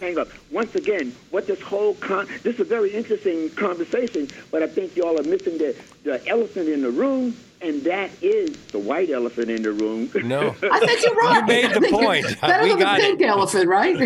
Hang 0.00 0.16
up. 0.18 0.28
Once 0.50 0.74
again, 0.74 1.14
what 1.30 1.46
this 1.46 1.60
whole 1.60 1.92
con 1.96 2.26
this 2.42 2.54
is 2.54 2.60
a 2.60 2.64
very 2.64 2.90
interesting 2.94 3.50
conversation, 3.50 4.26
but 4.50 4.62
I 4.62 4.66
think 4.66 4.96
y'all 4.96 5.20
are 5.20 5.22
missing 5.22 5.58
the, 5.58 5.76
the 6.02 6.26
elephant 6.28 6.70
in 6.70 6.80
the 6.80 6.90
room, 6.90 7.36
and 7.60 7.82
that 7.84 8.08
is 8.22 8.56
the 8.68 8.78
white 8.78 9.10
elephant 9.10 9.50
in 9.50 9.62
the 9.62 9.72
room. 9.72 10.10
No. 10.24 10.54
I 10.62 10.80
think 10.86 11.02
you're 11.04 11.14
right. 11.14 11.40
You 11.40 11.46
made 11.46 11.74
the 11.74 11.88
point. 11.90 12.40
Better 12.40 12.62
We 12.62 12.68
than 12.70 12.78
got 12.78 13.00
the 13.00 13.04
it. 13.04 13.18
pink 13.18 13.22
elephant, 13.22 13.68
right? 13.68 13.98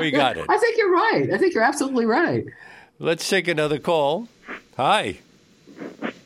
We 0.00 0.10
got 0.10 0.36
it. 0.38 0.46
I 0.48 0.58
think 0.58 0.76
you're 0.76 0.92
right. 0.92 1.30
I 1.32 1.38
think 1.38 1.54
you're 1.54 1.62
absolutely 1.62 2.06
right. 2.06 2.46
Let's 2.98 3.28
take 3.28 3.46
another 3.46 3.78
call. 3.78 4.26
Hi. 4.76 5.18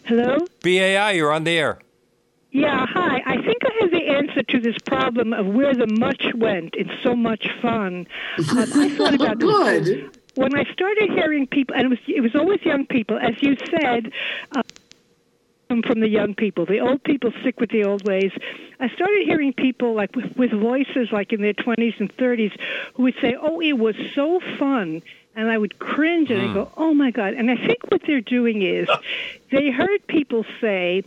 Hello? 0.04 0.38
BAI, 0.62 1.10
you're 1.12 1.32
on 1.32 1.44
the 1.44 1.50
air. 1.50 1.80
Yeah, 2.50 2.86
hi. 2.88 3.20
I 3.26 3.36
think 3.42 3.58
I 3.62 3.70
have 3.72 3.73
the 3.73 3.73
answer 4.34 4.42
to 4.52 4.60
this 4.60 4.78
problem 4.78 5.32
of 5.32 5.46
where 5.46 5.74
the 5.74 5.86
much 5.86 6.24
went. 6.34 6.74
It's 6.74 6.90
so 7.02 7.14
much 7.14 7.46
fun. 7.60 8.06
Um, 8.38 8.58
I 8.58 8.88
thought 8.96 9.14
about 9.20 9.38
this. 9.38 9.88
Good. 9.88 10.18
When 10.34 10.54
I 10.56 10.64
started 10.72 11.10
hearing 11.10 11.46
people, 11.46 11.76
and 11.76 11.86
it 11.86 11.88
was, 11.90 11.98
it 12.08 12.20
was 12.20 12.34
always 12.34 12.60
young 12.62 12.86
people, 12.86 13.18
as 13.18 13.34
you 13.40 13.56
said, 13.70 14.10
uh, 14.52 14.62
from 15.68 16.00
the 16.00 16.08
young 16.08 16.34
people. 16.34 16.66
The 16.66 16.80
old 16.80 17.02
people 17.04 17.32
stick 17.40 17.60
with 17.60 17.70
the 17.70 17.84
old 17.84 18.04
ways. 18.04 18.32
I 18.80 18.88
started 18.90 19.24
hearing 19.24 19.52
people 19.52 19.94
like 19.94 20.14
with, 20.14 20.36
with 20.36 20.50
voices 20.50 21.08
like 21.12 21.32
in 21.32 21.40
their 21.40 21.54
20s 21.54 21.98
and 22.00 22.14
30s 22.16 22.52
who 22.94 23.04
would 23.04 23.14
say, 23.20 23.36
"Oh, 23.40 23.60
it 23.60 23.78
was 23.78 23.96
so 24.14 24.40
fun." 24.58 25.02
And 25.36 25.50
I 25.50 25.58
would 25.58 25.78
cringe 25.80 26.30
and 26.30 26.42
I 26.42 26.54
go, 26.54 26.70
"Oh 26.76 26.94
my 26.94 27.10
god." 27.10 27.34
And 27.34 27.50
I 27.50 27.56
think 27.56 27.78
what 27.90 28.02
they're 28.06 28.20
doing 28.20 28.62
is 28.62 28.88
they 29.50 29.70
heard 29.70 30.06
people 30.06 30.44
say, 30.60 31.02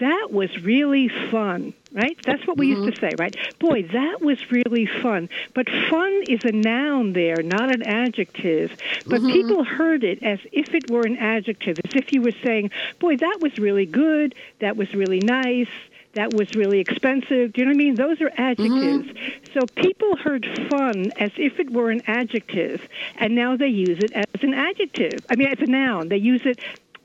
"That 0.00 0.28
was 0.30 0.62
really 0.62 1.08
fun." 1.30 1.74
Right? 1.94 2.18
That's 2.24 2.44
what 2.44 2.56
we 2.56 2.66
used 2.66 2.80
mm-hmm. 2.80 2.90
to 2.90 3.00
say, 3.00 3.10
right? 3.20 3.36
Boy, 3.60 3.84
that 3.92 4.20
was 4.20 4.50
really 4.50 4.84
fun. 5.00 5.28
But 5.54 5.68
fun 5.90 6.24
is 6.28 6.40
a 6.44 6.50
noun 6.50 7.12
there, 7.12 7.40
not 7.40 7.72
an 7.72 7.84
adjective. 7.84 8.76
But 9.06 9.20
mm-hmm. 9.20 9.30
people 9.30 9.62
heard 9.62 10.02
it 10.02 10.20
as 10.24 10.40
if 10.50 10.74
it 10.74 10.90
were 10.90 11.02
an 11.02 11.16
adjective, 11.16 11.78
as 11.84 11.94
if 11.94 12.12
you 12.12 12.20
were 12.20 12.34
saying, 12.42 12.72
Boy, 12.98 13.16
that 13.18 13.38
was 13.40 13.56
really 13.58 13.86
good. 13.86 14.34
That 14.58 14.76
was 14.76 14.92
really 14.92 15.20
nice. 15.20 15.68
That 16.14 16.32
was 16.32 16.54
really 16.54 16.80
expensive. 16.80 17.52
Do 17.52 17.60
you 17.60 17.66
know 17.66 17.70
what 17.70 17.76
I 17.76 17.78
mean? 17.78 17.94
Those 17.94 18.20
are 18.20 18.30
mm-hmm. 18.30 18.42
adjectives. 18.42 19.52
So 19.52 19.60
people 19.76 20.16
heard 20.16 20.46
fun 20.70 21.12
as 21.18 21.30
if 21.36 21.60
it 21.60 21.70
were 21.70 21.90
an 21.90 22.02
adjective, 22.06 22.88
and 23.16 23.34
now 23.34 23.56
they 23.56 23.68
use 23.68 23.98
it 23.98 24.12
as 24.12 24.42
an 24.42 24.54
adjective. 24.54 25.24
I 25.30 25.36
mean, 25.36 25.48
as 25.48 25.60
a 25.60 25.66
noun. 25.66 26.08
They 26.08 26.16
use 26.16 26.42
it, 26.44 26.60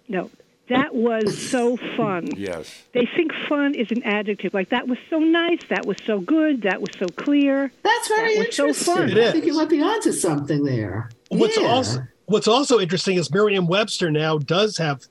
no, 0.07 0.29
that 0.69 0.93
was 0.95 1.37
so 1.49 1.77
fun. 1.97 2.27
Yes. 2.35 2.83
They 2.93 3.07
think 3.15 3.31
fun 3.47 3.75
is 3.75 3.87
an 3.91 4.03
adjective. 4.03 4.53
Like 4.53 4.69
that 4.69 4.87
was 4.87 4.97
so 5.09 5.19
nice, 5.19 5.59
that 5.69 5.85
was 5.85 5.97
so 6.05 6.19
good, 6.19 6.61
that 6.63 6.79
was 6.81 6.89
so 6.97 7.07
clear. 7.07 7.71
That's 7.83 8.07
very 8.07 8.37
That 8.37 8.47
was 8.47 8.55
so 8.55 8.67
interesting. 8.67 8.95
fun. 8.95 9.09
It 9.09 9.17
I 9.17 9.31
think 9.31 9.45
you 9.45 9.53
might 9.53 9.69
be 9.69 9.81
onto 9.81 10.11
something 10.11 10.63
there. 10.63 11.09
What's 11.29 11.57
Yeah. 11.59 11.67
also 11.67 12.03
what's 12.25 12.47
also 12.47 12.79
interesting 12.79 13.17
is 13.17 13.33
Merriam-Webster 13.33 14.11
now 14.11 14.37
does 14.37 14.77
have 14.77 15.01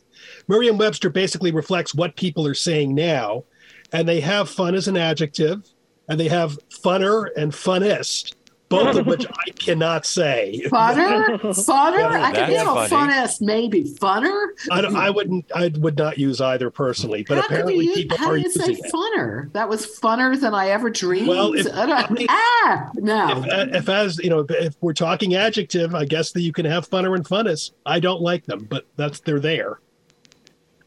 Merriam-Webster 0.48 1.10
basically 1.10 1.50
reflects 1.52 1.94
what 1.94 2.16
people 2.16 2.46
are 2.46 2.54
saying 2.54 2.94
now, 2.94 3.44
and 3.92 4.08
they 4.08 4.20
have 4.20 4.48
fun 4.48 4.74
as 4.74 4.86
an 4.88 4.96
adjective, 4.96 5.62
and 6.08 6.18
they 6.18 6.28
have 6.28 6.58
funner 6.70 7.28
and 7.36 7.52
funnest, 7.52 8.34
both 8.68 8.96
of 8.96 9.06
which 9.08 9.26
I 9.26 9.50
cannot 9.52 10.04
say. 10.06 10.62
Funner? 10.66 11.38
Funner? 11.40 12.04
I 12.10 12.32
can 12.32 12.34
that's 12.34 12.52
handle 12.56 12.74
funny. 12.86 13.12
funnest, 13.12 13.40
maybe. 13.40 13.84
Funner? 13.84 14.48
I, 14.70 14.80
I 14.80 15.10
wouldn't. 15.10 15.50
I 15.54 15.72
would 15.78 15.96
not 15.96 16.18
use 16.18 16.40
either 16.40 16.70
personally, 16.70 17.24
but 17.26 17.38
how 17.38 17.44
apparently 17.46 17.86
you, 17.86 17.94
people 17.94 18.16
how 18.18 18.30
are 18.30 18.36
do 18.36 18.42
you 18.42 18.50
say 18.50 18.68
using 18.68 18.84
it. 18.84 18.92
funner? 18.92 19.52
That 19.52 19.68
was 19.68 19.86
funner 19.86 20.38
than 20.38 20.54
I 20.54 20.68
ever 20.70 20.90
dreamed. 20.90 21.28
Well, 21.28 21.54
if- 21.54 21.66
I 21.72 21.86
don't- 21.86 22.26
ah, 22.28 22.90
no. 22.94 23.42
If, 23.46 23.74
if 23.74 23.88
as 23.88 24.18
you 24.18 24.30
know, 24.30 24.46
if 24.48 24.74
we're 24.80 24.92
talking 24.92 25.34
adjective, 25.34 25.94
I 25.94 26.04
guess 26.04 26.32
that 26.32 26.42
you 26.42 26.52
can 26.52 26.66
have 26.66 26.88
funner 26.88 27.14
and 27.14 27.24
funnest. 27.24 27.72
I 27.86 28.00
don't 28.00 28.20
like 28.22 28.44
them, 28.46 28.66
but 28.68 28.86
that's 28.96 29.20
they're 29.20 29.40
there. 29.40 29.80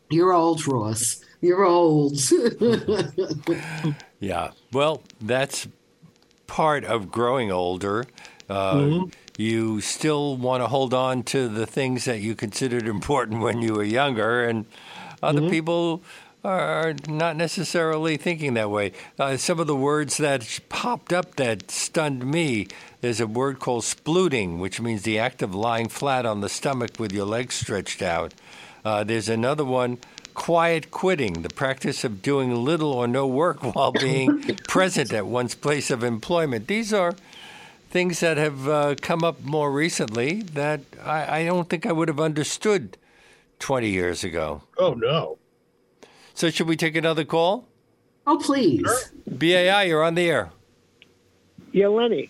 You're 0.09 0.33
old, 0.33 0.67
Ross. 0.67 1.23
You're 1.41 1.63
old. 1.65 2.19
Yeah. 4.19 4.51
Well, 4.71 5.01
that's 5.19 5.67
part 6.51 6.83
of 6.83 7.09
growing 7.09 7.49
older. 7.49 8.05
Uh, 8.49 9.05
You 9.37 9.79
still 9.79 10.35
want 10.35 10.61
to 10.61 10.67
hold 10.67 10.93
on 10.93 11.23
to 11.23 11.47
the 11.47 11.65
things 11.65 12.03
that 12.05 12.19
you 12.19 12.35
considered 12.35 12.87
important 12.87 13.41
when 13.41 13.61
you 13.61 13.73
were 13.73 13.85
younger, 13.85 14.43
and 14.43 14.65
other 15.23 15.49
people 15.49 16.03
are 16.43 16.93
not 17.07 17.37
necessarily 17.37 18.17
thinking 18.17 18.53
that 18.55 18.69
way. 18.69 18.91
Uh, 19.17 19.37
some 19.37 19.59
of 19.61 19.67
the 19.67 19.75
words 19.75 20.17
that 20.17 20.59
popped 20.67 21.13
up 21.13 21.35
that 21.37 21.71
stunned 21.71 22.25
me 22.25 22.67
there's 22.99 23.21
a 23.21 23.27
word 23.27 23.59
called 23.59 23.83
splooting, 23.83 24.59
which 24.59 24.81
means 24.81 25.03
the 25.03 25.17
act 25.17 25.41
of 25.41 25.55
lying 25.55 25.87
flat 25.87 26.25
on 26.25 26.41
the 26.41 26.49
stomach 26.49 26.99
with 26.99 27.13
your 27.13 27.25
legs 27.25 27.55
stretched 27.55 28.01
out. 28.01 28.33
Uh, 28.83 29.03
there's 29.03 29.29
another 29.29 29.65
one, 29.65 29.97
quiet 30.33 30.91
quitting, 30.91 31.41
the 31.41 31.49
practice 31.49 32.03
of 32.03 32.21
doing 32.21 32.55
little 32.63 32.91
or 32.93 33.07
no 33.07 33.27
work 33.27 33.63
while 33.75 33.91
being 33.91 34.43
present 34.67 35.13
at 35.13 35.25
one's 35.25 35.55
place 35.55 35.89
of 35.91 36.03
employment. 36.03 36.67
These 36.67 36.93
are 36.93 37.13
things 37.89 38.19
that 38.21 38.37
have 38.37 38.67
uh, 38.67 38.95
come 39.01 39.23
up 39.23 39.43
more 39.43 39.71
recently 39.71 40.41
that 40.41 40.81
I, 41.03 41.39
I 41.39 41.45
don't 41.45 41.69
think 41.69 41.85
I 41.85 41.91
would 41.91 42.07
have 42.07 42.19
understood 42.19 42.97
20 43.59 43.89
years 43.89 44.23
ago. 44.23 44.63
Oh 44.77 44.93
no. 44.93 45.37
So, 46.33 46.49
should 46.49 46.67
we 46.67 46.77
take 46.77 46.95
another 46.95 47.25
call? 47.25 47.67
oh, 48.25 48.37
please. 48.37 49.11
BAI, 49.27 49.83
you're 49.83 50.03
on 50.03 50.15
the 50.15 50.29
air. 50.29 50.51
Yeah, 51.71 51.87
Lenny. 51.87 52.29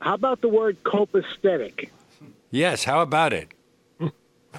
How 0.00 0.14
about 0.14 0.40
the 0.40 0.48
word 0.48 0.82
copacetic? 0.84 1.90
Yes, 2.50 2.84
how 2.84 3.00
about 3.02 3.32
it? 3.32 3.52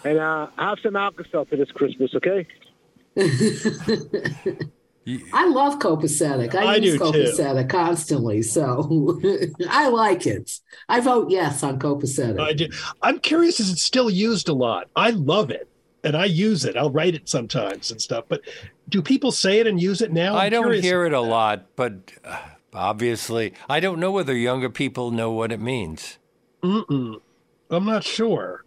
And 0.03 0.17
uh, 0.19 0.47
have 0.57 0.79
some 0.81 0.95
Alka-Seltzer 0.95 1.49
for 1.49 1.55
this 1.55 1.71
Christmas, 1.71 2.13
okay? 2.15 2.47
I 5.33 5.47
love 5.47 5.79
copacetic. 5.79 6.53
I, 6.53 6.63
I 6.63 6.75
use 6.75 6.93
do, 6.93 6.99
too. 6.99 7.05
copacetic 7.05 7.69
constantly, 7.69 8.41
so 8.41 9.19
I 9.69 9.87
like 9.87 10.27
it. 10.27 10.59
I 10.89 10.99
vote 10.99 11.29
yes 11.29 11.63
on 11.63 11.79
copacetic. 11.79 12.39
I 12.41 12.53
do. 12.53 12.67
I'm 13.01 13.19
curious, 13.19 13.59
is 13.61 13.69
it 13.69 13.79
still 13.79 14.09
used 14.09 14.49
a 14.49 14.53
lot? 14.53 14.89
I 14.97 15.11
love 15.11 15.49
it, 15.49 15.69
and 16.03 16.17
I 16.17 16.25
use 16.25 16.65
it. 16.65 16.75
I'll 16.75 16.91
write 16.91 17.15
it 17.15 17.29
sometimes 17.29 17.89
and 17.89 18.01
stuff. 18.01 18.25
But 18.27 18.41
do 18.89 19.01
people 19.01 19.31
say 19.31 19.59
it 19.59 19.67
and 19.67 19.81
use 19.81 20.01
it 20.01 20.11
now? 20.11 20.35
I 20.35 20.45
I'm 20.45 20.51
don't 20.51 20.63
curious. 20.63 20.83
hear 20.83 21.05
it 21.05 21.13
a 21.13 21.21
lot, 21.21 21.67
but 21.77 22.11
uh, 22.25 22.39
obviously, 22.73 23.53
I 23.69 23.79
don't 23.79 23.99
know 23.99 24.11
whether 24.11 24.35
younger 24.35 24.69
people 24.69 25.11
know 25.11 25.31
what 25.31 25.53
it 25.53 25.61
means. 25.61 26.17
Mm-mm. 26.61 27.21
I'm 27.69 27.85
not 27.85 28.03
sure. 28.03 28.65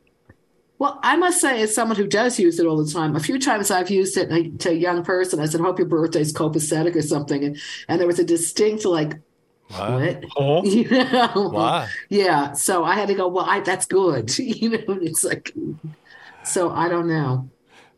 Well, 0.81 0.99
I 1.03 1.15
must 1.17 1.43
say, 1.43 1.61
as 1.61 1.75
someone 1.75 1.99
who 1.99 2.07
does 2.07 2.41
use 2.41 2.59
it 2.59 2.65
all 2.65 2.83
the 2.83 2.91
time, 2.91 3.15
a 3.15 3.21
few 3.21 3.39
times 3.39 3.71
I've 3.71 3.91
used 3.91 4.17
it 4.17 4.61
to 4.61 4.71
a 4.71 4.73
young 4.73 5.05
person. 5.05 5.39
I 5.39 5.45
said, 5.45 5.61
"Hope 5.61 5.79
your 5.79 5.87
birthday's 5.87 6.33
copacetic 6.33 6.97
or 6.97 7.03
something," 7.03 7.45
and, 7.45 7.59
and 7.87 8.01
there 8.01 8.07
was 8.07 8.19
a 8.19 8.25
distinct 8.25 8.87
like, 8.87 9.21
"What?" 9.69 10.25
Oh, 10.39 10.65
You 10.65 10.89
know? 10.89 11.51
Why? 11.53 11.91
Yeah. 12.09 12.53
So 12.53 12.83
I 12.83 12.95
had 12.95 13.09
to 13.09 13.15
go. 13.15 13.29
Well, 13.29 13.45
I, 13.45 13.61
that's 13.61 13.85
good. 13.85 14.37
you 14.39 14.71
know, 14.71 14.99
it's 15.03 15.23
like, 15.23 15.53
so 16.45 16.71
I 16.71 16.89
don't 16.89 17.09
know. 17.09 17.51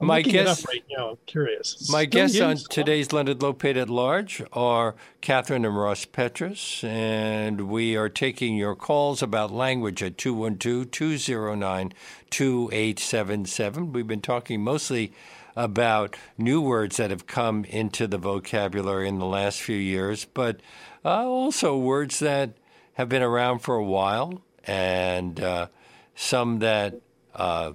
I'm 0.03 0.09
My 0.09 0.21
guess- 0.21 0.67
right 0.67 0.83
now. 0.91 1.11
I'm 1.11 1.19
curious. 1.27 1.89
My 1.89 2.07
guests 2.07 2.41
on 2.41 2.57
today's 2.57 3.13
Leonard 3.13 3.39
Lopate 3.39 3.77
at 3.77 3.89
Large 3.89 4.43
are 4.53 4.97
Kathryn 5.21 5.65
and 5.65 5.79
Ross 5.79 6.05
Petras, 6.05 6.83
and 6.83 7.69
we 7.69 7.95
are 7.95 8.09
taking 8.09 8.57
your 8.57 8.75
calls 8.75 9.23
about 9.23 9.53
language 9.53 10.03
at 10.03 10.19
212 10.19 10.91
209 10.91 11.93
2877. 12.31 13.93
We've 13.93 14.09
been 14.09 14.21
talking 14.21 14.65
mostly 14.65 15.13
about 15.55 16.17
new 16.37 16.61
words 16.61 16.97
that 16.97 17.11
have 17.11 17.29
come 17.29 17.65
into 17.67 18.09
the 18.09 18.19
vocabulary 18.19 19.07
in 19.07 19.21
the 19.21 19.25
last 19.25 19.61
few 19.61 19.77
years, 19.77 20.25
but 20.25 20.59
uh, 21.05 21.25
also 21.25 21.79
words 21.79 22.19
that 22.19 22.55
have 22.95 23.09
been 23.09 23.23
around 23.23 23.61
for 23.61 23.77
a 23.77 23.85
while 23.85 24.43
and 24.65 25.39
uh, 25.39 25.69
some 26.17 26.59
that 26.59 26.97
uh, 27.37 27.73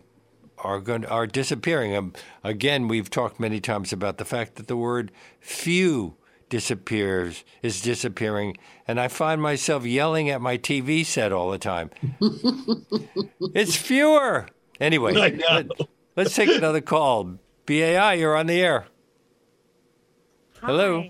are 0.59 0.79
going 0.79 1.05
are 1.05 1.27
disappearing. 1.27 1.95
Um, 1.95 2.13
again, 2.43 2.87
we've 2.87 3.09
talked 3.09 3.39
many 3.39 3.59
times 3.59 3.93
about 3.93 4.17
the 4.17 4.25
fact 4.25 4.55
that 4.55 4.67
the 4.67 4.77
word 4.77 5.11
few 5.39 6.15
disappears 6.49 7.43
is 7.61 7.81
disappearing, 7.81 8.57
and 8.87 8.99
I 8.99 9.07
find 9.07 9.41
myself 9.41 9.85
yelling 9.85 10.29
at 10.29 10.41
my 10.41 10.57
TV 10.57 11.05
set 11.05 11.31
all 11.31 11.51
the 11.51 11.57
time. 11.57 11.89
it's 13.53 13.75
fewer. 13.75 14.47
Anyway, 14.79 15.15
I 15.15 15.65
let, 16.15 16.27
us 16.27 16.35
take 16.35 16.49
another 16.49 16.81
call. 16.81 17.37
BAI, 17.65 18.13
you're 18.13 18.35
on 18.35 18.47
the 18.47 18.61
air. 18.61 18.87
Hello. 20.61 21.09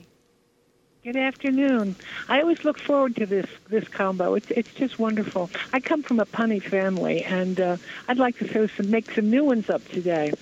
Hi. 1.07 1.11
Good 1.13 1.19
afternoon. 1.19 1.95
I 2.27 2.41
always 2.41 2.65
look 2.65 2.79
forward 2.79 3.15
to 3.15 3.25
this 3.25 3.45
this 3.69 3.87
combo. 3.87 4.33
It's 4.35 4.51
it's 4.51 4.73
just 4.73 4.99
wonderful. 4.99 5.49
I 5.73 5.79
come 5.79 6.03
from 6.03 6.19
a 6.19 6.25
punny 6.25 6.61
family, 6.61 7.23
and 7.23 7.59
uh, 7.59 7.77
I'd 8.07 8.17
like 8.17 8.37
to 8.39 8.47
throw 8.47 8.67
some 8.67 8.91
make 8.91 9.11
some 9.11 9.29
new 9.29 9.45
ones 9.45 9.69
up 9.69 9.87
today. 9.87 10.33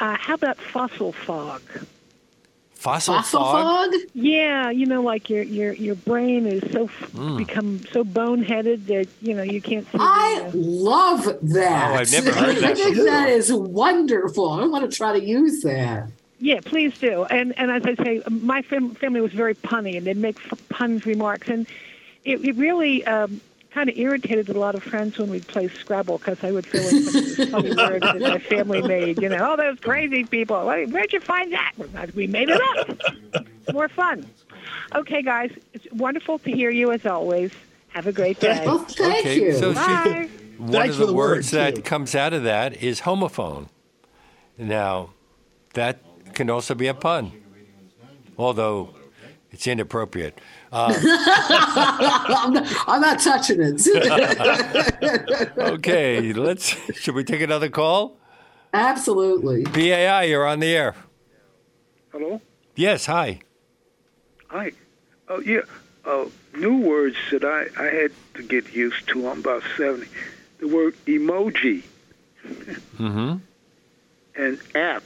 Uh, 0.00 0.16
how 0.16 0.34
about 0.34 0.58
fossil 0.58 1.12
fog? 1.12 1.62
Fossil, 2.74 3.14
Fossil 3.14 3.40
fog? 3.44 3.92
fog? 3.92 4.00
Yeah, 4.14 4.70
you 4.70 4.86
know, 4.86 5.00
like 5.02 5.30
your 5.30 5.42
your 5.44 5.72
your 5.74 5.94
brain 5.94 6.46
is 6.46 6.62
so 6.72 6.84
f- 6.84 7.12
Mm. 7.14 7.38
become 7.38 7.80
so 7.92 8.02
boneheaded 8.04 8.86
that 8.86 9.06
you 9.22 9.34
know 9.34 9.42
you 9.44 9.60
can't 9.62 9.86
see. 9.86 9.98
I 10.00 10.48
the, 10.52 10.58
uh, 10.58 10.62
love 10.62 11.24
that. 11.52 11.90
Oh, 11.92 11.94
I've 11.94 12.10
never 12.10 12.32
heard 12.32 12.64
I 12.64 12.74
think 12.74 12.96
that 12.96 13.28
is 13.28 13.52
wonderful. 13.52 14.50
I 14.50 14.66
want 14.66 14.90
to 14.90 14.94
try 14.96 15.18
to 15.18 15.24
use 15.24 15.62
that. 15.62 16.08
Yeah, 16.44 16.60
please 16.62 16.98
do. 16.98 17.24
And 17.24 17.56
and 17.58 17.70
as 17.70 17.84
I 17.86 17.94
say, 18.04 18.22
my 18.28 18.60
fam- 18.60 18.94
family 18.96 19.22
was 19.22 19.32
very 19.32 19.54
punny, 19.54 19.96
and 19.96 20.06
they'd 20.06 20.18
make 20.18 20.36
f- 20.52 20.60
puns 20.68 21.06
remarks, 21.06 21.48
and 21.48 21.66
it, 22.24 22.44
it 22.44 22.54
really 22.56 23.02
um, 23.06 23.40
kind 23.70 23.88
of 23.88 23.96
irritated 23.96 24.50
a 24.50 24.58
lot 24.58 24.74
of 24.74 24.82
friends 24.82 25.16
when 25.16 25.30
we'd 25.30 25.46
play 25.48 25.68
Scrabble 25.68 26.18
because 26.18 26.44
I 26.44 26.52
would 26.52 26.66
fill 26.66 26.86
in 26.86 27.02
some 27.04 27.16
of 27.22 27.24
these 27.36 27.50
funny 27.50 27.74
words 27.74 28.00
that 28.04 28.20
my 28.20 28.38
family 28.38 28.82
made. 28.82 29.22
You 29.22 29.30
know, 29.30 29.52
oh, 29.52 29.56
those 29.56 29.80
crazy 29.80 30.24
people. 30.24 30.66
Where- 30.66 30.86
Where'd 30.86 31.14
you 31.14 31.20
find 31.20 31.50
that? 31.54 31.72
We 32.14 32.26
made 32.26 32.50
it 32.50 32.60
up. 33.32 33.46
More 33.72 33.88
fun. 33.88 34.26
Okay, 34.94 35.22
guys, 35.22 35.50
it's 35.72 35.90
wonderful 35.92 36.38
to 36.40 36.50
hear 36.50 36.68
you 36.70 36.92
as 36.92 37.06
always. 37.06 37.52
Have 37.88 38.06
a 38.06 38.12
great 38.12 38.38
day. 38.38 38.62
Well, 38.66 38.80
thank 38.80 39.20
okay, 39.24 39.40
you. 39.40 39.52
so 39.54 39.72
she- 39.72 39.76
Bye. 39.76 40.28
one 40.58 40.72
Thanks 40.72 40.90
of 40.96 41.00
for 41.00 41.06
the, 41.06 41.12
the 41.12 41.14
word, 41.14 41.30
words 41.36 41.50
that 41.52 41.84
comes 41.86 42.14
out 42.14 42.34
of 42.34 42.42
that 42.42 42.82
is 42.82 43.00
homophone. 43.00 43.68
Now, 44.58 45.10
that 45.72 46.00
can 46.34 46.50
also 46.50 46.74
be 46.74 46.86
a 46.86 46.94
pun, 46.94 47.32
although 48.36 48.94
it's 49.50 49.66
inappropriate. 49.66 50.40
Uh, 50.72 50.92
I'm, 51.04 52.52
not, 52.52 52.84
I'm 52.88 53.00
not 53.00 53.20
touching 53.20 53.58
it. 53.60 53.86
okay, 55.58 56.32
let's. 56.32 56.68
Should 56.98 57.14
we 57.14 57.24
take 57.24 57.40
another 57.40 57.68
call? 57.68 58.16
Absolutely. 58.72 59.62
BAI, 59.64 60.24
you're 60.24 60.46
on 60.46 60.58
the 60.60 60.74
air. 60.74 60.94
Hello? 62.10 62.40
Yes, 62.74 63.06
hi. 63.06 63.40
Hi. 64.48 64.72
Oh, 65.28 65.40
yeah. 65.40 65.60
Uh, 66.04 66.26
new 66.56 66.78
words 66.78 67.16
that 67.30 67.44
I, 67.44 67.66
I 67.80 67.86
had 67.86 68.12
to 68.34 68.42
get 68.42 68.74
used 68.74 69.06
to. 69.08 69.28
I'm 69.28 69.38
about 69.40 69.62
70. 69.76 70.06
The 70.58 70.68
word 70.68 70.94
emoji 71.06 71.84
Mm-hmm. 72.98 73.36
and 74.36 74.60
app. 74.74 75.02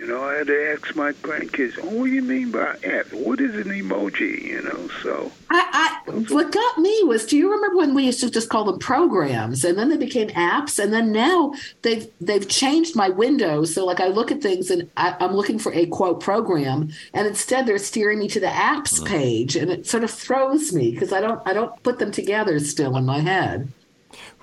You 0.00 0.06
know, 0.06 0.24
I 0.24 0.36
had 0.36 0.46
to 0.46 0.72
ask 0.72 0.96
my 0.96 1.12
grandkids, 1.12 1.78
oh, 1.78 1.84
what 1.84 2.06
do 2.06 2.10
you 2.10 2.22
mean 2.22 2.50
by 2.50 2.74
app? 2.84 3.12
What 3.12 3.38
is 3.38 3.54
an 3.54 3.64
emoji? 3.64 4.44
You 4.44 4.62
know, 4.62 4.88
so. 5.02 5.30
I, 5.50 6.00
I 6.06 6.10
what 6.10 6.50
got 6.50 6.78
me 6.78 7.02
was 7.04 7.26
do 7.26 7.36
you 7.36 7.52
remember 7.52 7.76
when 7.76 7.94
we 7.94 8.06
used 8.06 8.20
to 8.20 8.30
just 8.30 8.48
call 8.48 8.64
them 8.64 8.78
programs 8.78 9.62
and 9.62 9.78
then 9.78 9.90
they 9.90 9.98
became 9.98 10.28
apps 10.30 10.82
and 10.82 10.92
then 10.92 11.12
now 11.12 11.52
they've 11.82 12.08
they've 12.20 12.48
changed 12.48 12.96
my 12.96 13.10
window 13.10 13.64
so 13.64 13.84
like 13.84 14.00
I 14.00 14.08
look 14.08 14.32
at 14.32 14.40
things 14.40 14.70
and 14.70 14.90
I, 14.96 15.14
I'm 15.20 15.34
looking 15.34 15.58
for 15.58 15.72
a 15.74 15.86
quote 15.86 16.20
program 16.20 16.90
and 17.12 17.26
instead 17.26 17.66
they're 17.66 17.78
steering 17.78 18.20
me 18.20 18.28
to 18.28 18.40
the 18.40 18.46
apps 18.46 19.00
uh-huh. 19.00 19.10
page 19.10 19.54
and 19.54 19.70
it 19.70 19.86
sort 19.86 20.02
of 20.02 20.10
throws 20.10 20.72
me 20.72 20.92
because 20.92 21.12
I 21.12 21.20
don't 21.20 21.46
I 21.46 21.52
don't 21.52 21.80
put 21.82 21.98
them 21.98 22.10
together 22.10 22.58
still 22.58 22.96
in 22.96 23.04
my 23.04 23.20
head. 23.20 23.70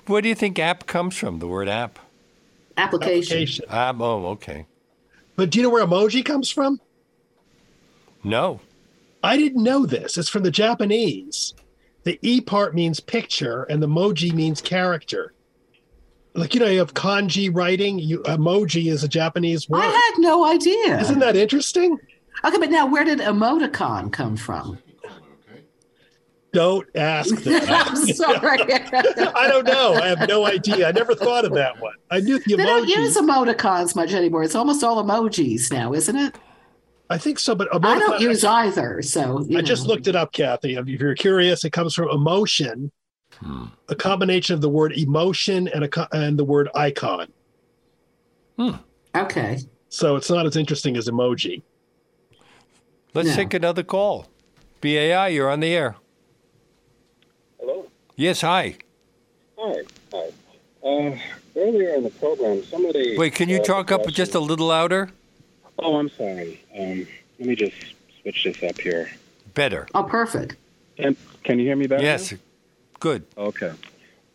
Where 0.06 0.22
do 0.22 0.28
you 0.28 0.36
think 0.36 0.58
app 0.58 0.86
comes 0.86 1.16
from? 1.16 1.40
The 1.40 1.48
word 1.48 1.68
app. 1.68 1.98
Application. 2.76 3.36
Application. 3.36 3.64
App. 3.68 4.00
Oh, 4.00 4.26
okay. 4.28 4.66
But 5.38 5.50
do 5.50 5.60
you 5.60 5.62
know 5.62 5.70
where 5.70 5.86
emoji 5.86 6.24
comes 6.24 6.50
from? 6.50 6.80
No. 8.24 8.60
I 9.22 9.36
didn't 9.36 9.62
know 9.62 9.86
this. 9.86 10.18
It's 10.18 10.28
from 10.28 10.42
the 10.42 10.50
Japanese. 10.50 11.54
The 12.02 12.18
E 12.22 12.40
part 12.40 12.74
means 12.74 12.98
picture, 12.98 13.62
and 13.62 13.80
the 13.80 13.86
moji 13.86 14.32
means 14.32 14.60
character. 14.60 15.32
Like 16.34 16.54
you 16.54 16.60
know, 16.60 16.66
you 16.66 16.80
have 16.80 16.94
kanji 16.94 17.54
writing. 17.54 18.00
You 18.00 18.18
emoji 18.24 18.90
is 18.90 19.04
a 19.04 19.08
Japanese 19.08 19.68
word. 19.68 19.82
I 19.84 19.86
had 19.86 20.14
no 20.18 20.44
idea. 20.44 21.00
Isn't 21.02 21.20
that 21.20 21.36
interesting? 21.36 21.96
Okay, 22.44 22.58
but 22.58 22.70
now 22.70 22.86
where 22.86 23.04
did 23.04 23.20
emoticon 23.20 24.12
come 24.12 24.36
from? 24.36 24.78
Don't 26.52 26.86
ask 26.94 27.34
that. 27.44 27.68
I'm 27.68 27.96
sorry. 27.96 28.60
I 29.34 29.48
don't 29.48 29.66
know. 29.66 29.94
I 29.94 30.06
have 30.08 30.26
no 30.28 30.46
idea. 30.46 30.88
I 30.88 30.92
never 30.92 31.14
thought 31.14 31.44
of 31.44 31.52
that 31.54 31.78
one. 31.80 31.94
I 32.10 32.20
knew 32.20 32.38
the 32.38 32.56
They 32.56 32.64
don't 32.64 32.88
use 32.88 33.16
emoticons 33.16 33.94
much 33.94 34.12
anymore. 34.12 34.42
It's 34.44 34.54
almost 34.54 34.82
all 34.82 35.02
emojis 35.02 35.70
now, 35.72 35.92
isn't 35.92 36.16
it? 36.16 36.34
I 37.10 37.16
think 37.18 37.38
so, 37.38 37.54
but 37.54 37.68
I 37.74 37.98
don't 37.98 38.20
use 38.20 38.44
either. 38.44 39.00
So 39.02 39.40
you 39.48 39.58
I 39.58 39.62
just 39.62 39.86
looked 39.86 40.06
it 40.08 40.16
up, 40.16 40.32
Kathy. 40.32 40.74
If 40.76 40.86
you're 40.88 41.14
curious, 41.14 41.64
it 41.64 41.70
comes 41.70 41.94
from 41.94 42.10
emotion, 42.10 42.90
a 43.88 43.94
combination 43.94 44.54
of 44.54 44.60
the 44.60 44.68
word 44.68 44.92
emotion 44.92 45.68
and 45.68 45.84
a 45.84 45.88
co- 45.88 46.06
and 46.12 46.38
the 46.38 46.44
word 46.44 46.68
icon. 46.74 47.32
Hmm. 48.58 48.72
Okay. 49.14 49.58
So 49.88 50.16
it's 50.16 50.28
not 50.30 50.44
as 50.44 50.56
interesting 50.56 50.96
as 50.98 51.08
emoji. 51.08 51.62
Let's 53.14 53.28
No. 53.30 53.36
take 53.36 53.54
another 53.54 53.82
call. 53.82 54.26
BAI, 54.82 55.28
you're 55.28 55.48
on 55.50 55.60
the 55.60 55.74
air. 55.74 55.96
Hello. 58.18 58.28
Yes, 58.28 58.40
hi. 58.40 58.74
Hi. 59.58 59.82
Hi. 60.12 60.30
Uh, 60.82 61.18
earlier 61.56 61.94
in 61.94 62.02
the 62.02 62.10
program, 62.10 62.64
somebody. 62.64 63.16
Wait, 63.16 63.34
can 63.34 63.48
you 63.48 63.62
talk 63.62 63.92
up 63.92 64.06
just 64.08 64.34
a 64.34 64.40
little 64.40 64.66
louder? 64.66 65.10
Oh, 65.78 65.96
I'm 65.96 66.08
sorry. 66.08 66.60
Um, 66.76 67.06
let 67.38 67.48
me 67.48 67.54
just 67.54 67.76
switch 68.20 68.42
this 68.42 68.60
up 68.64 68.80
here. 68.80 69.08
Better. 69.54 69.86
Oh, 69.94 70.02
perfect. 70.02 70.56
Can 70.96 71.16
Can 71.44 71.60
you 71.60 71.66
hear 71.66 71.76
me 71.76 71.86
better? 71.86 72.02
Yes. 72.02 72.34
Good. 72.98 73.24
Okay. 73.36 73.72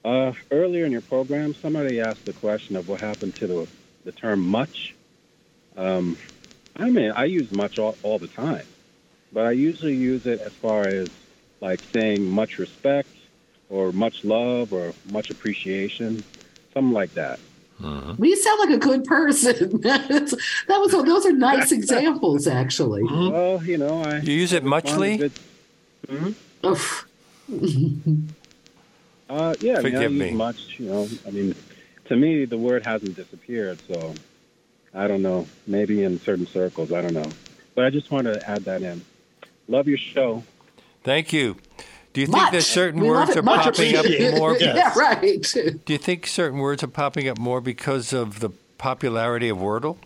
Uh, 0.06 0.32
earlier 0.52 0.86
in 0.86 0.94
your 0.94 1.02
program, 1.02 1.54
somebody 1.54 2.00
asked 2.00 2.26
the 2.26 2.34
question 2.34 2.78
of 2.78 2.88
what 2.88 3.02
happened 3.02 3.36
to 3.36 3.48
the 3.48 3.68
the 4.06 4.14
term 4.14 4.40
much. 4.40 4.96
Um, 5.76 6.18
I 6.78 6.90
mean, 6.90 7.12
I 7.12 7.26
use 7.26 7.52
much 7.52 7.80
all, 7.80 7.98
all 8.04 8.18
the 8.18 8.28
time, 8.28 8.66
but 9.34 9.46
I 9.46 9.52
usually 9.52 9.96
use 9.96 10.26
it 10.26 10.40
as 10.40 10.54
far 10.54 10.84
as 10.84 11.10
like 11.60 11.82
saying 11.92 12.24
much 12.30 12.60
respect 12.60 13.10
or 13.74 13.92
much 13.92 14.24
love 14.24 14.72
or 14.72 14.94
much 15.12 15.30
appreciation. 15.32 16.24
something 16.74 16.94
like 16.94 17.14
that. 17.16 17.40
Uh-huh. 17.84 18.14
Well, 18.18 18.30
you 18.30 18.38
sound 18.38 18.60
like 18.60 18.70
a 18.70 18.78
good 18.90 19.04
person. 19.04 19.82
That 19.84 20.80
was 20.80 20.92
those 20.92 21.26
are 21.26 21.32
nice 21.34 21.72
examples, 21.80 22.48
actually. 22.48 23.02
Mm-hmm. 23.04 23.32
Well, 23.34 23.64
you 23.64 23.78
know, 23.78 24.02
I 24.04 24.20
You 24.20 24.34
use 24.34 24.54
it 24.54 24.64
muchly? 24.64 25.18
Mm-hmm. 26.08 26.68
Oof. 26.68 27.08
Uh, 29.30 29.56
yeah, 29.62 29.78
I 29.80 29.82
mean, 29.82 29.96
I 29.96 29.98
Forgive 29.98 30.12
use 30.12 30.22
me. 30.22 30.32
much. 30.32 30.80
You 30.80 30.86
know, 30.90 31.08
I 31.26 31.32
mean, 31.32 31.56
to 32.06 32.16
me, 32.16 32.46
the 32.46 32.58
word 32.58 32.86
hasn't 32.86 33.16
disappeared. 33.16 33.80
So, 33.88 34.14
I 34.94 35.08
don't 35.08 35.24
know. 35.24 35.48
Maybe 35.66 36.04
in 36.04 36.20
certain 36.20 36.46
circles, 36.46 36.92
I 36.92 37.02
don't 37.02 37.14
know. 37.16 37.30
But 37.74 37.86
I 37.86 37.90
just 37.90 38.12
wanted 38.12 38.34
to 38.36 38.48
add 38.50 38.66
that 38.66 38.84
in. 38.84 39.02
Love 39.68 39.88
your 39.88 39.98
show. 39.98 40.44
Thank 41.04 41.34
you. 41.34 41.58
Do 42.14 42.22
you 42.22 42.28
think 42.28 42.38
Much. 42.38 42.52
that 42.52 42.62
certain 42.62 43.02
We 43.02 43.10
words 43.10 43.36
are 43.36 43.42
popping 43.42 43.96
up 43.96 44.06
more? 44.38 44.56
Yeah, 44.60 44.94
right. 44.96 45.42
Do 45.54 45.94
you 45.94 45.98
think 45.98 46.28
certain 46.28 46.60
words 46.60 46.84
are 46.84 46.88
popping 46.88 47.28
up 47.28 47.40
more 47.40 47.60
because 47.60 48.14
of 48.14 48.40
the 48.40 48.52
popularity 48.78 49.50
of 49.50 49.58
Wordle? 49.58 49.98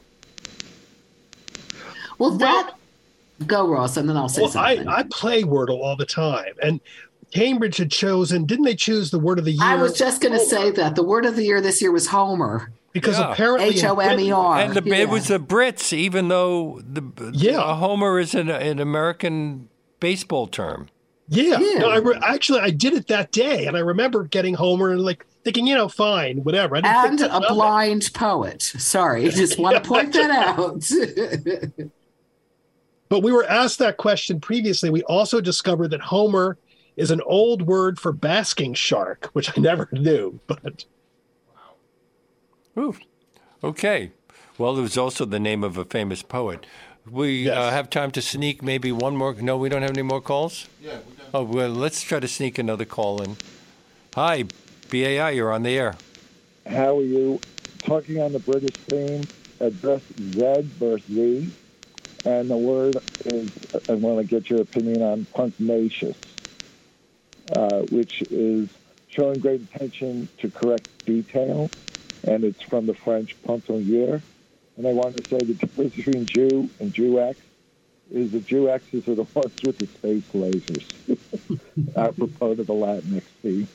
Well, 2.18 2.32
that 2.32 2.72
go 3.46 3.68
Ross, 3.68 3.98
and 3.98 4.10
then 4.10 4.18
I'll 4.18 4.30
say 4.30 4.42
Well, 4.42 4.58
I, 4.58 4.76
something. 4.76 4.88
I 4.88 5.04
play 5.12 5.44
Wordle 5.44 5.82
all 5.82 5.96
the 5.96 6.06
time, 6.06 6.54
and 6.64 6.80
Cambridge 7.34 7.78
had 7.78 7.92
chosen. 7.92 8.46
Didn't 8.46 8.66
they 8.66 8.76
choose 8.76 9.12
the 9.12 9.20
word 9.20 9.38
of 9.38 9.46
the 9.46 9.52
year? 9.52 9.62
I 9.64 9.76
was 9.76 9.94
just 9.98 10.22
going 10.22 10.34
to 10.34 10.40
oh. 10.42 10.46
say 10.46 10.72
that 10.72 10.96
the 10.96 11.04
word 11.04 11.26
of 11.26 11.36
the 11.36 11.44
year 11.44 11.60
this 11.62 11.82
year 11.82 11.92
was 11.92 12.08
Homer. 12.08 12.72
because 12.94 13.20
Yeah. 13.20 13.34
apparently 13.34 13.68
H 13.76 13.84
O 13.84 14.00
M 14.00 14.20
E 14.20 14.32
R. 14.32 14.60
And 14.60 14.74
the, 14.74 14.82
Yeah. 14.84 14.96
it 14.96 15.10
was 15.10 15.28
the 15.28 15.40
Brits, 15.40 15.94
even 15.94 16.30
though 16.30 16.82
the 16.82 17.04
Yeah. 17.34 17.70
a 17.72 17.76
homer 17.76 18.18
is 18.18 18.34
an, 18.34 18.50
an 18.50 18.80
American 18.80 19.68
baseball 20.00 20.48
term. 20.48 20.88
Yeah. 21.30 21.60
Yeah. 21.60 21.80
No, 21.80 21.90
I 21.90 21.98
re- 21.98 22.20
actually 22.24 22.62
I 22.62 22.70
did 22.70 22.94
it 22.94 23.08
that 23.08 23.32
day, 23.32 23.66
and 23.68 23.76
I 23.76 23.82
remember 23.82 24.24
getting 24.24 24.54
Homer 24.54 24.92
and 24.92 25.02
like 25.02 25.26
thinking, 25.44 25.68
you 25.68 25.76
know, 25.76 25.90
fine, 25.90 26.38
whatever. 26.44 26.78
I 26.78 26.82
didn't 26.82 27.22
and 27.22 27.22
a 27.22 27.28
much 27.28 27.32
of 27.32 27.44
it. 27.44 27.54
blind 27.54 28.10
poet. 28.14 28.62
Sorry, 28.62 29.28
just 29.30 29.60
want 29.60 29.76
to 29.82 29.82
point 29.90 30.14
that 30.14 30.32
out. 30.32 30.90
But 33.10 33.22
we 33.22 33.32
were 33.32 33.46
asked 33.46 33.80
that 33.80 33.96
question 33.98 34.42
previously. 34.42 34.90
We 34.90 35.02
also 35.04 35.40
discovered 35.40 35.92
that 35.92 36.02
Homer 36.02 36.58
is 36.98 37.10
an 37.10 37.22
old 37.22 37.62
word 37.62 38.00
for 38.00 38.12
basking 38.12 38.74
shark, 38.74 39.30
which 39.32 39.50
I 39.58 39.62
never 39.62 39.88
knew. 39.94 40.42
But 40.46 40.84
wow. 42.76 42.84
Ooh. 42.84 42.96
Okay. 43.64 44.12
Well, 44.58 44.78
it 44.78 44.82
was 44.82 44.98
also 44.98 45.24
the 45.24 45.40
name 45.40 45.64
of 45.64 45.78
a 45.78 45.86
famous 45.86 46.22
poet. 46.22 46.66
We 47.10 47.44
Yes. 47.46 47.56
uh, 47.56 47.72
have 47.72 47.90
time 47.90 48.12
to 48.12 48.22
sneak 48.22 48.62
maybe 48.62 48.92
one 48.92 49.16
more. 49.16 49.34
No, 49.36 49.56
we 49.58 49.70
don't 49.70 49.84
have 49.84 49.92
any 49.92 50.02
more 50.02 50.20
calls? 50.20 50.68
Yeah. 50.82 50.98
Oh, 51.34 51.44
well, 51.44 51.70
let's 51.70 52.02
try 52.02 52.22
to 52.22 52.28
sneak 52.28 52.58
another 52.58 52.86
call 52.86 53.22
in. 53.22 53.38
Hi, 54.16 54.46
BAI, 54.90 55.32
you're 55.32 55.52
on 55.52 55.64
the 55.64 55.78
air. 55.78 55.98
How 56.66 57.00
are 57.00 57.04
you? 57.04 57.42
Talking 57.86 58.22
on 58.22 58.32
the 58.32 58.40
British 58.40 58.76
theme, 58.90 59.28
address 59.60 60.02
Z 60.20 60.70
versus 60.80 61.06
Z, 61.08 61.52
and 62.24 62.50
the 62.50 62.58
word 62.58 63.00
is, 63.26 63.52
I 63.90 63.94
want 63.96 64.20
to 64.20 64.24
get 64.24 64.50
your 64.50 64.62
opinion 64.62 65.02
on 65.02 65.28
pugnacious, 65.36 66.18
uh, 67.52 67.80
which 67.82 68.24
is 68.30 68.70
showing 69.10 69.40
great 69.40 69.62
attention 69.62 70.30
to 70.40 70.50
correct 70.50 70.86
detail, 71.06 71.70
and 72.24 72.46
it's 72.46 72.64
from 72.64 72.86
the 72.86 72.94
French 72.94 73.36
pontonnier. 73.46 74.24
And 74.78 74.88
I 74.88 74.94
want 74.94 75.16
to 75.16 75.24
say 75.24 75.44
the 75.44 75.56
difference 75.56 75.96
between 75.96 76.26
Jew 76.26 76.70
and 76.80 76.94
Jew-X 76.94 77.40
is 78.12 78.32
the 78.32 78.40
Jew-X's 78.40 79.08
are 79.08 79.16
the 79.16 79.24
ones 79.34 79.52
with 79.64 79.78
the 79.78 79.88
space 79.88 80.24
lasers, 80.34 81.96
apropos 81.96 82.56
to 82.56 82.64
the 82.64 82.74
Latinx 82.74 83.24
theme. 83.42 83.68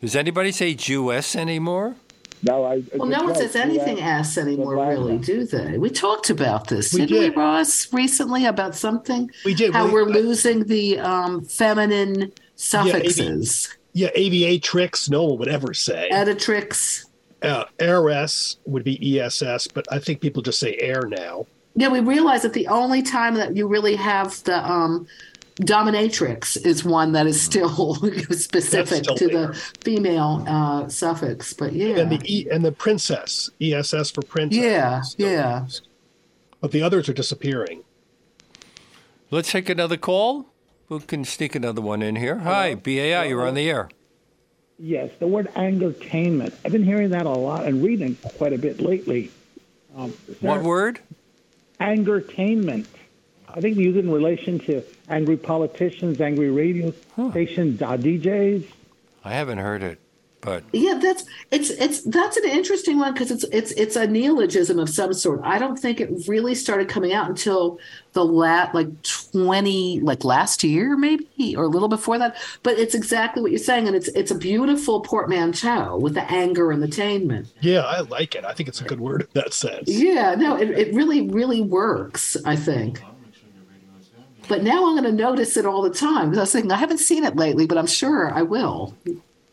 Does 0.00 0.16
anybody 0.16 0.52
say 0.52 0.74
Jewess 0.74 1.34
anymore? 1.34 1.96
No, 2.42 2.64
I. 2.64 2.82
well, 2.94 3.08
no 3.08 3.24
one 3.24 3.34
says 3.34 3.56
anything 3.56 4.00
S 4.00 4.36
anymore, 4.36 4.76
really, 4.76 5.16
do 5.16 5.46
they? 5.46 5.78
We 5.78 5.88
talked 5.88 6.28
about 6.28 6.68
this, 6.68 6.92
We 6.92 7.06
didn't 7.06 7.34
we. 7.36 7.40
Ross, 7.42 7.90
recently 7.92 8.44
about 8.44 8.74
something? 8.74 9.30
we 9.46 9.54
did. 9.54 9.72
How 9.72 9.86
we- 9.86 9.92
we're 9.92 10.04
losing 10.04 10.64
the 10.64 10.98
um, 10.98 11.42
feminine 11.44 12.32
suffixes. 12.56 13.74
yeah, 13.94 14.10
aviatrix, 14.10 15.08
no 15.08 15.24
one 15.24 15.38
would 15.38 15.48
ever 15.48 15.72
say. 15.72 16.10
Editrix. 16.12 17.06
Uh, 17.40 17.64
AirS 17.78 18.56
would 18.66 18.84
be 18.84 19.20
ESS, 19.20 19.68
but 19.68 19.86
I 19.90 19.98
think 19.98 20.20
people 20.20 20.42
just 20.42 20.58
say 20.58 20.76
heir 20.78 21.02
now. 21.06 21.46
Yeah, 21.76 21.88
we 21.88 22.00
realize 22.00 22.42
that 22.42 22.52
the 22.52 22.68
only 22.68 23.02
time 23.02 23.34
that 23.34 23.56
you 23.56 23.66
really 23.66 23.96
have 23.96 24.42
the 24.44 24.58
um, 24.70 25.06
dominatrix 25.56 26.56
is 26.64 26.84
one 26.84 27.12
that 27.12 27.26
is 27.26 27.40
still 27.40 27.94
specific 28.30 29.04
still 29.04 29.16
to 29.16 29.26
there. 29.28 29.46
the 29.48 29.54
female 29.82 30.44
uh, 30.46 30.88
suffix. 30.88 31.52
But 31.52 31.72
yeah, 31.72 31.98
And 31.98 32.12
the 32.12 32.20
E 32.24 32.48
and 32.50 32.64
the 32.64 32.72
princess, 32.72 33.50
ESS 33.60 34.12
for 34.12 34.22
princess. 34.22 34.58
yeah, 34.62 35.02
yeah. 35.16 35.62
used. 35.64 35.88
But 36.60 36.70
the 36.70 36.82
others 36.82 37.08
are 37.08 37.12
disappearing. 37.12 37.82
Let's 39.30 39.50
take 39.50 39.68
another 39.68 39.96
call. 39.96 40.46
We 40.88 41.00
can 41.00 41.24
sneak 41.24 41.54
another 41.54 41.80
one 41.80 42.02
in 42.02 42.16
here. 42.16 42.38
Hi, 42.38 42.74
BAI, 42.74 43.24
you're 43.24 43.46
on 43.46 43.54
the 43.54 43.68
air. 43.68 43.88
Yes, 44.78 45.10
the 45.18 45.26
word 45.26 45.48
angertainment. 45.54 46.52
I've 46.64 46.72
been 46.72 46.84
hearing 46.84 47.10
that 47.10 47.26
a 47.26 47.30
lot 47.30 47.64
and 47.64 47.82
reading 47.82 48.16
quite 48.36 48.52
a 48.52 48.58
bit 48.58 48.80
lately. 48.80 49.30
Um, 49.96 50.10
What 50.40 50.54
there- 50.56 50.62
word? 50.62 51.00
Angertainment. 51.80 52.86
I 53.48 53.60
think 53.60 53.76
we 53.76 53.84
use 53.84 53.96
it 53.96 54.04
in 54.04 54.10
relation 54.10 54.58
to 54.60 54.82
angry 55.08 55.36
politicians, 55.36 56.20
angry 56.20 56.50
radio 56.50 56.92
stations, 57.30 57.80
uh, 57.82 57.96
DJs. 57.96 58.66
I 59.24 59.32
haven't 59.32 59.58
heard 59.58 59.82
it, 59.82 59.98
but 60.44 60.62
Yeah, 60.72 60.98
that's 61.00 61.24
it's 61.50 61.70
it's 61.70 62.02
that's 62.02 62.36
an 62.36 62.44
interesting 62.44 62.98
one 62.98 63.14
because 63.14 63.30
it's 63.30 63.44
it's 63.44 63.72
it's 63.72 63.96
a 63.96 64.06
neologism 64.06 64.78
of 64.78 64.90
some 64.90 65.14
sort. 65.14 65.40
I 65.42 65.58
don't 65.58 65.78
think 65.78 66.00
it 66.00 66.10
really 66.28 66.54
started 66.54 66.88
coming 66.88 67.14
out 67.14 67.28
until 67.30 67.78
the 68.12 68.24
lat 68.24 68.74
like 68.74 68.88
twenty 69.02 70.00
like 70.00 70.22
last 70.22 70.62
year 70.62 70.96
maybe 70.96 71.56
or 71.56 71.64
a 71.64 71.68
little 71.68 71.88
before 71.88 72.18
that. 72.18 72.36
But 72.62 72.78
it's 72.78 72.94
exactly 72.94 73.40
what 73.40 73.52
you're 73.52 73.58
saying, 73.58 73.86
and 73.86 73.96
it's 73.96 74.08
it's 74.08 74.30
a 74.30 74.34
beautiful 74.34 75.00
portmanteau 75.00 75.96
with 75.98 76.14
the 76.14 76.30
anger 76.30 76.70
and 76.70 76.82
the 76.82 76.88
tainment. 76.88 77.48
Yeah, 77.60 77.80
I 77.80 78.00
like 78.00 78.34
it. 78.34 78.44
I 78.44 78.52
think 78.52 78.68
it's 78.68 78.82
a 78.82 78.84
good 78.84 79.00
word 79.00 79.22
in 79.22 79.28
that 79.32 79.54
sense. 79.54 79.88
Yeah, 79.88 80.34
no, 80.34 80.56
it, 80.56 80.70
it 80.70 80.94
really 80.94 81.28
really 81.28 81.62
works. 81.62 82.36
I 82.44 82.56
think. 82.56 83.02
But 84.46 84.62
now 84.62 84.86
I'm 84.86 84.92
going 84.92 85.04
to 85.04 85.12
notice 85.12 85.56
it 85.56 85.64
all 85.64 85.80
the 85.80 85.88
time 85.88 86.28
because 86.28 86.38
I 86.38 86.42
was 86.42 86.52
thinking 86.52 86.70
I 86.70 86.76
haven't 86.76 86.98
seen 86.98 87.24
it 87.24 87.34
lately, 87.34 87.66
but 87.66 87.78
I'm 87.78 87.86
sure 87.86 88.30
I 88.30 88.42
will. 88.42 88.94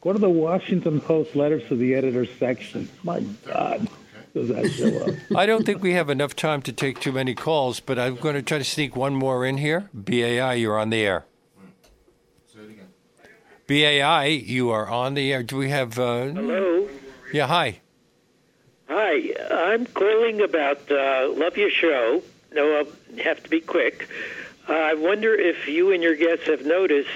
What 0.02 0.16
are 0.16 0.20
the 0.20 0.30
Washington 0.30 1.00
Post 1.00 1.36
letters 1.36 1.68
to 1.68 1.76
the 1.76 1.94
editor 1.94 2.26
section? 2.26 2.90
My 3.04 3.20
God, 3.46 3.88
does 4.34 4.48
that 4.48 4.68
show 4.72 4.98
up? 5.06 5.16
I 5.38 5.46
don't 5.46 5.64
think 5.64 5.84
we 5.84 5.94
have 5.94 6.10
enough 6.10 6.36
time 6.36 6.64
to 6.64 6.74
take 6.74 7.00
too 7.00 7.12
many 7.12 7.36
calls, 7.36 7.80
but 7.80 8.00
I'm 8.00 8.16
going 8.16 8.34
to 8.34 8.42
try 8.42 8.58
to 8.58 8.64
sneak 8.64 8.96
one 8.96 9.14
more 9.14 9.46
in 9.46 9.58
here. 9.58 9.90
BAI, 9.94 10.56
you're 10.56 10.80
on 10.80 10.90
the 10.90 11.02
air. 11.02 11.26
BAI, 13.68 14.26
you 14.26 14.72
are 14.72 14.88
on 14.88 15.14
the 15.14 15.32
air. 15.32 15.44
Do 15.44 15.58
we 15.58 15.70
have. 15.70 15.98
Uh, 16.00 16.26
Hello. 16.26 16.90
Yeah, 17.32 17.48
hi. 17.48 17.80
Hi, 18.90 19.34
I'm 19.50 19.86
calling 19.86 20.42
about 20.42 20.92
uh, 20.92 21.30
love 21.30 21.56
your 21.56 21.70
show. 21.70 22.24
No, 22.52 22.80
I'll 22.80 23.18
have 23.24 23.42
to 23.44 23.50
be 23.50 23.62
quick. 23.62 24.10
Uh, 24.68 24.74
I 24.74 24.96
wonder 24.96 25.34
if 25.36 25.68
you 25.68 25.94
and 25.94 26.02
your 26.02 26.16
guests 26.16 26.48
have 26.48 26.66
noticed 26.66 27.08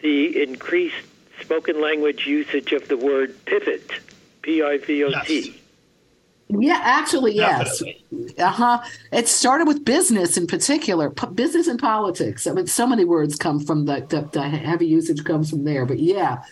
the 0.00 0.42
increased 0.42 0.96
spoken 1.40 1.80
language 1.80 2.26
usage 2.26 2.72
of 2.72 2.88
the 2.88 2.96
word 2.96 3.34
pivot, 3.46 3.90
P-I-V-O-T. 4.42 5.60
Yeah, 6.48 6.80
actually, 6.80 7.34
yes. 7.34 7.82
Uh 8.38 8.46
huh. 8.46 8.80
It 9.10 9.26
started 9.26 9.66
with 9.66 9.84
business 9.84 10.36
in 10.36 10.46
particular, 10.46 11.10
p- 11.10 11.26
business 11.34 11.66
and 11.66 11.78
politics. 11.78 12.46
I 12.46 12.52
mean, 12.52 12.68
so 12.68 12.86
many 12.86 13.04
words 13.04 13.34
come 13.34 13.58
from 13.58 13.86
the, 13.86 14.06
the, 14.08 14.20
the 14.32 14.42
heavy 14.42 14.86
usage 14.86 15.24
comes 15.24 15.50
from 15.50 15.64
there. 15.64 15.84
But 15.84 15.98
yeah, 15.98 16.44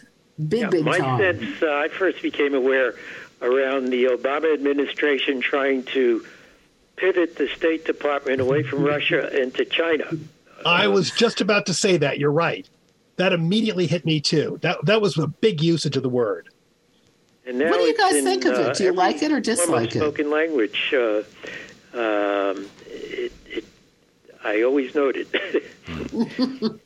big, 0.49 0.71
big 0.71 0.85
My 0.85 0.99
time. 0.99 1.21
sense, 1.21 1.63
uh, 1.63 1.73
I 1.73 1.89
first 1.89 2.23
became 2.23 2.55
aware 2.55 2.97
around 3.41 3.91
the 3.91 4.05
Obama 4.07 4.53
administration 4.53 5.41
trying 5.41 5.85
to 5.85 6.27
pivot 6.97 7.37
the 7.37 7.47
State 7.49 7.85
Department 7.85 8.41
away 8.41 8.65
from 8.65 8.83
Russia 8.85 9.41
into 9.41 9.65
China. 9.65 10.07
I 10.67 10.89
was 10.89 11.13
just 11.13 11.41
about 11.41 11.67
to 11.67 11.75
say 11.75 11.99
that. 11.99 12.19
You're 12.19 12.33
right. 12.33 12.69
That 13.17 13.33
immediately 13.33 13.87
hit 13.87 14.05
me 14.05 14.21
too. 14.21 14.59
That 14.63 14.85
that 14.87 15.01
was 15.01 15.17
a 15.19 15.27
big 15.29 15.63
usage 15.63 15.97
of 15.97 16.03
the 16.03 16.09
word. 16.09 16.49
And 17.47 17.59
now 17.59 17.71
What 17.71 17.77
do 17.79 17.85
you 17.85 17.97
guys 17.97 18.17
in, 18.17 18.25
think 18.25 18.45
of 18.47 18.55
it? 18.55 18.67
uh, 18.69 18.73
Do 18.73 18.85
you 18.85 18.93
like 18.93 19.17
it 19.17 19.27
or 19.27 19.29
form 19.29 19.37
of 19.39 19.43
dislike 19.45 19.89
it? 19.95 19.99
spoken 19.99 20.31
language. 20.31 20.93
Uh, 20.95 21.19
um, 21.93 22.67
it, 22.87 23.33
it, 23.47 23.65
I 24.43 24.63
always 24.63 24.95
noted. 24.95 25.29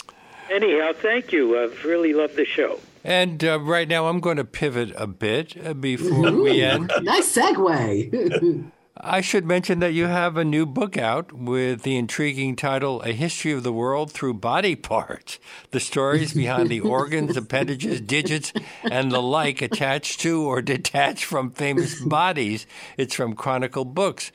Anyhow, 0.50 0.92
thank 1.00 1.32
you. 1.32 1.58
I've 1.58 1.84
really 1.84 2.12
loved 2.12 2.36
the 2.36 2.44
show. 2.44 2.80
And 3.04 3.42
uh, 3.44 3.60
right 3.60 3.86
now, 3.88 4.08
I'm 4.08 4.18
going 4.20 4.36
to 4.38 4.44
pivot 4.44 4.92
a 4.96 5.06
bit 5.06 5.54
uh, 5.64 5.74
before 5.74 6.32
we 6.32 6.60
end. 6.62 6.90
Nice 7.02 7.34
segue. 7.36 8.64
I 9.00 9.20
should 9.20 9.44
mention 9.44 9.78
that 9.78 9.92
you 9.92 10.06
have 10.06 10.36
a 10.36 10.44
new 10.44 10.66
book 10.66 10.98
out 10.98 11.32
with 11.32 11.82
the 11.82 11.96
intriguing 11.96 12.56
title 12.56 13.00
A 13.02 13.12
History 13.12 13.52
of 13.52 13.62
the 13.62 13.72
World 13.72 14.10
Through 14.10 14.34
Body 14.34 14.74
Parts 14.76 15.38
The 15.70 15.78
Stories 15.78 16.34
Behind 16.34 16.68
the 16.68 16.80
Organs, 16.80 17.36
Appendages, 17.36 18.00
Digits, 18.00 18.52
and 18.82 19.12
the 19.12 19.22
like 19.22 19.62
attached 19.62 20.20
to 20.20 20.42
or 20.42 20.62
detached 20.62 21.24
from 21.24 21.52
famous 21.52 22.00
bodies. 22.00 22.66
It's 22.96 23.14
from 23.14 23.34
Chronicle 23.34 23.84
Books. 23.84 24.32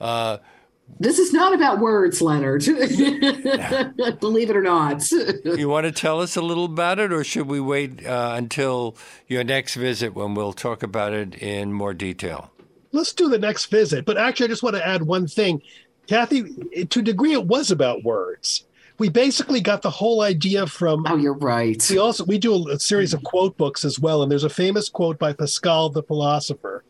Uh, 0.00 0.38
this 1.00 1.18
is 1.18 1.32
not 1.32 1.52
about 1.52 1.80
words, 1.80 2.22
Leonard. 2.22 2.64
Believe 4.20 4.50
it 4.50 4.56
or 4.56 4.62
not. 4.62 5.10
you 5.10 5.68
want 5.68 5.84
to 5.84 5.90
tell 5.92 6.20
us 6.20 6.36
a 6.36 6.42
little 6.42 6.66
about 6.66 7.00
it, 7.00 7.12
or 7.12 7.24
should 7.24 7.48
we 7.48 7.58
wait 7.58 8.06
uh, 8.06 8.34
until 8.36 8.96
your 9.26 9.42
next 9.42 9.74
visit 9.74 10.14
when 10.14 10.34
we'll 10.34 10.52
talk 10.52 10.84
about 10.84 11.12
it 11.12 11.34
in 11.34 11.72
more 11.72 11.92
detail? 11.92 12.52
Let's 12.96 13.12
do 13.12 13.28
the 13.28 13.38
next 13.38 13.66
visit. 13.66 14.04
But 14.04 14.18
actually, 14.18 14.46
I 14.46 14.48
just 14.48 14.62
want 14.62 14.76
to 14.76 14.86
add 14.86 15.02
one 15.02 15.26
thing. 15.26 15.62
Kathy, 16.06 16.44
to 16.84 17.00
a 17.00 17.02
degree, 17.02 17.32
it 17.32 17.46
was 17.46 17.70
about 17.70 18.04
words. 18.04 18.64
We 18.98 19.08
basically 19.08 19.60
got 19.60 19.82
the 19.82 19.90
whole 19.90 20.22
idea 20.22 20.66
from. 20.66 21.04
Oh, 21.06 21.16
you're 21.16 21.34
right. 21.34 21.84
We 21.90 21.98
also 21.98 22.24
we 22.24 22.38
do 22.38 22.70
a 22.70 22.78
series 22.78 23.12
of 23.12 23.22
quote 23.24 23.56
books 23.56 23.84
as 23.84 24.00
well, 24.00 24.22
and 24.22 24.30
there's 24.30 24.44
a 24.44 24.48
famous 24.48 24.88
quote 24.88 25.18
by 25.18 25.32
Pascal 25.32 25.90
the 25.90 26.02
philosopher, 26.02 26.82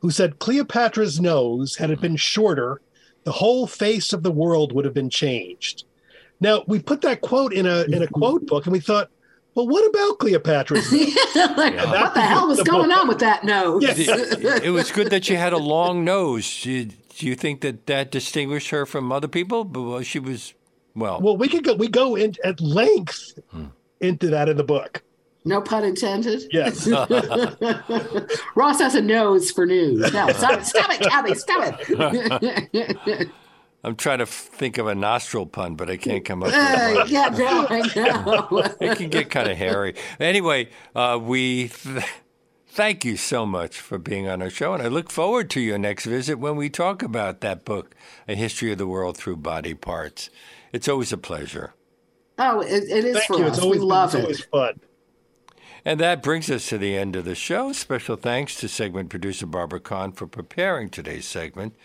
who 0.00 0.10
said 0.10 0.38
Cleopatra's 0.38 1.20
nose 1.20 1.76
had 1.76 1.90
it 1.90 2.00
been 2.00 2.16
shorter, 2.16 2.82
the 3.24 3.32
whole 3.32 3.66
face 3.66 4.12
of 4.12 4.22
the 4.22 4.30
world 4.30 4.72
would 4.72 4.84
have 4.84 4.94
been 4.94 5.10
changed. 5.10 5.84
Now 6.40 6.62
we 6.66 6.78
put 6.78 7.00
that 7.02 7.22
quote 7.22 7.54
in 7.54 7.66
a 7.66 7.84
in 7.84 7.94
a 7.94 8.06
mm-hmm. 8.06 8.14
quote 8.14 8.46
book, 8.46 8.66
and 8.66 8.72
we 8.72 8.80
thought, 8.80 9.10
well, 9.56 9.66
what 9.66 9.88
about 9.88 10.18
Cleopatra? 10.18 10.76
like, 10.92 11.74
yeah. 11.74 11.90
What 11.90 12.12
the 12.12 12.20
hell 12.20 12.46
was 12.46 12.58
the 12.58 12.64
going 12.64 12.90
book. 12.90 12.98
on 12.98 13.08
with 13.08 13.20
that 13.20 13.42
nose? 13.42 13.82
it 13.82 14.70
was 14.70 14.92
good 14.92 15.08
that 15.08 15.24
she 15.24 15.34
had 15.34 15.54
a 15.54 15.58
long 15.58 16.04
nose. 16.04 16.62
Do 16.62 16.86
you 17.16 17.34
think 17.34 17.62
that 17.62 17.86
that 17.86 18.10
distinguished 18.10 18.68
her 18.68 18.84
from 18.84 19.10
other 19.10 19.28
people? 19.28 19.64
But 19.64 20.02
she 20.02 20.18
was 20.18 20.52
well. 20.94 21.20
Well, 21.22 21.38
we 21.38 21.48
could 21.48 21.64
go. 21.64 21.72
We 21.72 21.88
go 21.88 22.16
in 22.16 22.34
at 22.44 22.60
length 22.60 23.38
hmm. 23.50 23.66
into 24.00 24.28
that 24.28 24.50
in 24.50 24.58
the 24.58 24.64
book. 24.64 25.02
No 25.46 25.62
pun 25.62 25.84
intended. 25.84 26.42
Yes. 26.52 26.86
Ross 28.56 28.80
has 28.80 28.94
a 28.94 29.00
nose 29.00 29.50
for 29.50 29.64
news. 29.64 30.00
No, 30.12 30.28
stop, 30.32 30.62
stop 30.64 30.90
it, 30.90 31.00
Kathy. 31.00 31.34
Stop 31.34 31.78
it. 31.80 33.30
I'm 33.86 33.94
trying 33.94 34.18
to 34.18 34.26
think 34.26 34.78
of 34.78 34.88
a 34.88 34.96
nostril 34.96 35.46
pun, 35.46 35.76
but 35.76 35.88
I 35.88 35.96
can't 35.96 36.24
come 36.24 36.42
up 36.42 36.48
with 36.48 36.96
one. 36.96 37.08
yeah, 37.08 37.28
no, 37.28 37.66
I 37.70 37.80
know. 37.94 38.74
it 38.80 38.98
can 38.98 39.08
get 39.08 39.30
kind 39.30 39.48
of 39.48 39.56
hairy. 39.56 39.94
Anyway, 40.18 40.70
uh, 40.96 41.20
we 41.22 41.68
th- 41.68 42.04
thank 42.66 43.04
you 43.04 43.16
so 43.16 43.46
much 43.46 43.78
for 43.78 43.96
being 43.96 44.26
on 44.26 44.42
our 44.42 44.50
show, 44.50 44.74
and 44.74 44.82
I 44.82 44.88
look 44.88 45.08
forward 45.12 45.50
to 45.50 45.60
your 45.60 45.78
next 45.78 46.04
visit 46.04 46.40
when 46.40 46.56
we 46.56 46.68
talk 46.68 47.00
about 47.04 47.42
that 47.42 47.64
book, 47.64 47.94
A 48.26 48.34
History 48.34 48.72
of 48.72 48.78
the 48.78 48.88
World 48.88 49.16
Through 49.16 49.36
Body 49.36 49.74
Parts. 49.74 50.30
It's 50.72 50.88
always 50.88 51.12
a 51.12 51.18
pleasure. 51.18 51.72
Oh, 52.38 52.62
it, 52.62 52.82
it 52.90 53.04
is 53.04 53.16
thank 53.18 53.28
for 53.28 53.38
you. 53.38 53.44
us. 53.44 53.56
It's 53.56 53.64
always, 53.64 53.78
we 53.80 53.86
love 53.86 54.08
it's 54.08 54.14
it. 54.16 54.22
always 54.22 54.44
fun. 54.46 54.80
And 55.84 56.00
that 56.00 56.20
brings 56.20 56.50
us 56.50 56.68
to 56.70 56.78
the 56.78 56.96
end 56.96 57.14
of 57.14 57.24
the 57.24 57.36
show. 57.36 57.72
Special 57.72 58.16
thanks 58.16 58.56
to 58.56 58.66
segment 58.66 59.08
producer 59.08 59.46
Barbara 59.46 59.78
Kahn 59.78 60.10
for 60.10 60.26
preparing 60.26 60.90
today's 60.90 61.26
segment. 61.26 61.76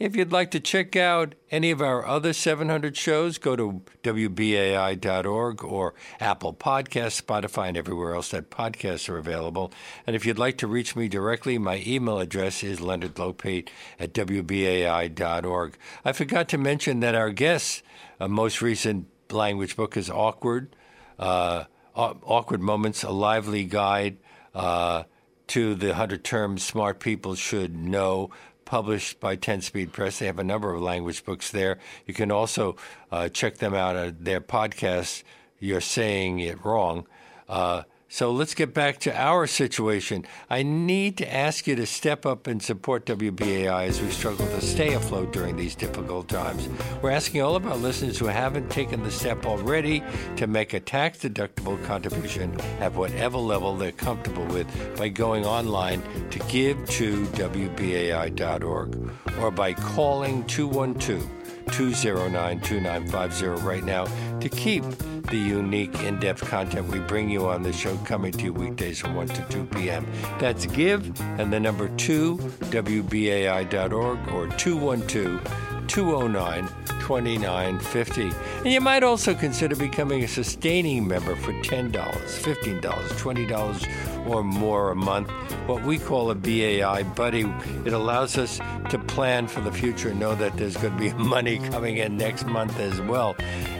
If 0.00 0.16
you'd 0.16 0.32
like 0.32 0.50
to 0.52 0.60
check 0.60 0.96
out 0.96 1.34
any 1.50 1.70
of 1.70 1.82
our 1.82 2.06
other 2.06 2.32
700 2.32 2.96
shows, 2.96 3.36
go 3.36 3.54
to 3.54 3.82
WBAI.org 4.02 5.62
or 5.62 5.94
Apple 6.18 6.54
Podcasts, 6.54 7.20
Spotify, 7.20 7.68
and 7.68 7.76
everywhere 7.76 8.14
else 8.14 8.30
that 8.30 8.48
podcasts 8.48 9.10
are 9.10 9.18
available. 9.18 9.70
And 10.06 10.16
if 10.16 10.24
you'd 10.24 10.38
like 10.38 10.56
to 10.56 10.66
reach 10.66 10.96
me 10.96 11.06
directly, 11.06 11.58
my 11.58 11.84
email 11.86 12.18
address 12.18 12.64
is 12.64 12.80
leonardlopate 12.80 13.68
at 13.98 14.14
WBAI.org. 14.14 15.76
I 16.02 16.12
forgot 16.12 16.48
to 16.48 16.56
mention 16.56 17.00
that 17.00 17.14
our 17.14 17.30
guest's 17.30 17.82
most 18.18 18.62
recent 18.62 19.06
language 19.30 19.76
book 19.76 19.98
is 19.98 20.08
Awkword. 20.08 20.68
Uh, 21.18 21.64
Awkword 21.94 22.60
Moments, 22.60 23.02
a 23.02 23.10
lively 23.10 23.64
guide 23.64 24.16
uh, 24.54 25.02
to 25.48 25.74
the 25.74 25.88
100 25.88 26.22
terms 26.22 26.62
smart 26.62 27.00
people 27.00 27.34
should 27.34 27.76
know, 27.76 28.30
published 28.70 29.18
by 29.18 29.34
10 29.34 29.62
Speed 29.62 29.92
Press. 29.92 30.20
They 30.20 30.26
have 30.26 30.38
a 30.38 30.44
number 30.44 30.72
of 30.72 30.80
language 30.80 31.24
books 31.24 31.50
there. 31.50 31.80
You 32.06 32.14
can 32.14 32.30
also 32.30 32.76
uh, 33.10 33.28
check 33.28 33.56
them 33.56 33.74
out 33.74 33.96
at 33.96 34.24
their 34.24 34.40
podcast, 34.40 35.24
You're 35.58 35.80
Saying 35.80 36.38
It 36.38 36.64
Wrong. 36.64 37.04
Uh, 37.48 37.82
so 38.12 38.32
let's 38.32 38.54
get 38.54 38.74
back 38.74 38.98
to 38.98 39.16
our 39.16 39.46
situation. 39.46 40.26
I 40.50 40.64
need 40.64 41.16
to 41.18 41.32
ask 41.32 41.68
you 41.68 41.76
to 41.76 41.86
step 41.86 42.26
up 42.26 42.48
and 42.48 42.60
support 42.60 43.06
WBAI 43.06 43.86
as 43.86 44.02
we 44.02 44.10
struggle 44.10 44.46
to 44.48 44.60
stay 44.60 44.94
afloat 44.94 45.32
during 45.32 45.56
these 45.56 45.76
difficult 45.76 46.28
times. 46.28 46.68
We're 47.02 47.12
asking 47.12 47.40
all 47.42 47.54
of 47.54 47.64
our 47.68 47.76
listeners 47.76 48.18
who 48.18 48.26
haven't 48.26 48.68
taken 48.68 49.04
the 49.04 49.12
step 49.12 49.46
already 49.46 50.02
to 50.34 50.48
make 50.48 50.74
a 50.74 50.80
tax 50.80 51.18
deductible 51.18 51.82
contribution 51.86 52.60
at 52.80 52.92
whatever 52.94 53.38
level 53.38 53.76
they're 53.76 53.92
comfortable 53.92 54.44
with 54.46 54.66
by 54.98 55.08
going 55.08 55.46
online 55.46 56.02
to 56.30 56.40
give 56.40 56.84
to 56.90 57.26
WBAI.org 57.26 59.10
or 59.40 59.52
by 59.52 59.72
calling 59.72 60.44
212 60.46 61.39
209 61.72 62.60
2950 62.60 63.46
right 63.64 63.84
now 63.84 64.06
to 64.40 64.48
keep 64.48 64.84
the 65.30 65.38
unique, 65.38 65.94
in 66.02 66.18
depth 66.18 66.44
content 66.48 66.88
we 66.88 66.98
bring 66.98 67.30
you 67.30 67.46
on 67.46 67.62
the 67.62 67.72
show 67.72 67.96
coming 67.98 68.32
to 68.32 68.44
you 68.44 68.52
weekdays 68.52 68.98
from 68.98 69.14
1 69.14 69.28
to 69.28 69.42
2 69.48 69.64
p.m. 69.66 70.06
That's 70.38 70.66
give 70.66 71.20
and 71.38 71.52
the 71.52 71.60
number 71.60 71.88
2, 71.96 72.36
WBAI.org 72.36 74.28
or 74.28 74.48
212 74.48 75.86
209 75.86 76.68
2950. 77.10 78.30
And 78.58 78.66
you 78.66 78.80
might 78.80 79.02
also 79.02 79.34
consider 79.34 79.74
becoming 79.74 80.22
a 80.22 80.28
sustaining 80.28 81.08
member 81.08 81.34
for 81.34 81.52
$10, 81.54 81.90
$15, 81.90 82.80
$20 82.80 84.28
or 84.28 84.44
more 84.44 84.92
a 84.92 84.94
month, 84.94 85.28
what 85.66 85.82
we 85.82 85.98
call 85.98 86.30
a 86.30 86.36
BAI 86.36 87.02
buddy. 87.02 87.52
It 87.84 87.92
allows 87.92 88.38
us 88.38 88.58
to 88.90 88.98
plan 89.10 89.48
for 89.48 89.60
the 89.60 89.72
future, 89.72 90.14
know 90.14 90.34
that 90.36 90.56
there's 90.56 90.76
going 90.76 90.94
to 90.94 90.98
be 90.98 91.12
money 91.22 91.58
coming 91.70 91.96
in 91.96 92.16
next 92.16 92.46
month 92.46 92.78
as 92.78 93.00
well. 93.02 93.34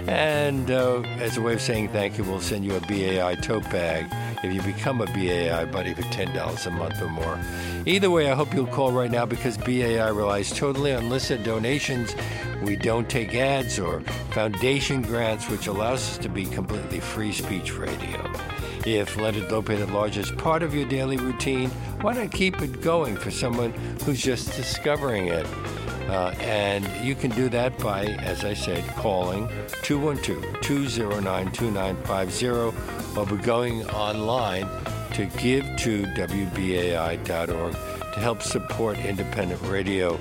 And 0.08 0.70
uh, 0.70 1.02
as 1.20 1.36
a 1.36 1.40
way 1.40 1.54
of 1.54 1.60
saying 1.60 1.88
thank 1.90 2.18
you, 2.18 2.24
we'll 2.24 2.40
send 2.40 2.64
you 2.64 2.74
a 2.74 2.80
BAI 2.80 3.36
tote 3.36 3.64
bag 3.70 4.06
if 4.42 4.52
you 4.52 4.60
become 4.62 5.00
a 5.00 5.06
BAI 5.06 5.66
buddy 5.66 5.94
for 5.94 6.02
$10 6.02 6.66
a 6.66 6.70
month 6.70 7.00
or 7.00 7.08
more. 7.08 7.38
Either 7.86 8.10
way, 8.10 8.30
I 8.30 8.34
hope 8.34 8.52
you'll 8.52 8.66
call 8.66 8.90
right 8.90 9.10
now 9.10 9.24
because 9.24 9.56
BAI 9.56 10.08
relies 10.08 10.50
totally 10.50 10.92
on 10.92 11.08
listener 11.08 11.42
donations. 11.44 12.14
We 12.62 12.76
don't 12.76 13.08
take 13.08 13.34
ads 13.34 13.78
or 13.78 14.00
foundation 14.32 15.02
grants, 15.02 15.48
which 15.48 15.66
allows 15.66 16.00
us 16.00 16.18
to 16.18 16.28
be 16.28 16.44
completely 16.44 17.00
free 17.00 17.32
speech 17.32 17.76
radio. 17.76 18.49
If 18.86 19.16
Leonard 19.16 19.50
Lopate 19.50 19.82
at 19.82 19.90
Large 19.90 20.16
is 20.16 20.30
part 20.30 20.62
of 20.62 20.74
your 20.74 20.88
daily 20.88 21.18
routine, 21.18 21.68
why 22.00 22.14
not 22.14 22.32
keep 22.32 22.62
it 22.62 22.80
going 22.80 23.16
for 23.16 23.30
someone 23.30 23.72
who's 24.04 24.22
just 24.22 24.56
discovering 24.56 25.28
it? 25.28 25.46
Uh, 26.08 26.34
and 26.40 26.88
you 27.04 27.14
can 27.14 27.30
do 27.32 27.48
that 27.50 27.78
by, 27.78 28.06
as 28.06 28.44
I 28.44 28.54
said, 28.54 28.84
calling 28.96 29.48
212 29.82 30.60
209 30.60 31.52
2950 31.52 32.48
or 33.16 33.26
by 33.26 33.42
going 33.44 33.86
online 33.90 34.66
to 35.12 35.26
give 35.38 35.64
to 35.76 36.02
WBAI.org 36.16 37.72
to 38.14 38.20
help 38.20 38.42
support 38.42 38.98
independent 38.98 39.60
radio. 39.62 40.18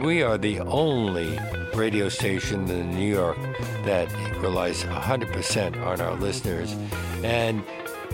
We 0.00 0.22
are 0.22 0.38
the 0.38 0.60
only 0.60 1.38
radio 1.74 2.08
station 2.08 2.70
in 2.70 2.90
New 2.90 3.12
York 3.12 3.36
that 3.84 4.10
relies 4.40 4.84
100% 4.84 5.84
on 5.84 6.00
our 6.00 6.14
listeners. 6.14 6.74
And 7.22 7.62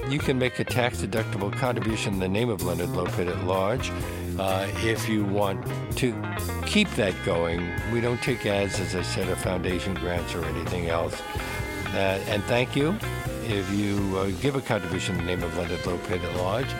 you 0.09 0.19
can 0.19 0.39
make 0.39 0.59
a 0.59 0.65
tax 0.65 0.99
deductible 0.99 1.53
contribution 1.53 2.15
in 2.15 2.21
the 2.21 2.29
name 2.29 2.49
of 2.49 2.63
Leonard 2.63 2.91
Lopate 2.91 3.29
at 3.29 3.45
Large. 3.45 3.91
Uh, 4.39 4.67
if 4.79 5.09
you 5.09 5.25
want 5.25 5.65
to 5.97 6.15
keep 6.67 6.89
that 6.91 7.15
going, 7.25 7.69
we 7.93 8.01
don't 8.01 8.21
take 8.23 8.47
ads, 8.47 8.81
as 8.81 8.95
I 8.95 9.03
said, 9.03 9.29
or 9.29 9.37
foundation 9.37 9.95
grants 9.95 10.35
or 10.35 10.45
anything 10.45 10.89
else. 10.89 11.21
Uh, 11.89 12.21
and 12.29 12.43
thank 12.45 12.75
you 12.75 12.97
if 13.45 13.71
you 13.73 14.17
uh, 14.17 14.31
give 14.41 14.57
a 14.57 14.61
contribution 14.61 15.19
in 15.19 15.27
the 15.27 15.37
name 15.37 15.43
of 15.43 15.57
Leonard 15.57 15.81
Lopate 15.81 16.25
at 16.25 16.37
Large. 16.37 16.73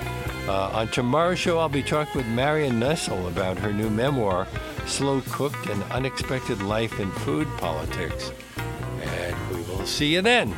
Uh, 0.49 0.71
on 0.73 0.89
tomorrow's 0.89 1.39
show, 1.39 1.59
I'll 1.59 1.69
be 1.69 1.83
talking 1.83 2.17
with 2.17 2.27
Marion 2.27 2.81
Nestle 2.81 3.29
about 3.29 3.59
her 3.59 3.73
new 3.73 3.91
memoir, 3.91 4.49
Slow 4.87 5.21
Cooked 5.31 5.67
and 5.67 5.83
Unexpected 5.85 6.63
Life 6.63 6.99
in 6.99 7.11
Food 7.13 7.47
Politics. 7.59 8.33
And 9.03 9.51
we 9.51 9.63
will 9.63 9.87
see 9.87 10.13
you 10.13 10.23
then. 10.23 10.55